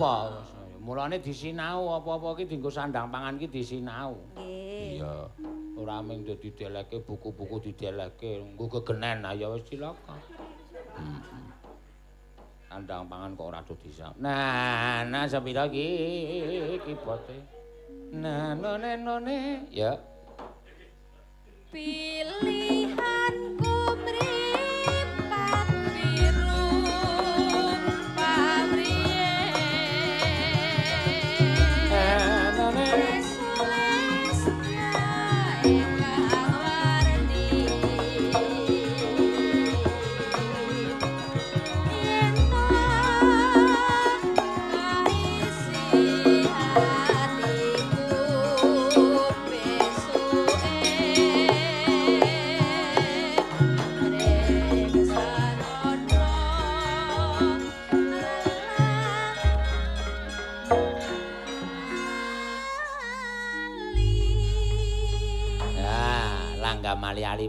[0.00, 0.48] Apa-apa.
[0.80, 4.16] Mulane disinau apa-apa iki dienggo sandang pangan iki disinau.
[4.32, 5.04] Nggih.
[5.04, 5.28] ya.
[5.76, 10.16] Ora mung dadi deleke buku-buku dideleke nggo kegenen ah ya wis cilaka.
[10.96, 11.20] Hmm.
[12.72, 14.08] Andang pangan kok ora do disa.
[14.16, 17.36] Nah, nah sepira iki kibote.
[18.16, 20.00] Nah, none none ya.
[21.68, 22.96] Pilihanku
[24.00, 24.29] mripat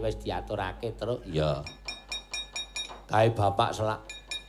[0.02, 1.22] wis diaturake terus.
[1.30, 1.62] Ya.
[3.06, 4.02] Kae bapak selak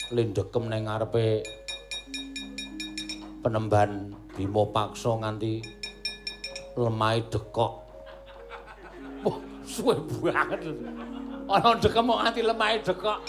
[0.09, 1.45] lindekem ning ngarepe
[3.45, 5.61] penemban Bima Paksa nganti
[6.73, 7.73] lemahe dekok.
[9.22, 9.93] Wah, suwe
[10.25, 10.73] banget.
[11.45, 13.19] Ana dekem nganti lemahe dekok.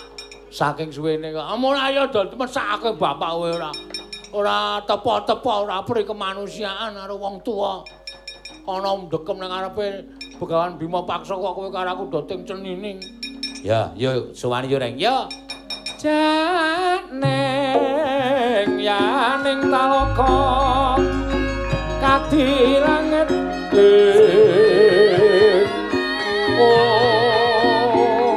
[0.48, 1.44] Saking suwene kok.
[1.44, 3.70] Amun ayo dol mesake bapak kowe ora
[4.32, 7.84] ora tepo-tepo ora pri kemanusiaan karo wong tuwa.
[8.64, 9.86] Ana dekem ning ngarepe
[10.34, 12.98] Begawan Bima Paksa kok kowe karo aku doting cenining.
[13.62, 14.98] Ya, yo suwani yo reng.
[14.98, 15.30] Yo.
[16.04, 17.24] Janeng
[18.76, 21.00] yaning talaka
[21.96, 23.32] kadi langit
[26.60, 28.36] Oh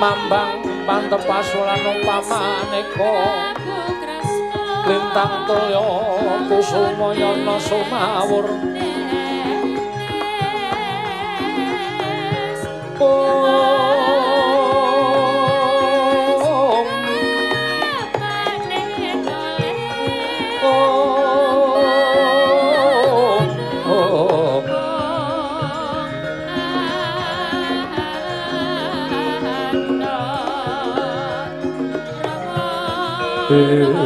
[0.00, 3.12] Mambang pantepasolan umpamaneka
[4.86, 5.82] lintang toya
[6.46, 8.46] kusuma yana sumawur
[33.48, 34.05] Om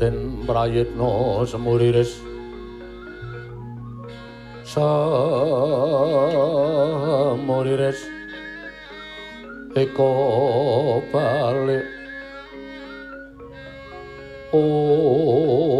[0.00, 2.20] Om Om Semarika den prayitna semuriris.
[4.64, 5.20] Semuriris.
[9.76, 11.84] Eko balik.
[14.52, 15.70] Ong.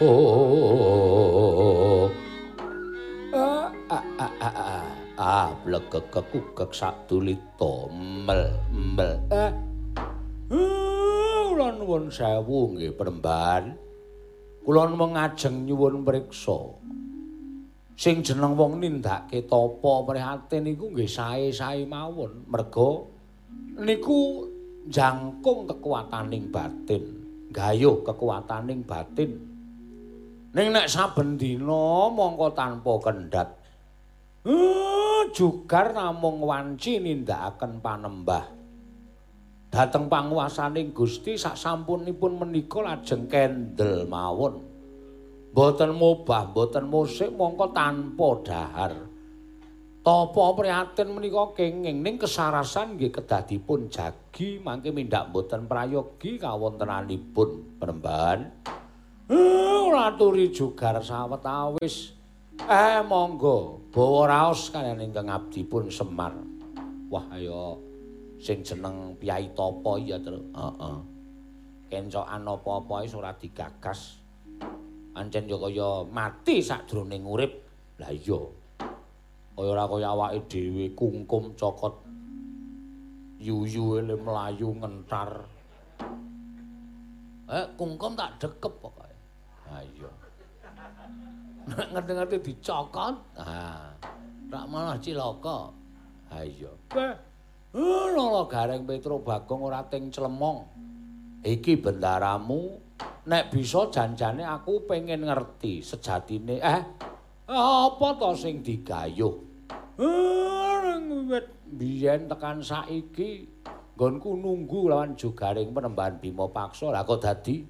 [0.00, 0.50] Ong
[3.34, 4.86] Ah, ah, ah, ah, ah.
[5.20, 8.59] Ah, blegek-kekugek sadulita mel mel.
[14.70, 16.78] Kula mung ngajeng nyuwun priksa.
[17.98, 22.46] Sing jeneng wong nindakake tapa prihatin niku nggih sae-sae mawon.
[22.46, 23.02] Merga
[23.82, 24.46] niku
[24.86, 27.02] jangkung kekuataning batin,
[27.50, 29.42] gayuh kekuataning batin.
[30.54, 33.50] Ning nek saben dina mongko tanpa kendhat
[34.46, 38.59] Uh, jugar namung wanci nindakaken panembah.
[39.70, 44.66] Dateng panguwasaning Gusti sak sampunipun menika lajeng kendel mawon.
[45.54, 48.92] Mboten mubah, mboten musik mongko tanpa dahar.
[50.02, 58.50] Tapa prihatin menika kenging ning kesarasan nggih kedadipun jagi mangke mindak mboten prayogi kawontenanipun penembahan.
[59.30, 62.18] Uh, ora turi jugar sawetawis.
[62.58, 66.34] Eh monggo, bawa raos kalian ingkang abdi pun Semar.
[67.06, 67.89] Wah ayo
[68.40, 70.40] sing jeneng Piyai Topo iya terus.
[70.56, 70.98] Heeh.
[71.92, 74.16] Kencokan apa-apa wis ora digagas.
[75.12, 77.52] Ancen yo kaya mati sadroning urip.
[78.00, 78.40] Lah iya.
[79.52, 81.92] Kaya ora kaya awake dhewe kungkum cokot
[83.40, 85.44] yuyu ele mlayu ngentar.
[87.50, 89.12] Eh kungkum tak dekep pokoke.
[89.68, 90.10] Ha iya.
[91.92, 93.16] ngerti-ngerti dicokot.
[93.36, 93.92] Ha.
[94.48, 95.68] Rak malah cilaka.
[96.32, 96.72] Ha iya.
[97.70, 100.66] Lolo gareng Petro Bagong ora ting clemong.
[101.46, 102.82] Iki bendaramu
[103.30, 106.82] nek bisa janjane aku pengen ngerti sejatine eh
[107.46, 109.34] apa to sing digayuh.
[110.00, 113.46] Eh, biyen tekan saiki
[113.94, 117.62] nggonku nunggu lawan jugaring penembahan Bima Paksa lah kok dadi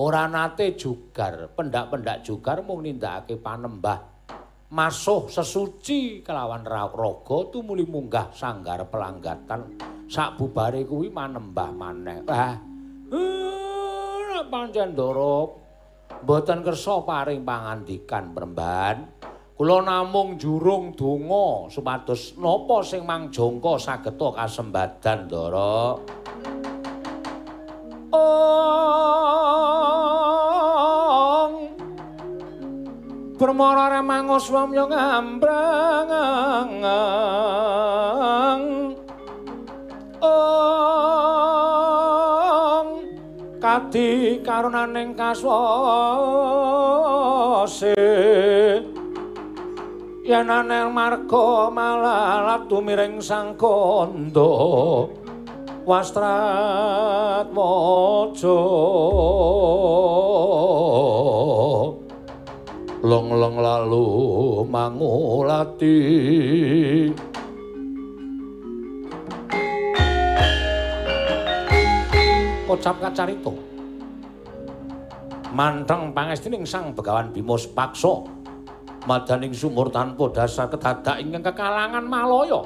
[0.00, 4.13] ora nate jugar, pendak-pendak jugar mung nindakake panembah
[4.74, 9.78] masuh sesuci kelawan raga tumuli munggah sanggar pelanggatan
[10.10, 12.26] sak bubare kuwi manembah maneh.
[12.26, 12.58] Ah.
[13.14, 15.62] Uh, pancen ndoro
[16.26, 19.14] mboten kersa paring pangandikan perembahan.
[19.54, 26.02] Kula namung jurung donga supados napa sing mangjangka sageta kasembadan ndoro.
[28.14, 28.74] ong
[33.34, 36.10] Permara remangus wamya ngambrang
[36.86, 38.62] ong
[43.58, 45.56] Kadi karunaning kaswase.
[50.22, 55.10] Yen anel marga malalat tumiring sang kondo.
[55.88, 58.60] Wastrat mojo
[63.04, 64.08] long-long lalu
[64.64, 66.00] mangulati
[72.64, 73.52] kocap kacarito
[75.52, 78.24] manteng pangestining sang begawan Bimus Pakso
[79.04, 82.64] madaning sumur tanpa dasar kedadak ingkang kekalangan maloyo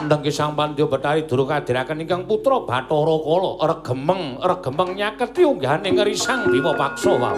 [0.00, 6.48] Nengki sang pandya betari duru kadiraken ingkang putra Bathara Kala regemeng regemeng nyaketi unggahane ngerisang
[6.48, 7.36] Bima Paksa wau.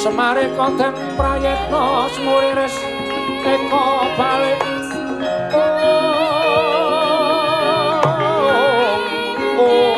[0.00, 2.72] Semare konten prayetna semuriris
[3.44, 4.60] eka balik.
[5.52, 5.60] Oh,
[9.60, 9.90] oh.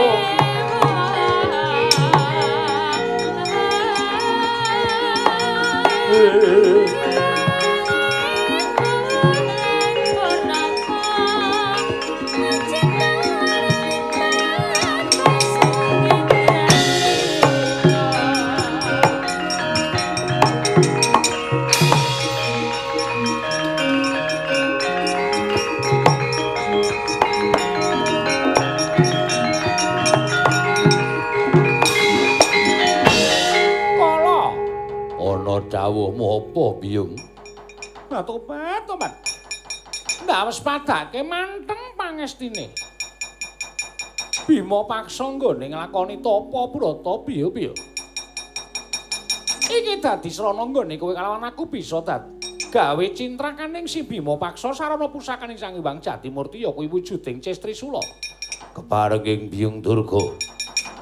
[6.13, 6.82] Kala
[35.73, 37.13] ana dawuhmu apa biyung?
[38.13, 39.13] Nah tobat tobat.
[40.29, 42.69] Ndak wis padake manteng pangestine.
[44.45, 47.73] Bima paksa nggone nglakoni tapa brata piye piye.
[49.73, 55.09] Iki dadi srana nggone kowe kalawan aku bisa dadi gawe cintrakaning si Bima paksa sarana
[55.09, 58.01] pusakaning Sang Hyang Jatimurti ya kuwi wujuding Cestri Sula.
[58.77, 60.37] Keparenging biyung Durga.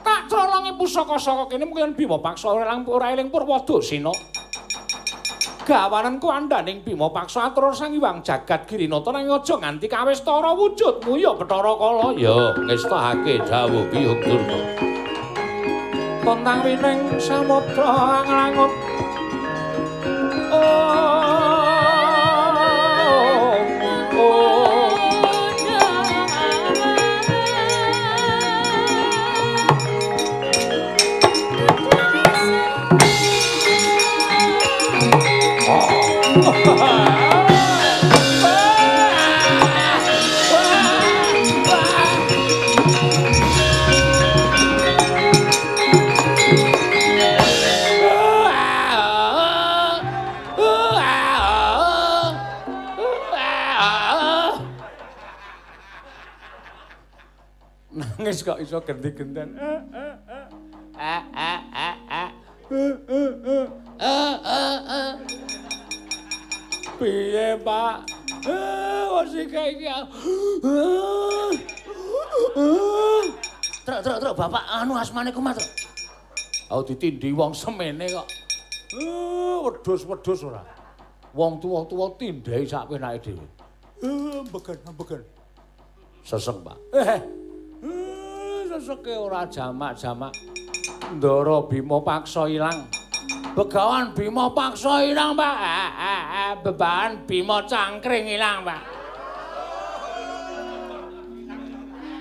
[0.02, 4.39] Tak colongi pusaka saka kene mungkin Bima paksa ora eling Purwadasina.
[5.70, 11.30] Gawananku andaning Bima paksa atur Sang Hyang Jagat Girinata nang aja nganti kawistara wujudmu ya
[11.30, 12.10] Bathara Kala.
[12.18, 14.58] Ya ngestahake dawuh biyung Durga.
[16.26, 17.86] Kontang wining samudra
[18.18, 18.72] anglangut.
[20.50, 21.09] Oh,
[58.30, 59.58] Nangis kok iso genti-genten.
[59.58, 60.46] Eh, eh, eh.
[62.70, 64.36] Eh,
[64.86, 65.12] eh.
[66.94, 68.06] Piye, Pak?
[68.46, 69.90] Eh, wis iki.
[73.82, 75.58] Truk, truk, truk, Bapak anu asmane kumat.
[75.58, 75.70] Truk.
[76.70, 78.30] Aku ditindhi wong semene kok.
[78.94, 80.62] Eh, wedhus-wedhus ora.
[81.34, 83.46] Wong tuwa-tuwa tindhahi sak penake dhewe.
[84.06, 85.22] Eh, mbegen, mbegen.
[86.22, 86.78] Sesek, Pak.
[86.94, 87.20] Eh, eh
[88.70, 90.30] seseke ora jamak-jamak.
[91.18, 92.86] Ndara Bima paksa ilang.
[93.58, 95.56] Begawan Bima paksa ilang, Pak.
[95.58, 98.82] Eh, eh, eh, bebahan Bima cangkring ilang, Pak.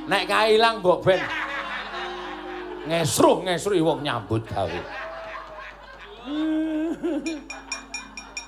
[0.10, 1.22] Nek kae ilang mbok ben.
[2.90, 4.82] Ngesruh ngesruh wong nyambut gawe.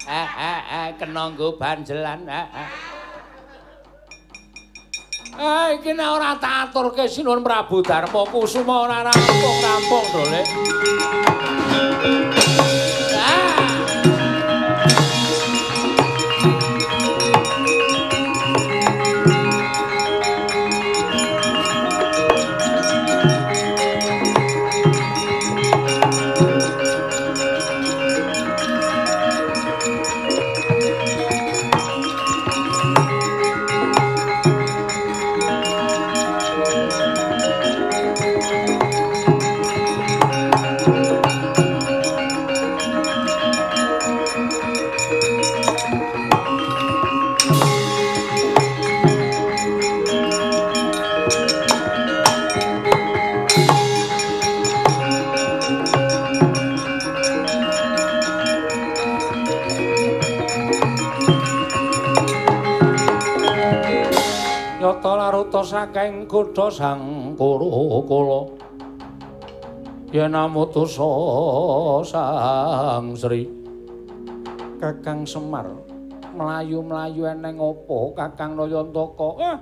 [0.09, 2.90] Eh eh eh kena nggo banjelan eh eh.
[5.39, 10.23] Eh iki nek ora tak aturke sinuwun Prabu Darma Kusuma ora rampung-rampung to,
[65.81, 68.53] saking kutha sang kula
[70.13, 71.09] yen amutusa
[72.05, 73.49] sang Sri.
[74.77, 75.65] Kakang Semar
[76.37, 77.97] mlayu-mlayu eneng apa?
[78.13, 79.29] Kakang Nayantaka.
[79.41, 79.57] Eh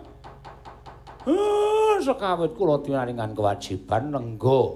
[1.32, 4.76] eh sekawit kula dinaringan kewajiban nenggo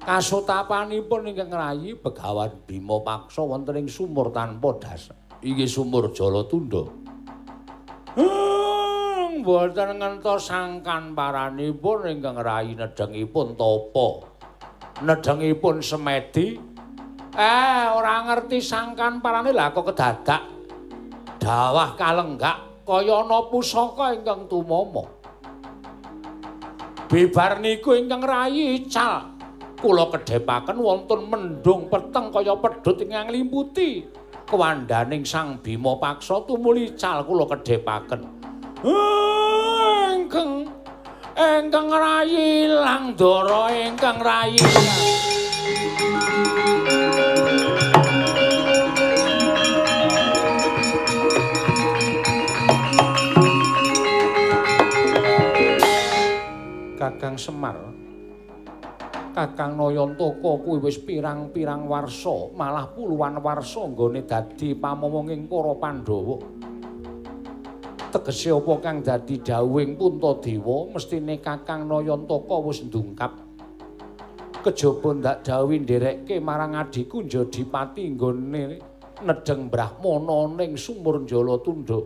[0.00, 5.16] kasutapanipun ingkang rayi begawan Bima paksa wonten ing sumur tanpa dasar.
[5.44, 6.84] Inggih sumur Jalatunda
[8.10, 8.99] Hmm,
[9.40, 14.28] Mboten ngentos sangkan paranipun ingkang rayi nedhengipun tapa.
[15.00, 16.60] Nedhengipun semedi.
[17.32, 20.44] Eh, ora ngerti sangkan parane lha kok kedadak.
[21.40, 25.08] Dawah kalenggak kaya ana pusaka ingkang tumama.
[27.08, 29.40] Bibar niku ingkang rayi ical.
[29.80, 34.04] Kula kedhepaken wonten mendung peteng kaya pedhut ingkang limputi.
[34.50, 38.49] kewandaning Sang Bima paksa tumuli cal kula kedhepaken.
[38.80, 40.64] Engkeng
[41.36, 44.56] engkeng rayi ilang dara engkeng rayi.
[56.96, 57.76] Kakang Semar
[59.36, 66.69] Kakang Nayantaka kuwi wis pirang-pirang warsa, malah puluhan warsa nggone dadi pamomonging para Pandhawa.
[68.10, 73.38] Tegese apa kang dadi dawuhing Puntadewa, mestine Kakang Nayantaka wis ndungkap.
[74.66, 78.62] Kejaba ndak dawuhi nderekke marang adiku Njadipati nggone
[79.22, 82.02] nedheng Brahmana ning sumur Jalatunda.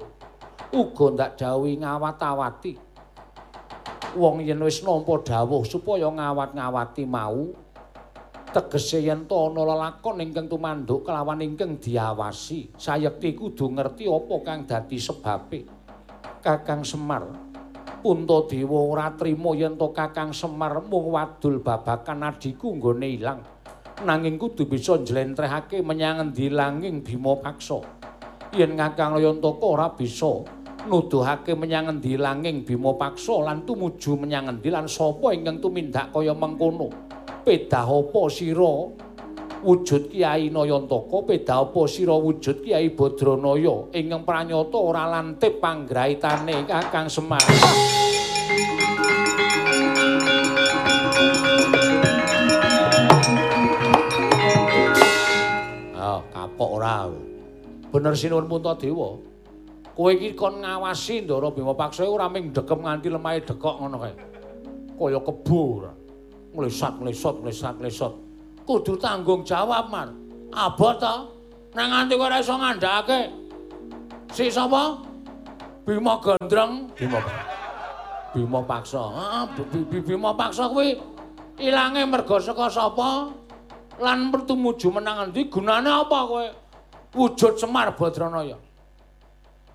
[0.77, 2.95] Uga ndak dawuhi ngawat-awati.
[4.15, 7.51] wong yen wis nampa dawuh supaya ngawat-ngawati mau
[8.55, 14.59] tegese yen to ana lelakon ingkang tumanduk kelawan ingkang diawasi sayekti kudu ngerti apa kang
[14.63, 15.74] dadi sebabe
[16.45, 17.25] Kakang Semar.
[18.05, 23.41] Puntadewa ora trima yen to Kakang Semar mung wadul babakan adiku nggone ilang.
[24.05, 27.81] Nanging kudu bisa njlentrehake menyang endi langing Bima Paksa.
[28.53, 30.45] Yen Kakang Layantaka ora bisa
[30.85, 36.37] nuduhake menyang endi langing Bima Paksa lan tumuju menyang endi lan sapa ingkang tumindak kaya
[36.37, 36.93] mengkono.
[37.41, 38.93] Pedah apa sira
[39.65, 47.09] wujud Kyai Nayantaka, pedah apa sira wujud Kyai Badranaya ingkang pranyata ora lantip panggraitane Kakang
[47.09, 47.41] Semar.
[55.97, 57.09] Ah, kapok ora.
[57.89, 59.17] Bener sinuwun Puntadewa.
[59.95, 64.15] Kowe iki kon ngawasi Ndara Bima Paksa ora ming dekem nganti lemahe dekok ngono kae.
[64.99, 65.93] Kaya kebo ora.
[66.55, 68.24] Mlesat, mlesot, mlesat, mlesot.
[68.65, 70.09] Kudu tanggung jawab, Man.
[70.57, 71.29] Abot ta?
[71.75, 73.21] Nang nganti kowe ora iso ngandhake.
[74.33, 74.97] Si sapa?
[75.85, 76.89] Bima Gondreng.
[76.97, 77.21] Bima.
[78.33, 79.03] Bima Paksa.
[79.91, 80.97] Bi- Bima Paksa kuwi
[81.61, 83.29] ilange merga saka sapa?
[84.01, 85.51] Lan pertumuju menang endi?
[85.51, 86.47] Gunane apa kowe?
[87.15, 88.59] Wujud Semar Badranaya.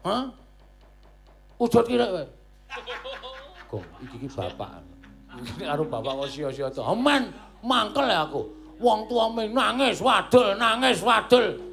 [0.04, 0.28] Hah?
[1.60, 2.26] Wujud kirek kowe.
[3.70, 4.82] Gong, iki iki bapak.
[5.40, 6.82] Iki karo bapak kok sia-sia to.
[6.82, 7.30] Aman,
[7.62, 8.59] mangkel ya aku.
[8.80, 11.70] Wong tuame nangis wadul, nangis wadul.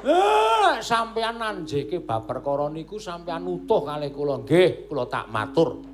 [0.00, 4.40] Eh, sampean nanjeke bab perkara niku sampean utuh kalih kula.
[4.40, 5.84] Nggih, kula tak matur.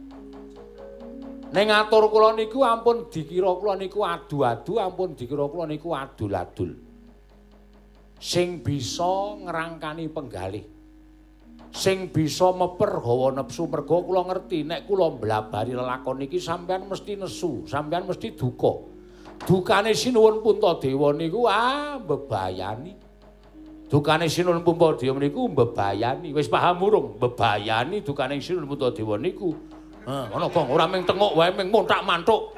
[1.51, 6.71] Ning atur kula niku ampun dikira kula niku adu-adu, ampun dikira kula niku adul-adul.
[8.23, 10.65] Sing bisa ngrangkani penggalih.
[11.75, 17.19] Sing bisa meper hawa nepsu mergo kula ngerti nek kula mblabari lelakon iki sampean mesti
[17.19, 18.96] nesu, sampean mesti duka.
[19.45, 22.97] Dukane Sinuwun Puntadewa niku ah mbebayani.
[23.87, 26.33] Dukane Sinuwun Puntadewa niku mbebayani.
[26.33, 27.21] Wis paham urung?
[27.21, 29.53] Mbebayani dukane Sinuwun Puntadewa niku.
[30.07, 32.55] Ha, ngono kok ora mung tengok wae mung montak mantuk.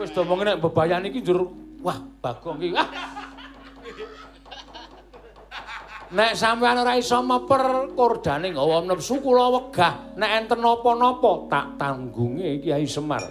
[0.00, 1.46] Wis domong nek mbebayani iki njur
[1.84, 2.76] wah Bagong iki.
[2.76, 2.88] Ah.
[6.10, 12.58] Nek sampean ora iso meper kordane ngawa nepsu kula wegah nek enten napa-napa tak tanggunge
[12.58, 13.22] Kyai Semar.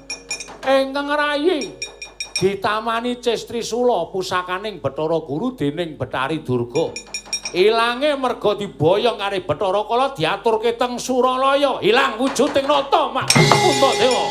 [0.63, 1.88] Ingkang rayi
[2.39, 6.95] ditamani Cestri Sula pusakaning Bathara Guru dening Betari Durga.
[7.51, 14.25] Ilange merga diboyong karo Bathara Kala diaturke teng Suralaya, ilang wujuding nata mak Puntadewa.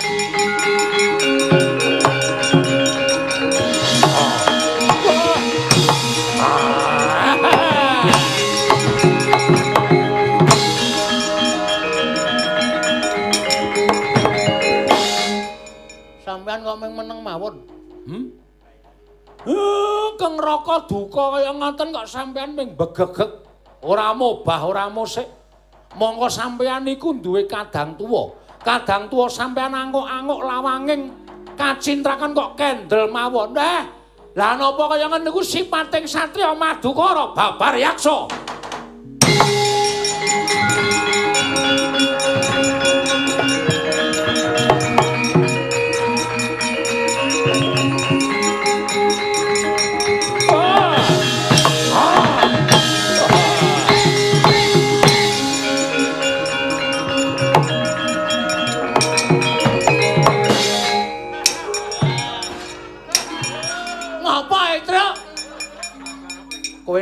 [16.25, 17.78] Sampeyan kok meneng mawon.
[18.09, 18.25] Hmm?
[19.45, 23.45] Eh, keng raka duka kaya ngoten kok sampeyan ming begegek.
[23.85, 25.29] Ora mobah, ora musik.
[25.95, 28.33] Monggo sampeyan niku duwe kadang tuwa.
[28.65, 31.13] Kadang tuwa sampeyan anguk-anguk lawanging
[31.55, 33.53] kacintrakan kok kendel mawon.
[33.55, 33.83] Eh,
[34.35, 38.25] lah napa kaya ngoten niku sipating satriya Madukara babar yaksa.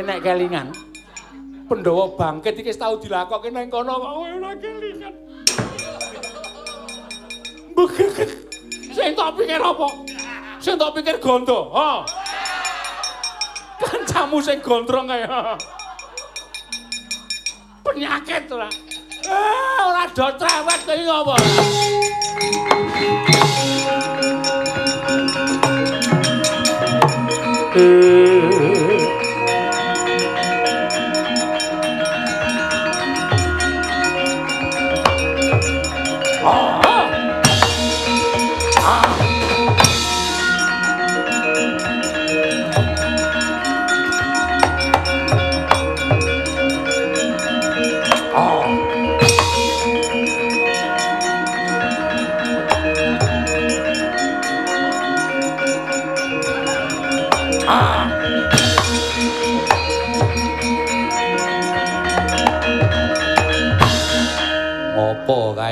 [0.07, 0.71] Nek kelingan
[1.67, 5.11] Pandhawa bangkit iki tau dilakokke nang kono kok ora kelingan.
[7.75, 8.31] Begegek.
[8.95, 9.87] Sing tak pikir apa?
[10.63, 12.07] Sing tak pikir gondo, ha.
[13.83, 15.27] Kancamu sing gondrong kae.
[15.27, 15.59] ha.
[17.83, 18.71] Penyakit ora.
[19.27, 21.35] Eh, ora do trewet kowe ngopo?
[27.75, 28.36] Eh.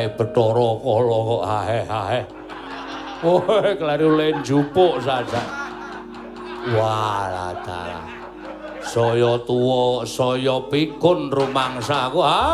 [0.05, 2.21] Apa kae Bathara Kala kok ahe-ahe.
[3.25, 5.41] Woe kleru len jupuk saja.
[6.69, 8.05] Walah dalah.
[8.85, 12.21] Saya tuwa, saya pikun rumangsaku.
[12.21, 12.53] Ha?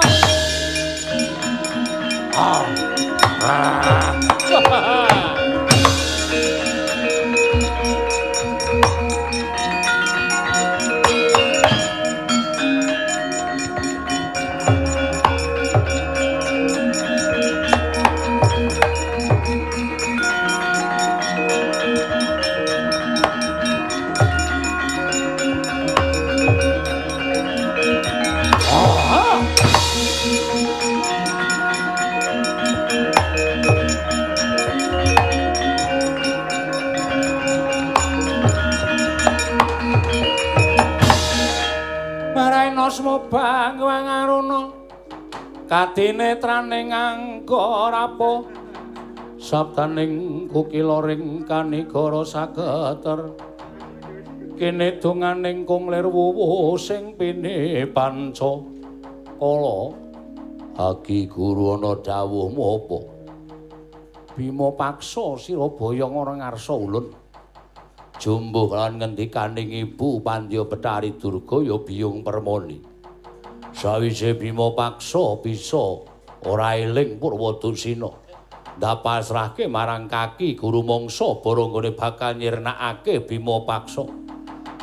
[2.40, 2.64] Ah.
[3.44, 5.31] Ah.
[42.92, 44.62] Maraina smobang wangaruna
[45.64, 48.32] kadinetrane nganggo rapo
[49.40, 53.32] sabdaning kukiloring kanigara sageter
[54.60, 58.60] kene donganing kung lir wuwu sing pine panca
[59.40, 59.96] kala
[60.72, 63.00] Agi guru ana dawuhmu apa?
[64.36, 67.21] Bima paksa Sirabaya ora ngarsa ulun.
[68.22, 72.78] Jumbuh lan ngendikaning ibu Pandya Betari Durga ya biyung permoni.
[73.74, 76.06] Sawise Bima paksa bisa
[76.46, 78.14] ora eling Purwadusina.
[78.78, 84.06] Ndapasrahke marang kaki guru mangsa baranggane bakal nyirnakake Bima paksa.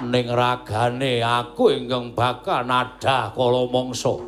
[0.02, 4.18] Ning ragane aku ingkang bakal nadah kala mangsa.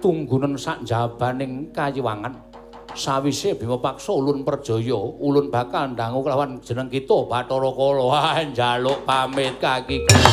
[0.00, 2.45] Tunggunen sak jabaning kayiwangan.
[2.96, 8.40] Sawise Bima paksa ulun perjaya, ulun bakal ndangu kelawan jeneng kita Bathara Kala.
[8.48, 10.32] Njaluk pamit kaki guru.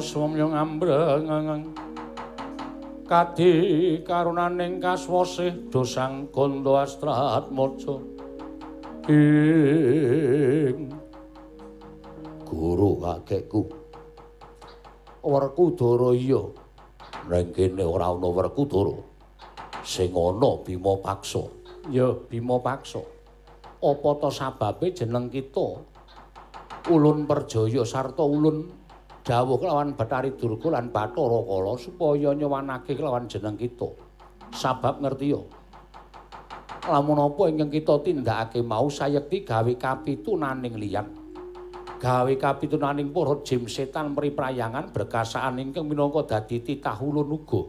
[0.00, 1.28] Uswamya ngambreng
[3.04, 3.52] Kadi
[4.00, 8.00] karunaning kaswasih dosang gondo astrat mojo
[9.04, 10.88] ing.
[12.48, 13.68] Guru kakekku.
[15.20, 16.48] Werkudara iya.
[17.28, 18.96] Neng kene ora ana Werkudara.
[19.84, 21.44] Sing ana Bima Paksa.
[21.92, 23.04] ya Bima paksa.
[23.84, 25.76] Apa ta sababe jeneng kita?
[26.88, 28.79] Ulun perjaya sarta ulun
[29.30, 33.86] dawuh kelawan Bathari Durga lan Bathara Kala supaya nyewanake kelawan jeneng kita.
[34.50, 35.38] Sabab ngerti ya
[36.90, 41.06] lamun apa ingkang kita tindakake mau sayekti gawe kapitunaning liyan.
[42.02, 47.62] Gawe kapitunaning para jim setan mriprayangan berkasaan ingkang minangka dadi titah ulun uga.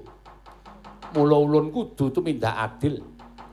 [1.14, 3.06] Mula ulun kudu tumindak adil.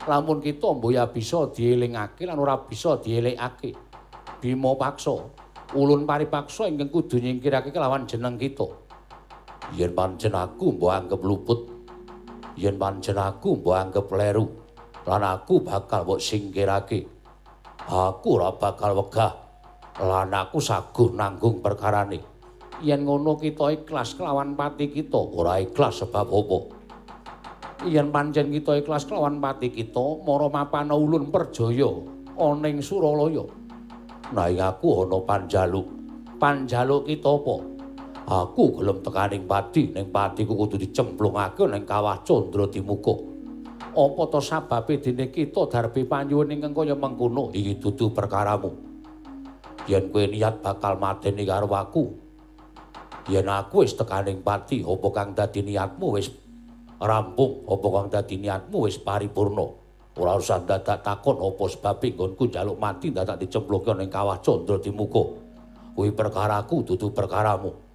[0.08, 3.76] Lamun kita mboya bisa dielingake lan ora bisa dielekake.
[4.40, 5.37] Bima paksa
[5.76, 8.88] ulun paripaksa ingkang kudu nyingkirake kelawan jeneng kita
[9.76, 11.60] Yen pancen aku mbok anggap luput.
[12.56, 14.48] Yen pancen aku mbok anggap kleru.
[15.04, 17.04] Lan aku bakal mbok singkirake.
[17.84, 19.36] Aku ora bakal wegah.
[20.00, 22.40] Lan aku saguh nanggung perkarane.
[22.78, 26.58] yen ngono kita ikhlas kelawan pati kita Ora ikhlas sebab apa?
[27.90, 31.90] yen pancen kita ikhlas kelawan pati kita mara mapana ulun perjaya
[32.38, 33.42] ana ing Suralaya
[34.28, 35.86] Nanging aku ana panjaluk.
[36.38, 37.56] panjaluk kita apa
[38.28, 43.16] Aku gelem tekaning pati, ning patiku kudu dicemplungake ning kawah Candra Dimuka.
[43.98, 48.70] apa to sababe dene kita darbe panyuwun ingkang kaya mengkono Iki dudu perkaramu.
[49.88, 52.12] Yen kowe niat bakal mateni karo aku,
[53.32, 56.28] yen aku wis tekaning pati, apa kang dadi niatmu wis
[57.00, 59.77] rampung, apa kang dadi niatmu wis paripurna.
[60.18, 65.22] Ora usah dadak takon apa sebabe nggonku njaluk mati dadak dicemplungke ning kawah Candra Dimuka.
[65.94, 67.88] Kuwi perkaraku dudu perkaramu.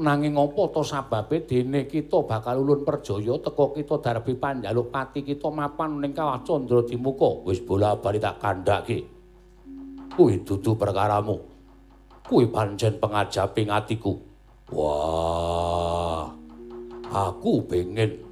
[0.00, 5.52] nanging apa to sababe dene kita bakal ulun perjaya teka kita darbe panjaluk pati kita
[5.52, 9.04] mapan ning kawah Candra Dimuka Wis bola-bali tak kandhake.
[10.16, 11.36] Kuwi dudu perkaramu.
[12.24, 14.14] Kuwi pancen pengajaping atiku.
[14.72, 16.30] Wah.
[17.10, 18.29] Aku pengen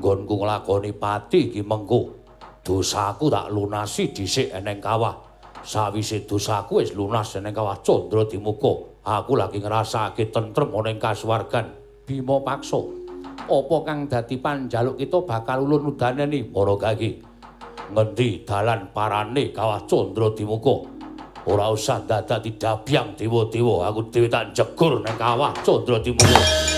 [0.00, 2.16] nggonku nglakoni pati iki mengko.
[2.64, 5.12] Dosaku tak lunasi dhisik eneng kawah.
[5.60, 11.76] Sawise dosaku wis lunas eneng kawah Candra Dimuka, aku lagi ngrasake tentrem ana ing kasuwargan.
[12.08, 12.80] Bima paksa
[13.50, 17.20] apa kang dadi panjaluk kita bakal ulun udaneni Para gagi.
[17.90, 20.86] Ngendi dalan parane kawah Candra Dimuka?
[21.48, 26.69] Ora usah dadak didabyang dewa-dewa, aku dhewe tak jegur nang kawah Candra Dimuka.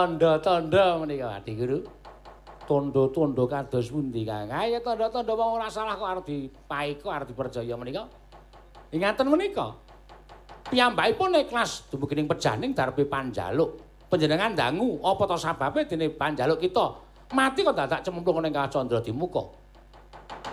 [0.00, 1.28] Tanda-tanda menika.
[1.36, 1.78] Adi Guru.
[2.64, 4.48] Tanda-tanda kados pundi Kang?
[4.48, 8.08] Ayo tanda-tanda wong ora salah kok arep dipaiko arep dipercaya menika.
[8.94, 9.76] Ingaten menika.
[10.70, 13.76] Piyambakipun ikhlas dumugi ning pejaning darbe panjaluk.
[14.10, 16.86] Panjenengan dangu apa to sababe dene panjaluk kita?
[17.30, 19.46] Mati kok dadak cemplung ning Candra Dimuka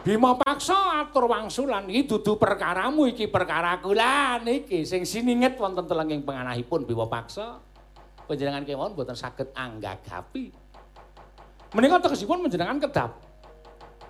[0.05, 3.97] Bima paksa atur wangsulan iki dudu perkaramu iki perkaraku.
[3.97, 7.59] Lah niki sing sininget wonten telenging panganahipun Bima paksa
[8.27, 10.51] panjenengan kemawon boten saged anggagapi.
[11.73, 13.09] Menika tegesipun panjenengan kedah.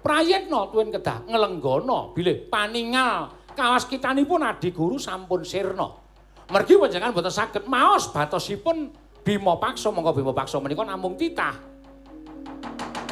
[0.02, 1.30] Prayitna tuwin kedah.
[1.30, 3.32] Nglenggono bilih paningal.
[3.54, 5.88] Kawaskitanipun adi guru sampun sirna.
[6.50, 8.90] Mergi panjenengan boten saged maos batosipun
[9.22, 9.94] Bima Paksa.
[9.94, 11.54] Mongko Bima Paksa menika namung titah.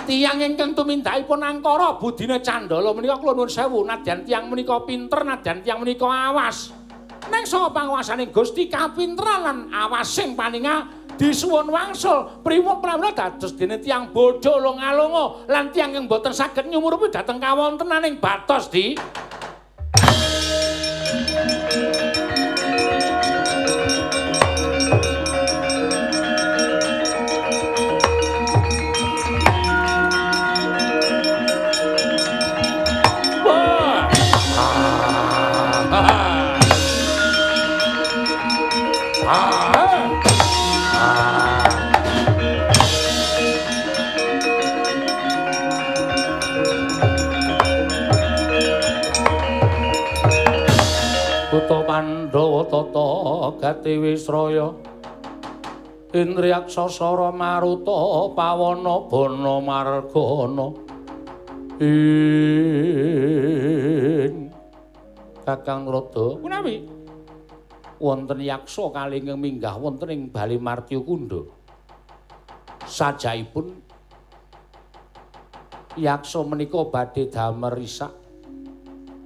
[0.05, 3.81] Tiyang ingkang tumindakipun angkara budine Candala menika kula nuwun sewu.
[3.81, 6.84] Nadyan tiyang menika pinter nadyan tiyang menika awas.
[7.25, 12.43] Ning saha panguwasaning Gusti kapinteran lan awasing paninga disuwun wangsul.
[12.45, 18.21] Priwuk pramila dados dene tiyang bodho longa-longa lan tiyang ing boten saged nyumurupi dhateng kawontenaning
[18.21, 18.93] batos di
[51.95, 54.67] Pandhawa tata gati Wisraya
[56.11, 60.75] Indriyaksasara Maruta Pawana Bana Margana.
[61.79, 62.11] In
[65.47, 66.35] Kakang Rada.
[66.43, 66.83] Kunawi
[68.03, 71.47] wonten yaksa kalinging minggah wonten ing Bali Martya Kunda.
[72.83, 73.71] Sajaipun
[75.95, 78.24] yaksa menika badhe damel risak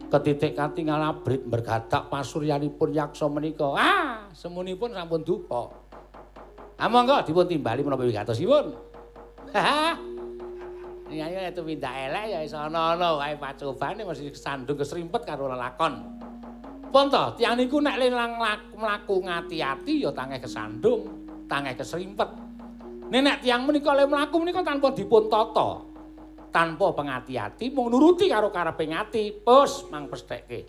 [0.10, 3.70] ketitik katingal abrit bergadak pasuryanipun yaksa menika.
[3.78, 5.70] Ah, semunipun sampun duka.
[6.80, 8.66] Ah monggo dipun timbali menapa wigatosipun.
[9.54, 9.96] Ha.
[11.10, 16.06] Ya itu minta elek ya iso ana-ana wae pacobane mesti kesandung kesrimpet karo lelakon.
[16.94, 18.38] Pun to, tiyang niku nek lelang
[18.78, 21.10] mlaku ngati-ati ya tangeh kesandung,
[21.50, 22.30] tangeh kesrimpet.
[23.10, 25.89] Nek nek tiyang menika le mlaku menika tanpa dipun tata.
[26.50, 30.66] Tanpa pengati-ati mung nuruti karo kareping ati pus mang pesthekke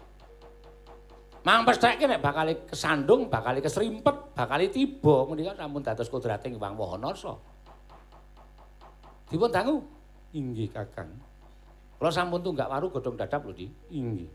[1.45, 7.37] mang pesthekke nek bakal kesandung bakal kesrimpet bakal tiba menika sampun dados kodrating Wang Wahanasa
[9.31, 9.79] dipun dangu?
[10.35, 11.11] Inggih kakang.
[11.99, 13.67] Kula sampun tunggak waru godhong dadap lho di.
[13.95, 14.31] Inggih.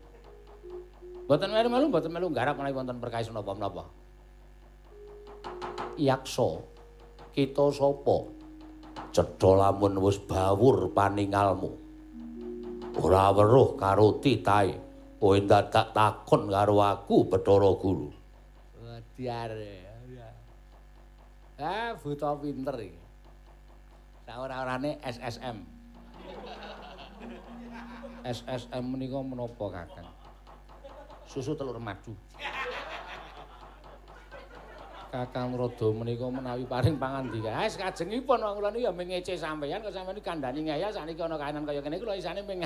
[1.28, 3.88] Mboten melu-melu mboten melu garap menawi wonten perkawis napa-napa.
[5.96, 6.60] Yaksa
[7.32, 8.28] kita sapa
[9.14, 11.72] cedha lamun wis bawur paningalmu.
[13.00, 14.76] Ora weruh karo titahe.
[15.16, 18.12] Kowe dadak takon karo aku Bathara Guru.
[18.76, 19.52] Wadiar
[21.56, 23.00] Ah buta pinter iki.
[24.28, 25.76] Saora-orane SSM
[28.26, 30.10] SSM menika menapa Kakang?
[31.30, 32.10] Susu telur madu
[35.16, 37.64] Kakang Rada menika menawi paring pangandika.
[37.64, 41.64] Kajengipun wong kula niku ya ming ngece sampeyan kok sampeyan kandhani ngaya saniki ana kahanan
[41.64, 42.60] kaya kene kula isane ming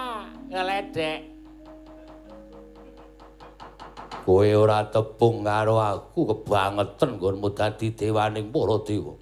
[0.54, 1.34] ngeledek.
[4.22, 9.14] Kowe ora tepung karo aku kebangetan nggonmu dadi dewaning para dewa.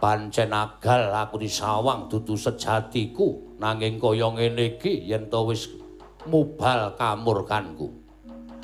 [0.00, 5.68] Pancen agal aku disawang dudu sejatiku nanging kaya ngene iki yen to wis
[6.24, 7.99] mubal kamurkanku.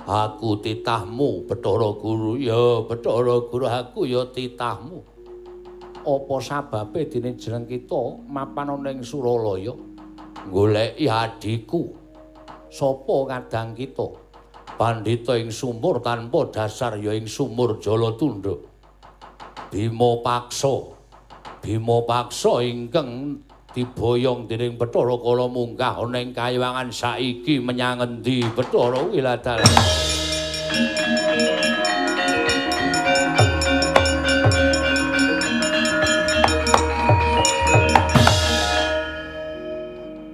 [0.07, 2.39] Aku titahmu, Bathara Guru.
[2.39, 2.55] Ya,
[2.87, 5.03] Bathara Guru, aku ya titahmu.
[6.07, 9.75] Apa sababe dene jeneng kita mapan ana ing Suralaya
[10.47, 11.91] goleki adiku?
[12.71, 14.07] Sapa kadang kita?
[14.79, 18.55] Pandhita ing sumur tanpa dasar ya ing sumur Jalatundha.
[19.75, 20.95] Bima Paksa.
[21.59, 23.43] Bima Paksa ingkang
[23.77, 29.61] diboyong dening Bathara Kala munggah ana ing kayiwangan saiki menyang endi Bathara Wiladal.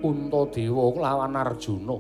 [0.07, 1.99] Untadewa lawan Arjuna.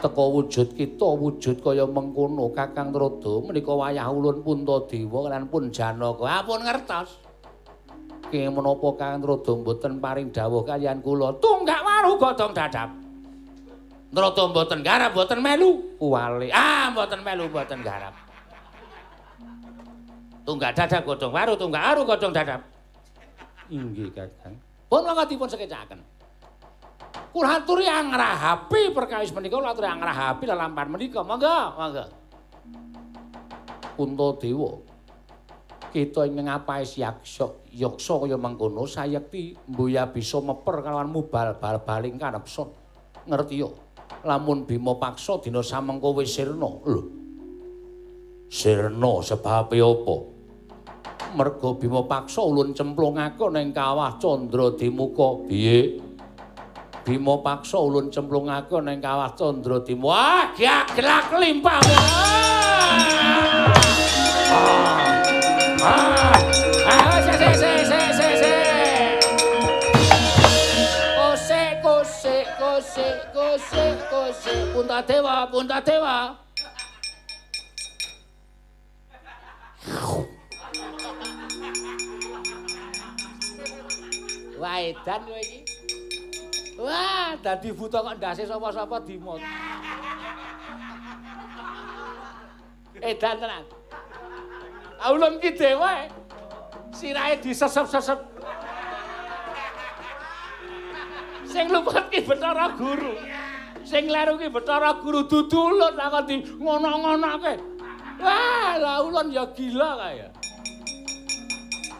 [0.00, 6.24] Teka wujud kita wujud kaya mengkono Kakang Rada menika wayah ulun Puntadewa lan pun Janaka.
[6.24, 7.29] Ampun ngertos.
[8.30, 12.94] Ki menapa Kakang Rada mboten paring dawuh kaliyan kula tunggak waru godhong dadap.
[14.14, 15.98] Rada mboten garap mboten melu.
[15.98, 16.54] Wali.
[16.54, 18.14] Ah mboten melu mboten garap.
[20.46, 22.62] Tunggak dadap godhong waru tunggak waru godhong dadap.
[23.66, 24.54] Inggih Kakang.
[24.86, 25.98] Pun mangga dipun sekecaken.
[27.34, 31.26] Kula aturi angrahapi perkawis menika kula aturi angrahapi lelampahan menika.
[31.26, 32.04] Monggo, monggo.
[33.98, 34.89] Puntadewa.
[35.90, 42.70] Kita ingkang ngapaes yaksa, yaksa kaya mengkono sayekti mbuya bisa meper kalawan mubal bal-baling kanepson.
[43.26, 43.74] Ngerti yo.
[44.22, 46.70] Lamun Bima paksa dina samengko wis sirna.
[46.86, 47.02] Lho.
[48.46, 50.16] Sirna sebabe apa?
[51.34, 55.42] Merga Bima paksa ulun cemplungake ning kawah Candra Dimuka.
[55.50, 55.98] Piye?
[57.02, 60.14] Bima paksa ulun cemplungake ning kawah Candra Dimuka.
[60.14, 60.54] Wah,
[60.94, 61.82] gelak limpah.
[64.54, 65.19] Ah!
[65.82, 66.32] Ah,
[66.86, 68.52] ah, se se se se se se.
[71.16, 76.36] Kose kose kose kose kose Puntadewa Puntadewa.
[84.60, 85.60] Wah, edan kowe iki.
[86.76, 89.40] Wah, dadi buta kok ndase sapa-sapa dimot.
[93.00, 93.79] Edan tenan.
[95.00, 96.04] Aulun ki dewa.
[96.92, 98.20] Sirahe disesep-sesep.
[101.48, 103.16] Sing luput ki Bathara Guru.
[103.82, 107.54] Sing kleru ki Bathara Guru dudulun kok di ngono-ngonoke.
[108.20, 110.28] Wah, lah ulun ya gila kaya.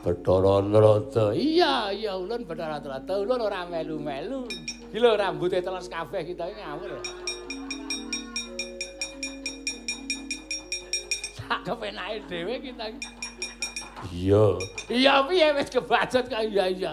[0.05, 1.33] Bathara Narada.
[1.33, 3.15] Iya, iya ulun Bathara Narada.
[3.17, 4.45] Ulun ora melu-melu.
[4.91, 7.20] Gila rambutnya teles kabeh kita ngawur.
[11.67, 12.87] kepenake dhewe kita.
[14.11, 14.57] Iya,
[14.89, 16.93] Iya piye wis kebacut kok iya iya.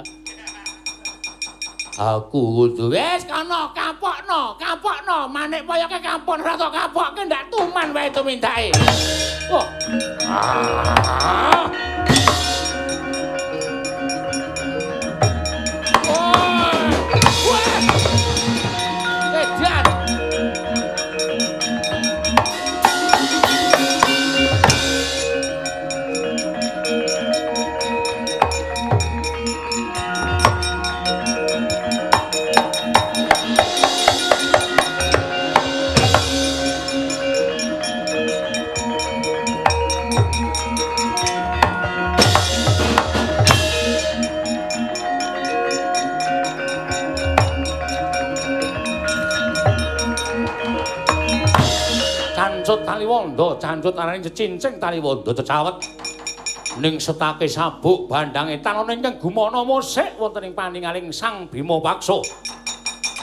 [1.98, 5.26] aku kudu Wis kono kapokno, kapokno.
[5.32, 8.70] Manik poyoke kampon ora tok kapokke ndak tuman wae tumindake.
[9.50, 9.66] Oh.
[10.28, 11.66] Ah.
[16.12, 16.57] Oh.
[52.78, 55.82] Cancut Taliwondo, cancut arane cecincing Taliwondo cecawet.
[56.78, 62.22] Ning setake sabuk bandange tanana ingkang gumana musik wonten ing paningaling Sang Bima Paksa.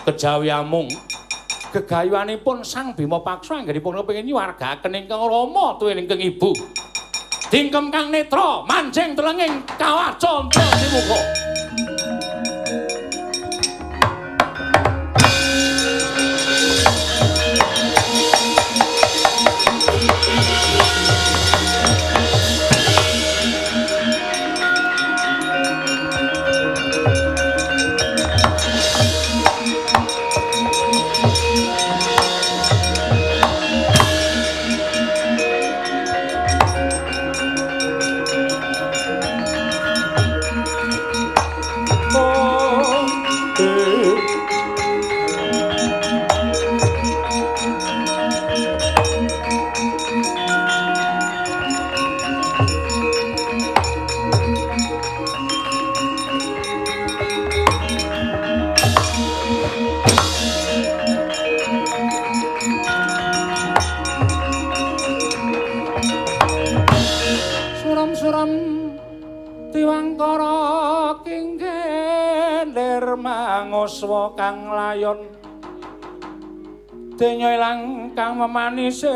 [0.02, 0.90] Kejawi amung
[1.70, 6.50] gegayuhanipun Sang Bima Paksa anggenipun kepengin nyuwargaken ingkang rama tuwin ingkang ibu.
[7.46, 11.43] Dingkem kang netra manjing telenging kawah condra dimuka.
[73.84, 75.28] Manguswa kang layon
[77.20, 79.12] Denya ilang kang memanise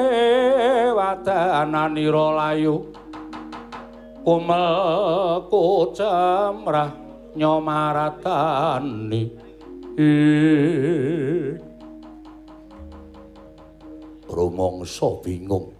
[0.92, 2.84] wadananira layu
[4.20, 4.68] Kumel
[5.48, 6.92] kucemrah
[7.32, 9.32] nyomaratani
[14.28, 15.72] rumangsa bingung.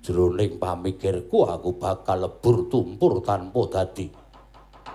[0.00, 4.27] Jroning pamikirku aku bakal lebur tumpur tanpa dadi.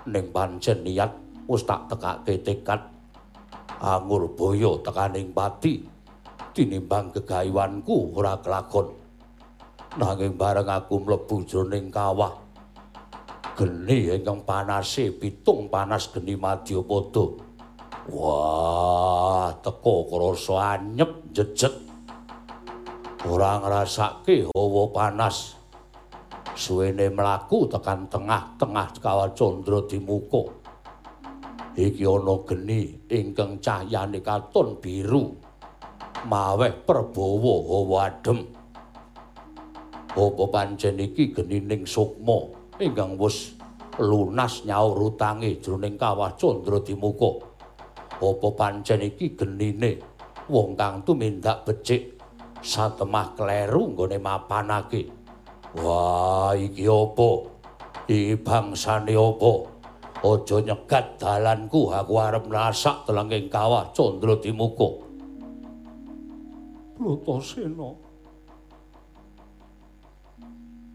[0.03, 1.11] Ning pancen niat
[1.47, 2.81] wis tak tekake tekad
[3.79, 5.83] angur boyo tekaning pati
[6.51, 8.91] tinimbang gegayuanku ora kelakon.
[9.93, 12.43] Nanging bareng aku mlebu jroning kawah
[13.53, 17.53] geni ingkang panase pitung panas geni Madyapada.
[18.11, 21.71] Wah, teko krasa anyep jejet.
[23.23, 25.62] Ora ngrasake hawa panas.
[26.53, 30.53] Suwene mlaku tekan tengah-tengah kawah candra dimuka.
[31.73, 35.33] Iki ana geni ingkang cahyane katon biru.
[36.29, 38.45] Maweh perbawa hawa adem.
[40.13, 43.57] Apa pancen iki genining sukma ingkang wis
[43.97, 47.41] lunas nyaur utange jroning kawah candra dimuka.
[48.21, 49.97] Apa pancen iki genine
[50.45, 52.21] wong kang tumindak becik
[52.61, 55.22] satemah kleru nggone mapanake.
[55.73, 57.29] Wah, iki apa?
[58.05, 59.53] Iki bangsane apa?
[60.23, 65.03] Aja nyegat dalanku, aku arep nasak telenging kawah candra dimuka.
[66.93, 67.89] Plutasena.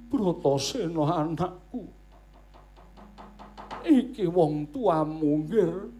[0.08, 1.84] Bratasena anakku.
[3.84, 5.92] Iki wong tuamu ngir.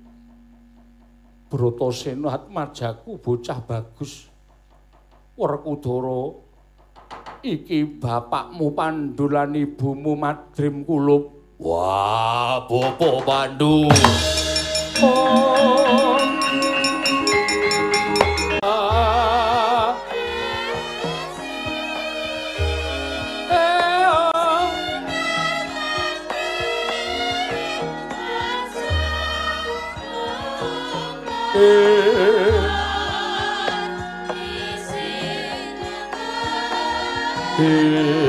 [1.50, 4.32] Bratasena atmajaku bocah bagus.
[5.36, 6.48] Werkudara
[7.43, 11.57] iki bapakmu Pandhu lan ibumu Madrim Kulup.
[11.59, 13.91] Wah, Bopo Pandu.
[15.03, 16.19] Oh.
[18.62, 19.09] Ah.
[37.61, 38.27] Eh.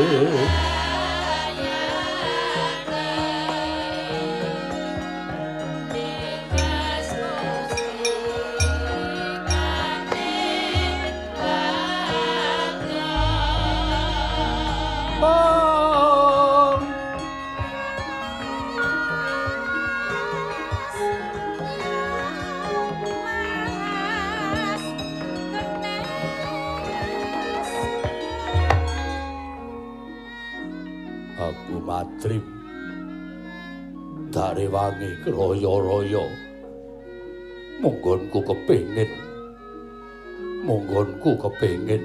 [34.70, 36.30] Wangi keroyo-royo.
[37.82, 39.10] Monggonku kepingin.
[40.64, 42.04] Monggonku kepingin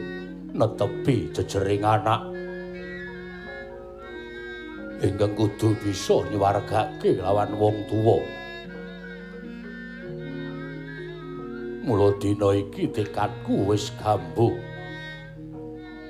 [0.57, 2.25] netepi jejering anak.
[5.05, 8.19] Ingkang kudu bisa nyuwargake lawan wong tuwa.
[11.85, 14.57] Mula dina iki tekadku wis gambuh.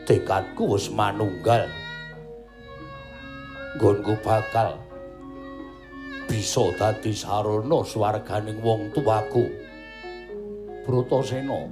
[0.07, 1.66] Tekadku wis manunggal.
[3.74, 4.78] nggonku bakal
[6.25, 9.47] bisa dadi sarana swarganing wong tuwaku.
[10.85, 11.70] Bratasena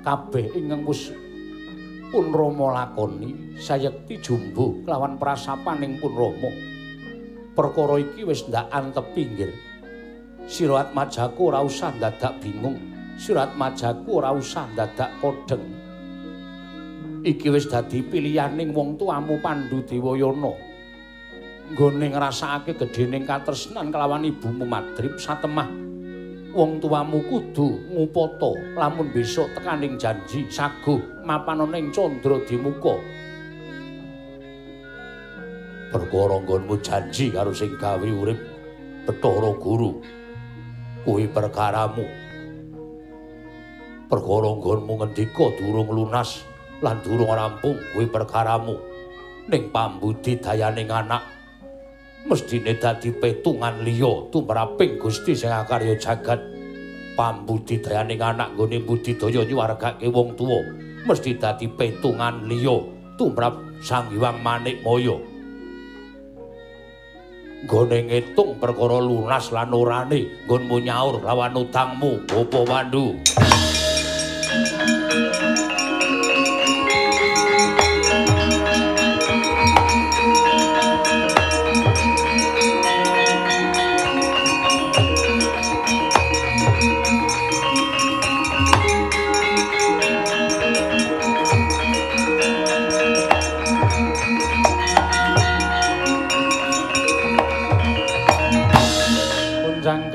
[0.00, 1.12] kabeh ingkang wis
[2.08, 6.50] pun Rama lakoni sayekti jumbuh kelawan prasapaning pun Rama.
[7.52, 9.52] Perkara iki wis ndak antepi nggih.
[10.48, 12.80] Sira Atmajaku ora usah dadak bingung.
[13.20, 15.62] Sira Atmajaku ora usah dadak kodeng.
[17.20, 20.69] Iki wis dadi pilihaning wong tuamu Pandhu Dewayana.
[21.70, 25.70] Nggone ngrasakake gedhening katresnan kelawan ibumu Madrip satemah
[26.50, 32.98] wong tuamu kudu ngupata lamun besok tekaning janji saguh mapanana ing candra dimuka
[35.90, 38.38] Perkara nggonmu janji karo sing gawe urip
[39.10, 39.98] Bathara Guru
[41.02, 42.06] kuwi perkaramu.
[44.06, 46.46] Perkara nggonmu ngendika durung lunas
[46.78, 48.78] lan durung rampung kuwi perkaramu.
[49.50, 51.39] Ning pambudi dayaning anak
[52.28, 56.40] mestine dadi petungan liya tumraping Gusti sing akarya jagat.
[57.16, 60.60] Pambudidayaning anak nggone budidaya nyuwargake wong tuwa
[61.04, 62.76] mesti dadi petungan liya
[63.20, 65.16] tumrap Sang Hyang Manikmaya.
[67.64, 73.20] Nggone ngitung perkara lunas lan orane nggonmu nyaur lawan utangmu, Bapak Pandu.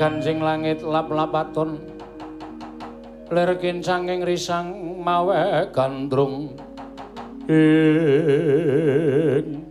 [0.06, 1.82] Gancing langit lap-lapaton
[3.26, 4.70] Lir kincanging risang
[5.02, 6.54] mawe gandrung.
[7.50, 9.66] Ing.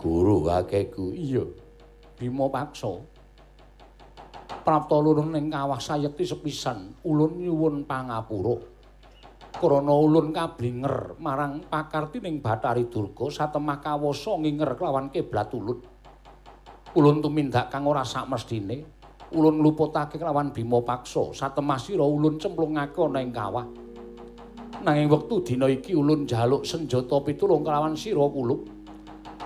[0.00, 1.44] Guru kakeku iya
[2.16, 2.96] Bima paksa.
[4.64, 8.56] Prapta lurun ning kawah sayekti sepisan ulun nyuwun pangapura.
[9.52, 15.91] Krana ulun kablinger marang pakartining Bathari Durga satemah kawasa nginger kelawan kiblat ulun
[16.92, 18.84] ulun tumindak kang ora sakmestine
[19.32, 21.32] ulun ngluputake kelawan Bima paksa.
[21.32, 23.64] Satemah sira ulun cemplungake ana ing kawah.
[24.82, 28.68] Nanging wektu dina iki ulun njaluk senjata pitulung kelawan sira kulup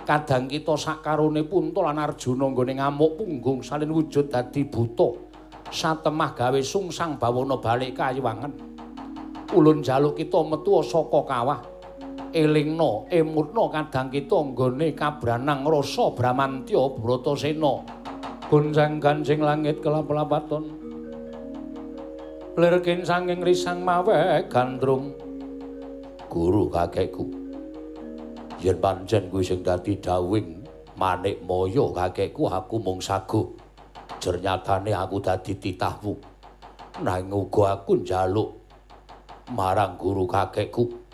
[0.07, 5.27] kadang kita sakarone Punta lan Arjuna nggone ngamuk punggung salin wujud dadi buta.
[5.67, 8.55] Satemah gawe sungsang bawana balik kayuwangen.
[9.55, 11.59] Ulun njaluk kita metu saka kawah
[12.37, 17.73] elingna emutna kadang kita nggone kabranang rasa bramantya bratasena
[18.45, 20.69] gonjang ganjing langit kelap-lapaton
[22.57, 25.13] lir kincanging risang mawe gandrung
[26.25, 27.25] guru kakekku.
[28.61, 30.65] Yen pancen kuwi sing dadi dawing
[30.97, 33.45] manik moyo kakekku aku mung saguh.
[34.17, 36.13] Jernyatane aku dadi titahmu.
[37.05, 38.49] Nanging uga aku njaluk
[39.53, 41.06] marang guru kakekku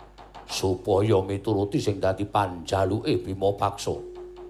[0.48, 3.96] supaya mituruti sing dadi panjaluke Bima Paksa.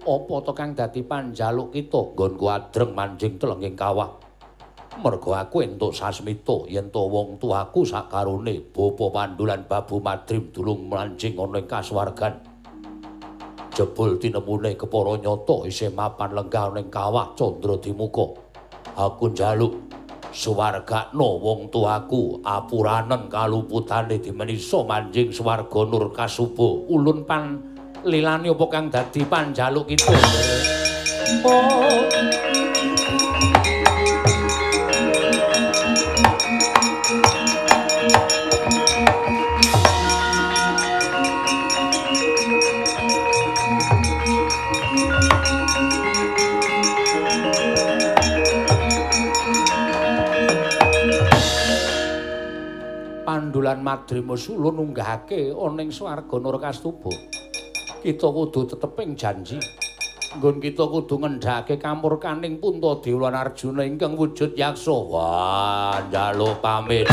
[0.05, 4.21] Apa to kang dadi panjaluk kita nggonku adreng manjing telenging kawah?
[4.95, 11.35] Mergo aku entuk sasmita yen to wong tuaku sakarone Bapa Pandulan Babu Madrim dulung manjing
[11.35, 12.37] ana ing kasuwargan.
[13.75, 18.39] Jebul tinemune kepara nyata isih mapan lenggah ning kawah Candra Dimuka.
[18.95, 19.75] Aku njaluk
[20.35, 26.83] suwargakno wong tuaku apuranen kaluputane dimenisa manjing swarga nur kasuba.
[26.91, 27.63] Ulun pan
[28.03, 30.11] lilani apa kang dadi panjaluk kita?
[54.05, 54.13] Oh.
[54.13, 57.09] Pandulan Madrimus ulun unggahake ana ing swarga Nurkastuba.
[58.03, 59.57] Kita kudu teteping janji.
[60.37, 64.93] Nggon kita kudu ngendhake kamurkaning Puntadewa Arjuna ingkang wujud yaksa.
[64.93, 67.09] Wah, njaluk pamit.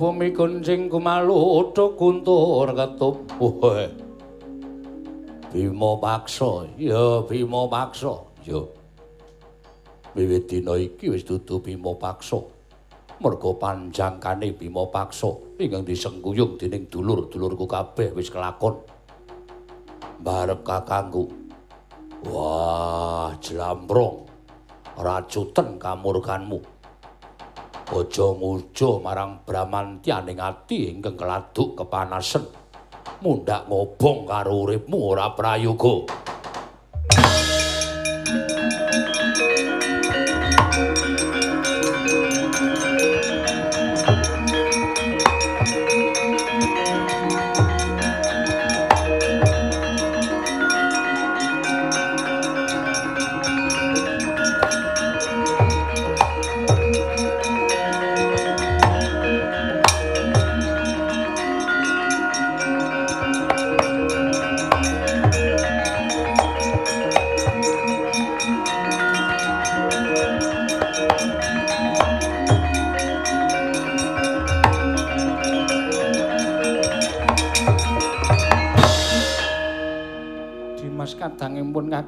[0.00, 3.20] Bumi kuncing kumalu uthuk guntur ketup.
[3.36, 3.84] Woe.
[5.52, 8.16] Bima Paksa, ya Bima Paksa,
[8.48, 8.64] ya.
[10.16, 12.40] Wiwit dina iki wis dudu Bima Paksa.
[13.20, 15.28] Merga panjangkane Bima Paksa
[15.60, 18.80] ingkang disengguyung dening dulur-dulurku kabeh wis kelakon.
[20.24, 21.28] Barep kakangku.
[22.24, 24.24] Wah, jlambrong.
[24.96, 26.60] Racuten kamurkanmu.
[27.90, 32.46] Aja nguja marang Bramantyaning ati ingkang keladuk kepanasen.
[33.18, 36.06] Mundhak ngobong karo uripmu ora prayoga.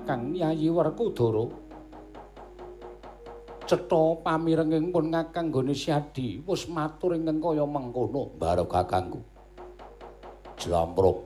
[0.02, 1.46] Kakang Yayi Werkudara.
[3.70, 8.34] Cetha pamirengipun Kakang nggone Syadi wis matur ingkang kaya mengkono.
[8.34, 9.22] barep kakangku.
[10.58, 11.22] Jlampruk.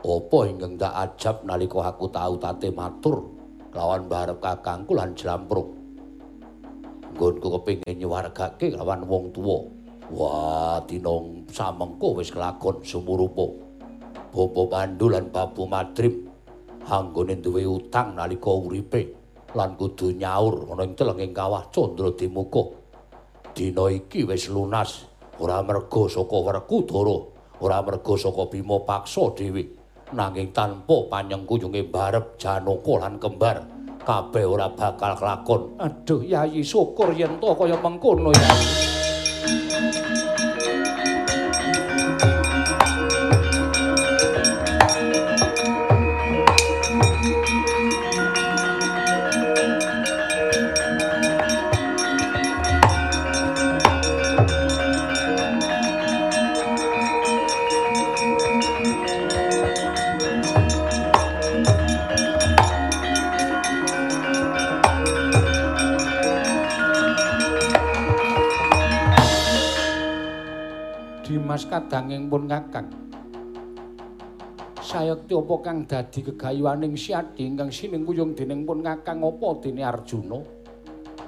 [0.00, 3.28] Apa ingkang tak ajab nalika aku tau tate matur
[3.76, 5.68] lawan barep kakangku lan jlampruk.
[7.12, 9.68] Nggonku kepengin nyuwargake lawan wong tuwa.
[10.16, 11.12] Wah, dina
[11.52, 13.52] samengko wis kelakon sumurupa.
[14.32, 16.31] Bapa Pandu lan Babu Madrim
[16.88, 19.02] anggone duwe utang nalika uripe
[19.52, 22.72] lan kudu nyaur ana ing telenging kawah Candra Dimuka.
[23.52, 25.04] Dina iki wis lunas
[25.36, 27.16] ora merga saka Werkudara,
[27.60, 29.64] ora merga saka Bima Paksa dhewe,
[30.16, 33.56] nanging tanpa panyengkuyunge barep Janaka lan kembar,
[34.00, 35.76] kabeh ora bakal kelakon.
[35.76, 39.01] Aduh Yayi syukur yen to kaya mengkono Yayi.
[71.92, 72.88] Dimas kadangipun Kakang.
[74.80, 80.40] sayekti apa kang dadi gegayuhaning Siadi ingkang sinengkuyung dening pun Kakang apa dene Arjuna?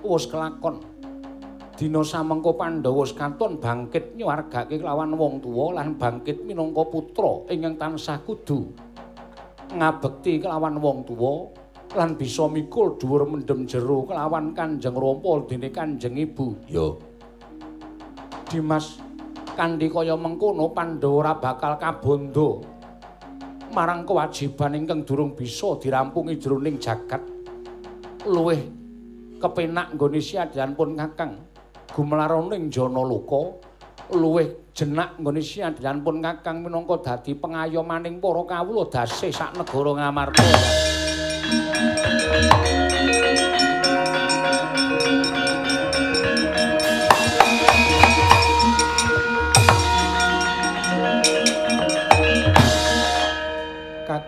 [0.01, 0.81] Wis kelakon.
[1.77, 8.25] Dina samengko Pandhawa katon bangkit nyuwargake kelawan wong tuwa lan bangkit minangka putra ingkang tansah
[8.25, 8.73] kudu
[9.75, 11.51] ngabekti kelawan wong tuwa
[11.93, 16.47] lan bisa mikul dhuwur mendem jero kelawan Kanjeng Rama dene Kanjeng Ibu.
[16.73, 16.97] Yo.
[18.49, 19.04] Dimas
[19.55, 22.61] kanthi kaya mengkono Pandhawa bakal kabondo
[23.75, 27.23] marang kewajiban ingkang durung bisa dirampungi jroning jagat.
[28.27, 28.63] Luwih
[29.43, 31.33] kepenak nggone siadayanipun Kakang
[31.93, 33.61] gumelaroning jana luka
[34.15, 40.45] luwih jenak nggone siadayanipun Kakang minangka dadi pengayomaning para kawula dasih sak negara Ngamarta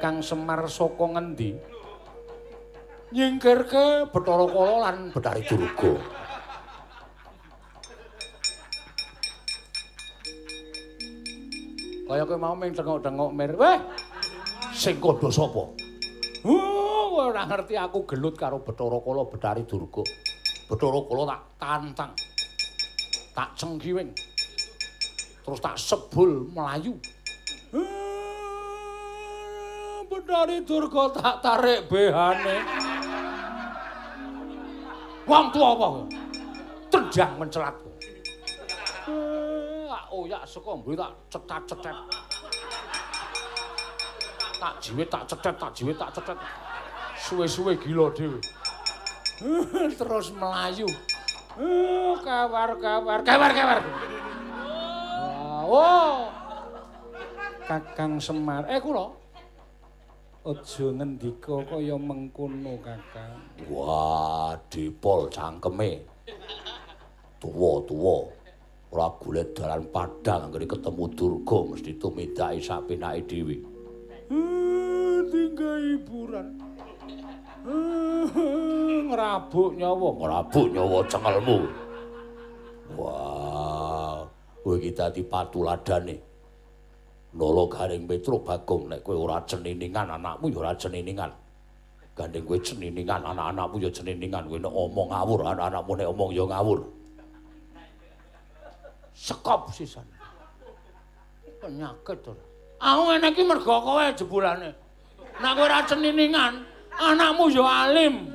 [0.07, 1.51] Kakang Semar saka ngendi?
[3.11, 5.99] Nyingkirke Bathara Kala lan Betari Durga.
[12.07, 13.51] Kaya kowe mau ming tengok-tengok mir.
[13.59, 13.79] Weh.
[14.71, 15.75] Sing kodho sapa?
[16.47, 20.07] Oh, ora ngerti aku gelut karo Bathara Kala Betari Durga.
[20.71, 22.13] Bathara Kala tak tantang.
[23.35, 24.15] Tak cengkiwing.
[25.43, 26.95] Terus tak sebul melayu.
[30.17, 32.65] Betari Durga tak tarik behane.
[35.29, 35.89] Wong tuwa apa?
[36.89, 37.77] Tendang mencelat.
[40.09, 41.97] Oyak saka mburi tak cetat-cetet.
[44.57, 46.39] Tak jiwit tak cetet, tak jiwit tak cetet.
[47.21, 48.41] Suwe-suwe gila dhewe.
[50.01, 50.89] Terus melayu.
[52.25, 53.79] Kawar, kawar, kawar, kawar.
[55.69, 56.33] Oh.
[57.69, 58.65] Kakang Semar.
[58.73, 59.26] Eh kula.
[60.47, 63.35] Aja ngendika kaya mengkono, Kakang.
[63.67, 66.07] Wah, dipol cangkeme.
[67.43, 68.31] Tuwa-tuwa.
[68.95, 73.57] Ora golek dalan padhang anggere ketemu Durga mesti tumindake sapenake dhewe.
[75.27, 76.49] tinggal hiburan.
[79.11, 81.59] ngerabuk nyawa, Ngrabuk nyawa cengelmu.
[82.95, 84.23] Wah,
[84.63, 86.36] kowe iki dadi patuladane.
[87.35, 91.31] Nolo garing Petro Bagong nek kowe ora ceniningan anakmu ya ora ceniningan.
[92.17, 94.47] Gandeng kowe ceniningan anak-anakmu ya ceniningan.
[94.47, 96.81] Kowe nek omong ngawur anak-anakmu nek omong ya ngawur.
[99.17, 100.05] sekop sisan.
[101.57, 102.37] Penyakit to.
[102.77, 104.77] Aku ngene iki mergo kowe jebulane.
[105.41, 106.61] Nek kowe ora ceniningan,
[106.93, 108.29] anakmu ya alim.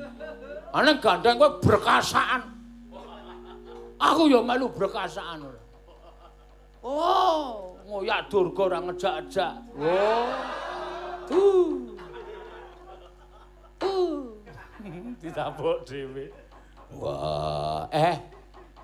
[0.74, 2.42] Ana gandeng kowe berkasaan.
[4.02, 5.46] Aku ya melu berkasaan.
[6.82, 9.54] Oh, ngoyak durga ora ngejak-ejak.
[9.80, 10.26] Oh.
[11.32, 11.72] Uh.
[13.82, 14.22] Uh.
[15.22, 16.26] Ditapuk dhewe.
[16.92, 18.16] Wah, Eh,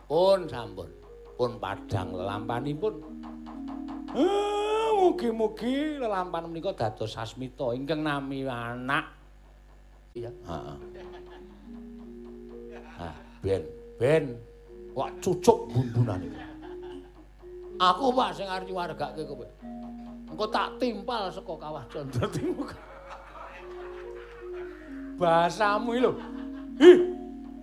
[0.08, 0.88] pun sampun.
[1.36, 2.94] Pun padhang lelampanipun.
[4.16, 9.12] Ah, mugi-mugi lelampan menika dados sasmita ingkang nami anak.
[10.16, 10.78] Iya, heeh.
[12.98, 13.62] Ah, ben,
[14.00, 14.24] ben.
[14.96, 16.47] Wak cucuk bumbunan iki.
[17.78, 19.46] Aku Pak sing arep nyuwargake kowe.
[20.28, 22.68] Engko tak timpal saka kawah Candra Timur.
[25.18, 26.12] Bahasamu iki lho.
[26.78, 26.90] Hi,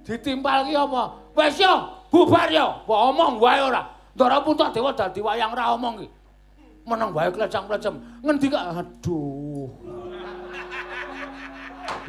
[0.04, 1.04] ditimpal ki apa?
[1.36, 1.74] Wes yo,
[2.12, 2.84] bubar yo.
[2.84, 3.84] Mbok omong wae ora.
[4.16, 6.08] Ndara Punta Dewa dadi wayang ra omong ki.
[6.88, 7.96] Meneng wae klecang-klecem.
[8.24, 8.64] Ngendi kak?
[8.72, 9.72] Aduh.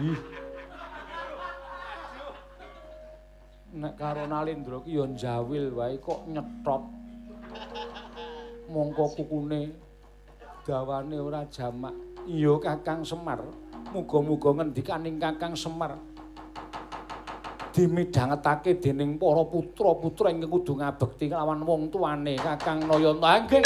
[0.03, 0.19] Ih.
[3.77, 6.96] Nek karo Nalindra ki ya njawil wae kok nyetop.
[8.73, 9.73] Mongko kukune
[10.67, 11.95] dawane ora jamak.
[12.27, 13.41] Iya Kakang Semar.
[13.95, 15.95] Muga-muga ngendikaning Kakang Semar
[17.77, 23.45] dimidhangetake dening para putra-putra ingkang kudu ngabekti kelawan wong tuane Kakang Nayanta.
[23.45, 23.65] Nggih.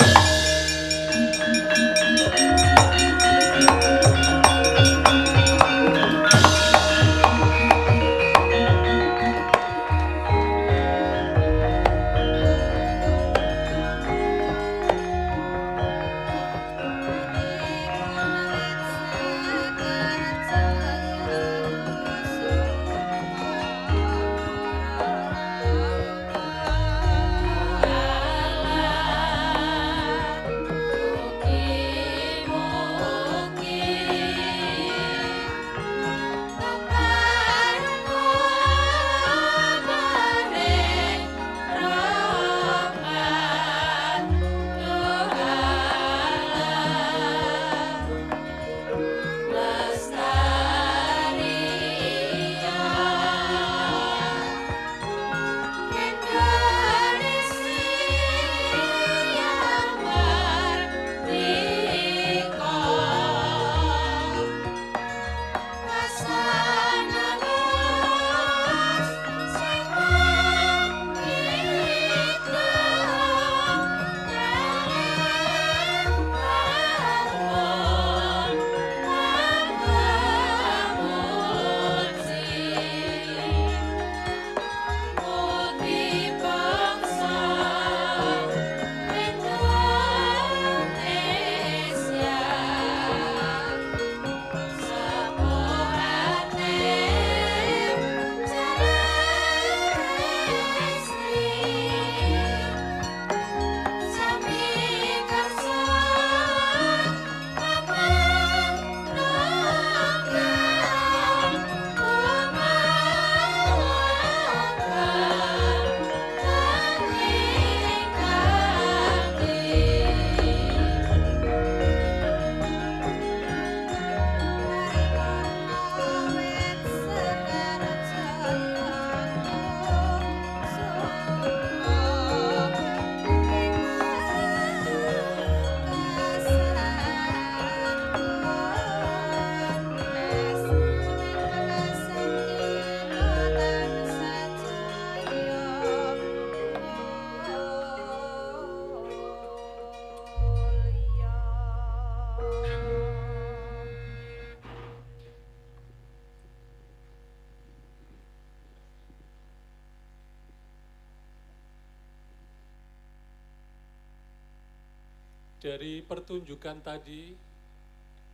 [166.10, 167.38] Pertunjukan tadi,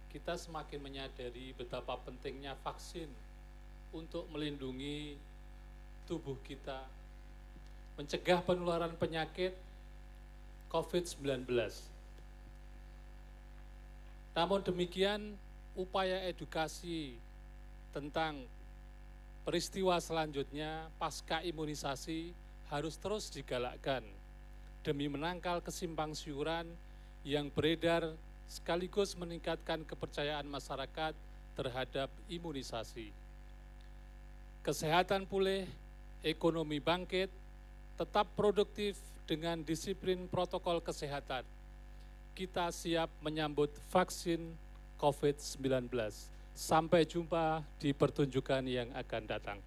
[0.08, 3.04] kita semakin menyadari betapa pentingnya vaksin
[3.92, 5.20] untuk melindungi
[6.08, 6.88] tubuh kita,
[8.00, 9.52] mencegah penularan penyakit
[10.72, 11.44] COVID-19.
[14.32, 15.36] Namun demikian,
[15.76, 17.20] upaya edukasi
[17.92, 18.40] tentang
[19.44, 22.32] peristiwa selanjutnya pasca imunisasi
[22.72, 24.00] harus terus digalakkan
[24.80, 26.64] demi menangkal kesimpang siuran
[27.26, 28.14] yang beredar
[28.46, 31.10] sekaligus meningkatkan kepercayaan masyarakat
[31.58, 33.10] terhadap imunisasi.
[34.62, 35.66] Kesehatan pulih,
[36.22, 37.26] ekonomi bangkit,
[37.98, 38.94] tetap produktif
[39.26, 41.42] dengan disiplin protokol kesehatan.
[42.38, 44.54] Kita siap menyambut vaksin
[45.02, 45.90] COVID-19.
[46.54, 49.58] Sampai jumpa di pertunjukan yang akan datang.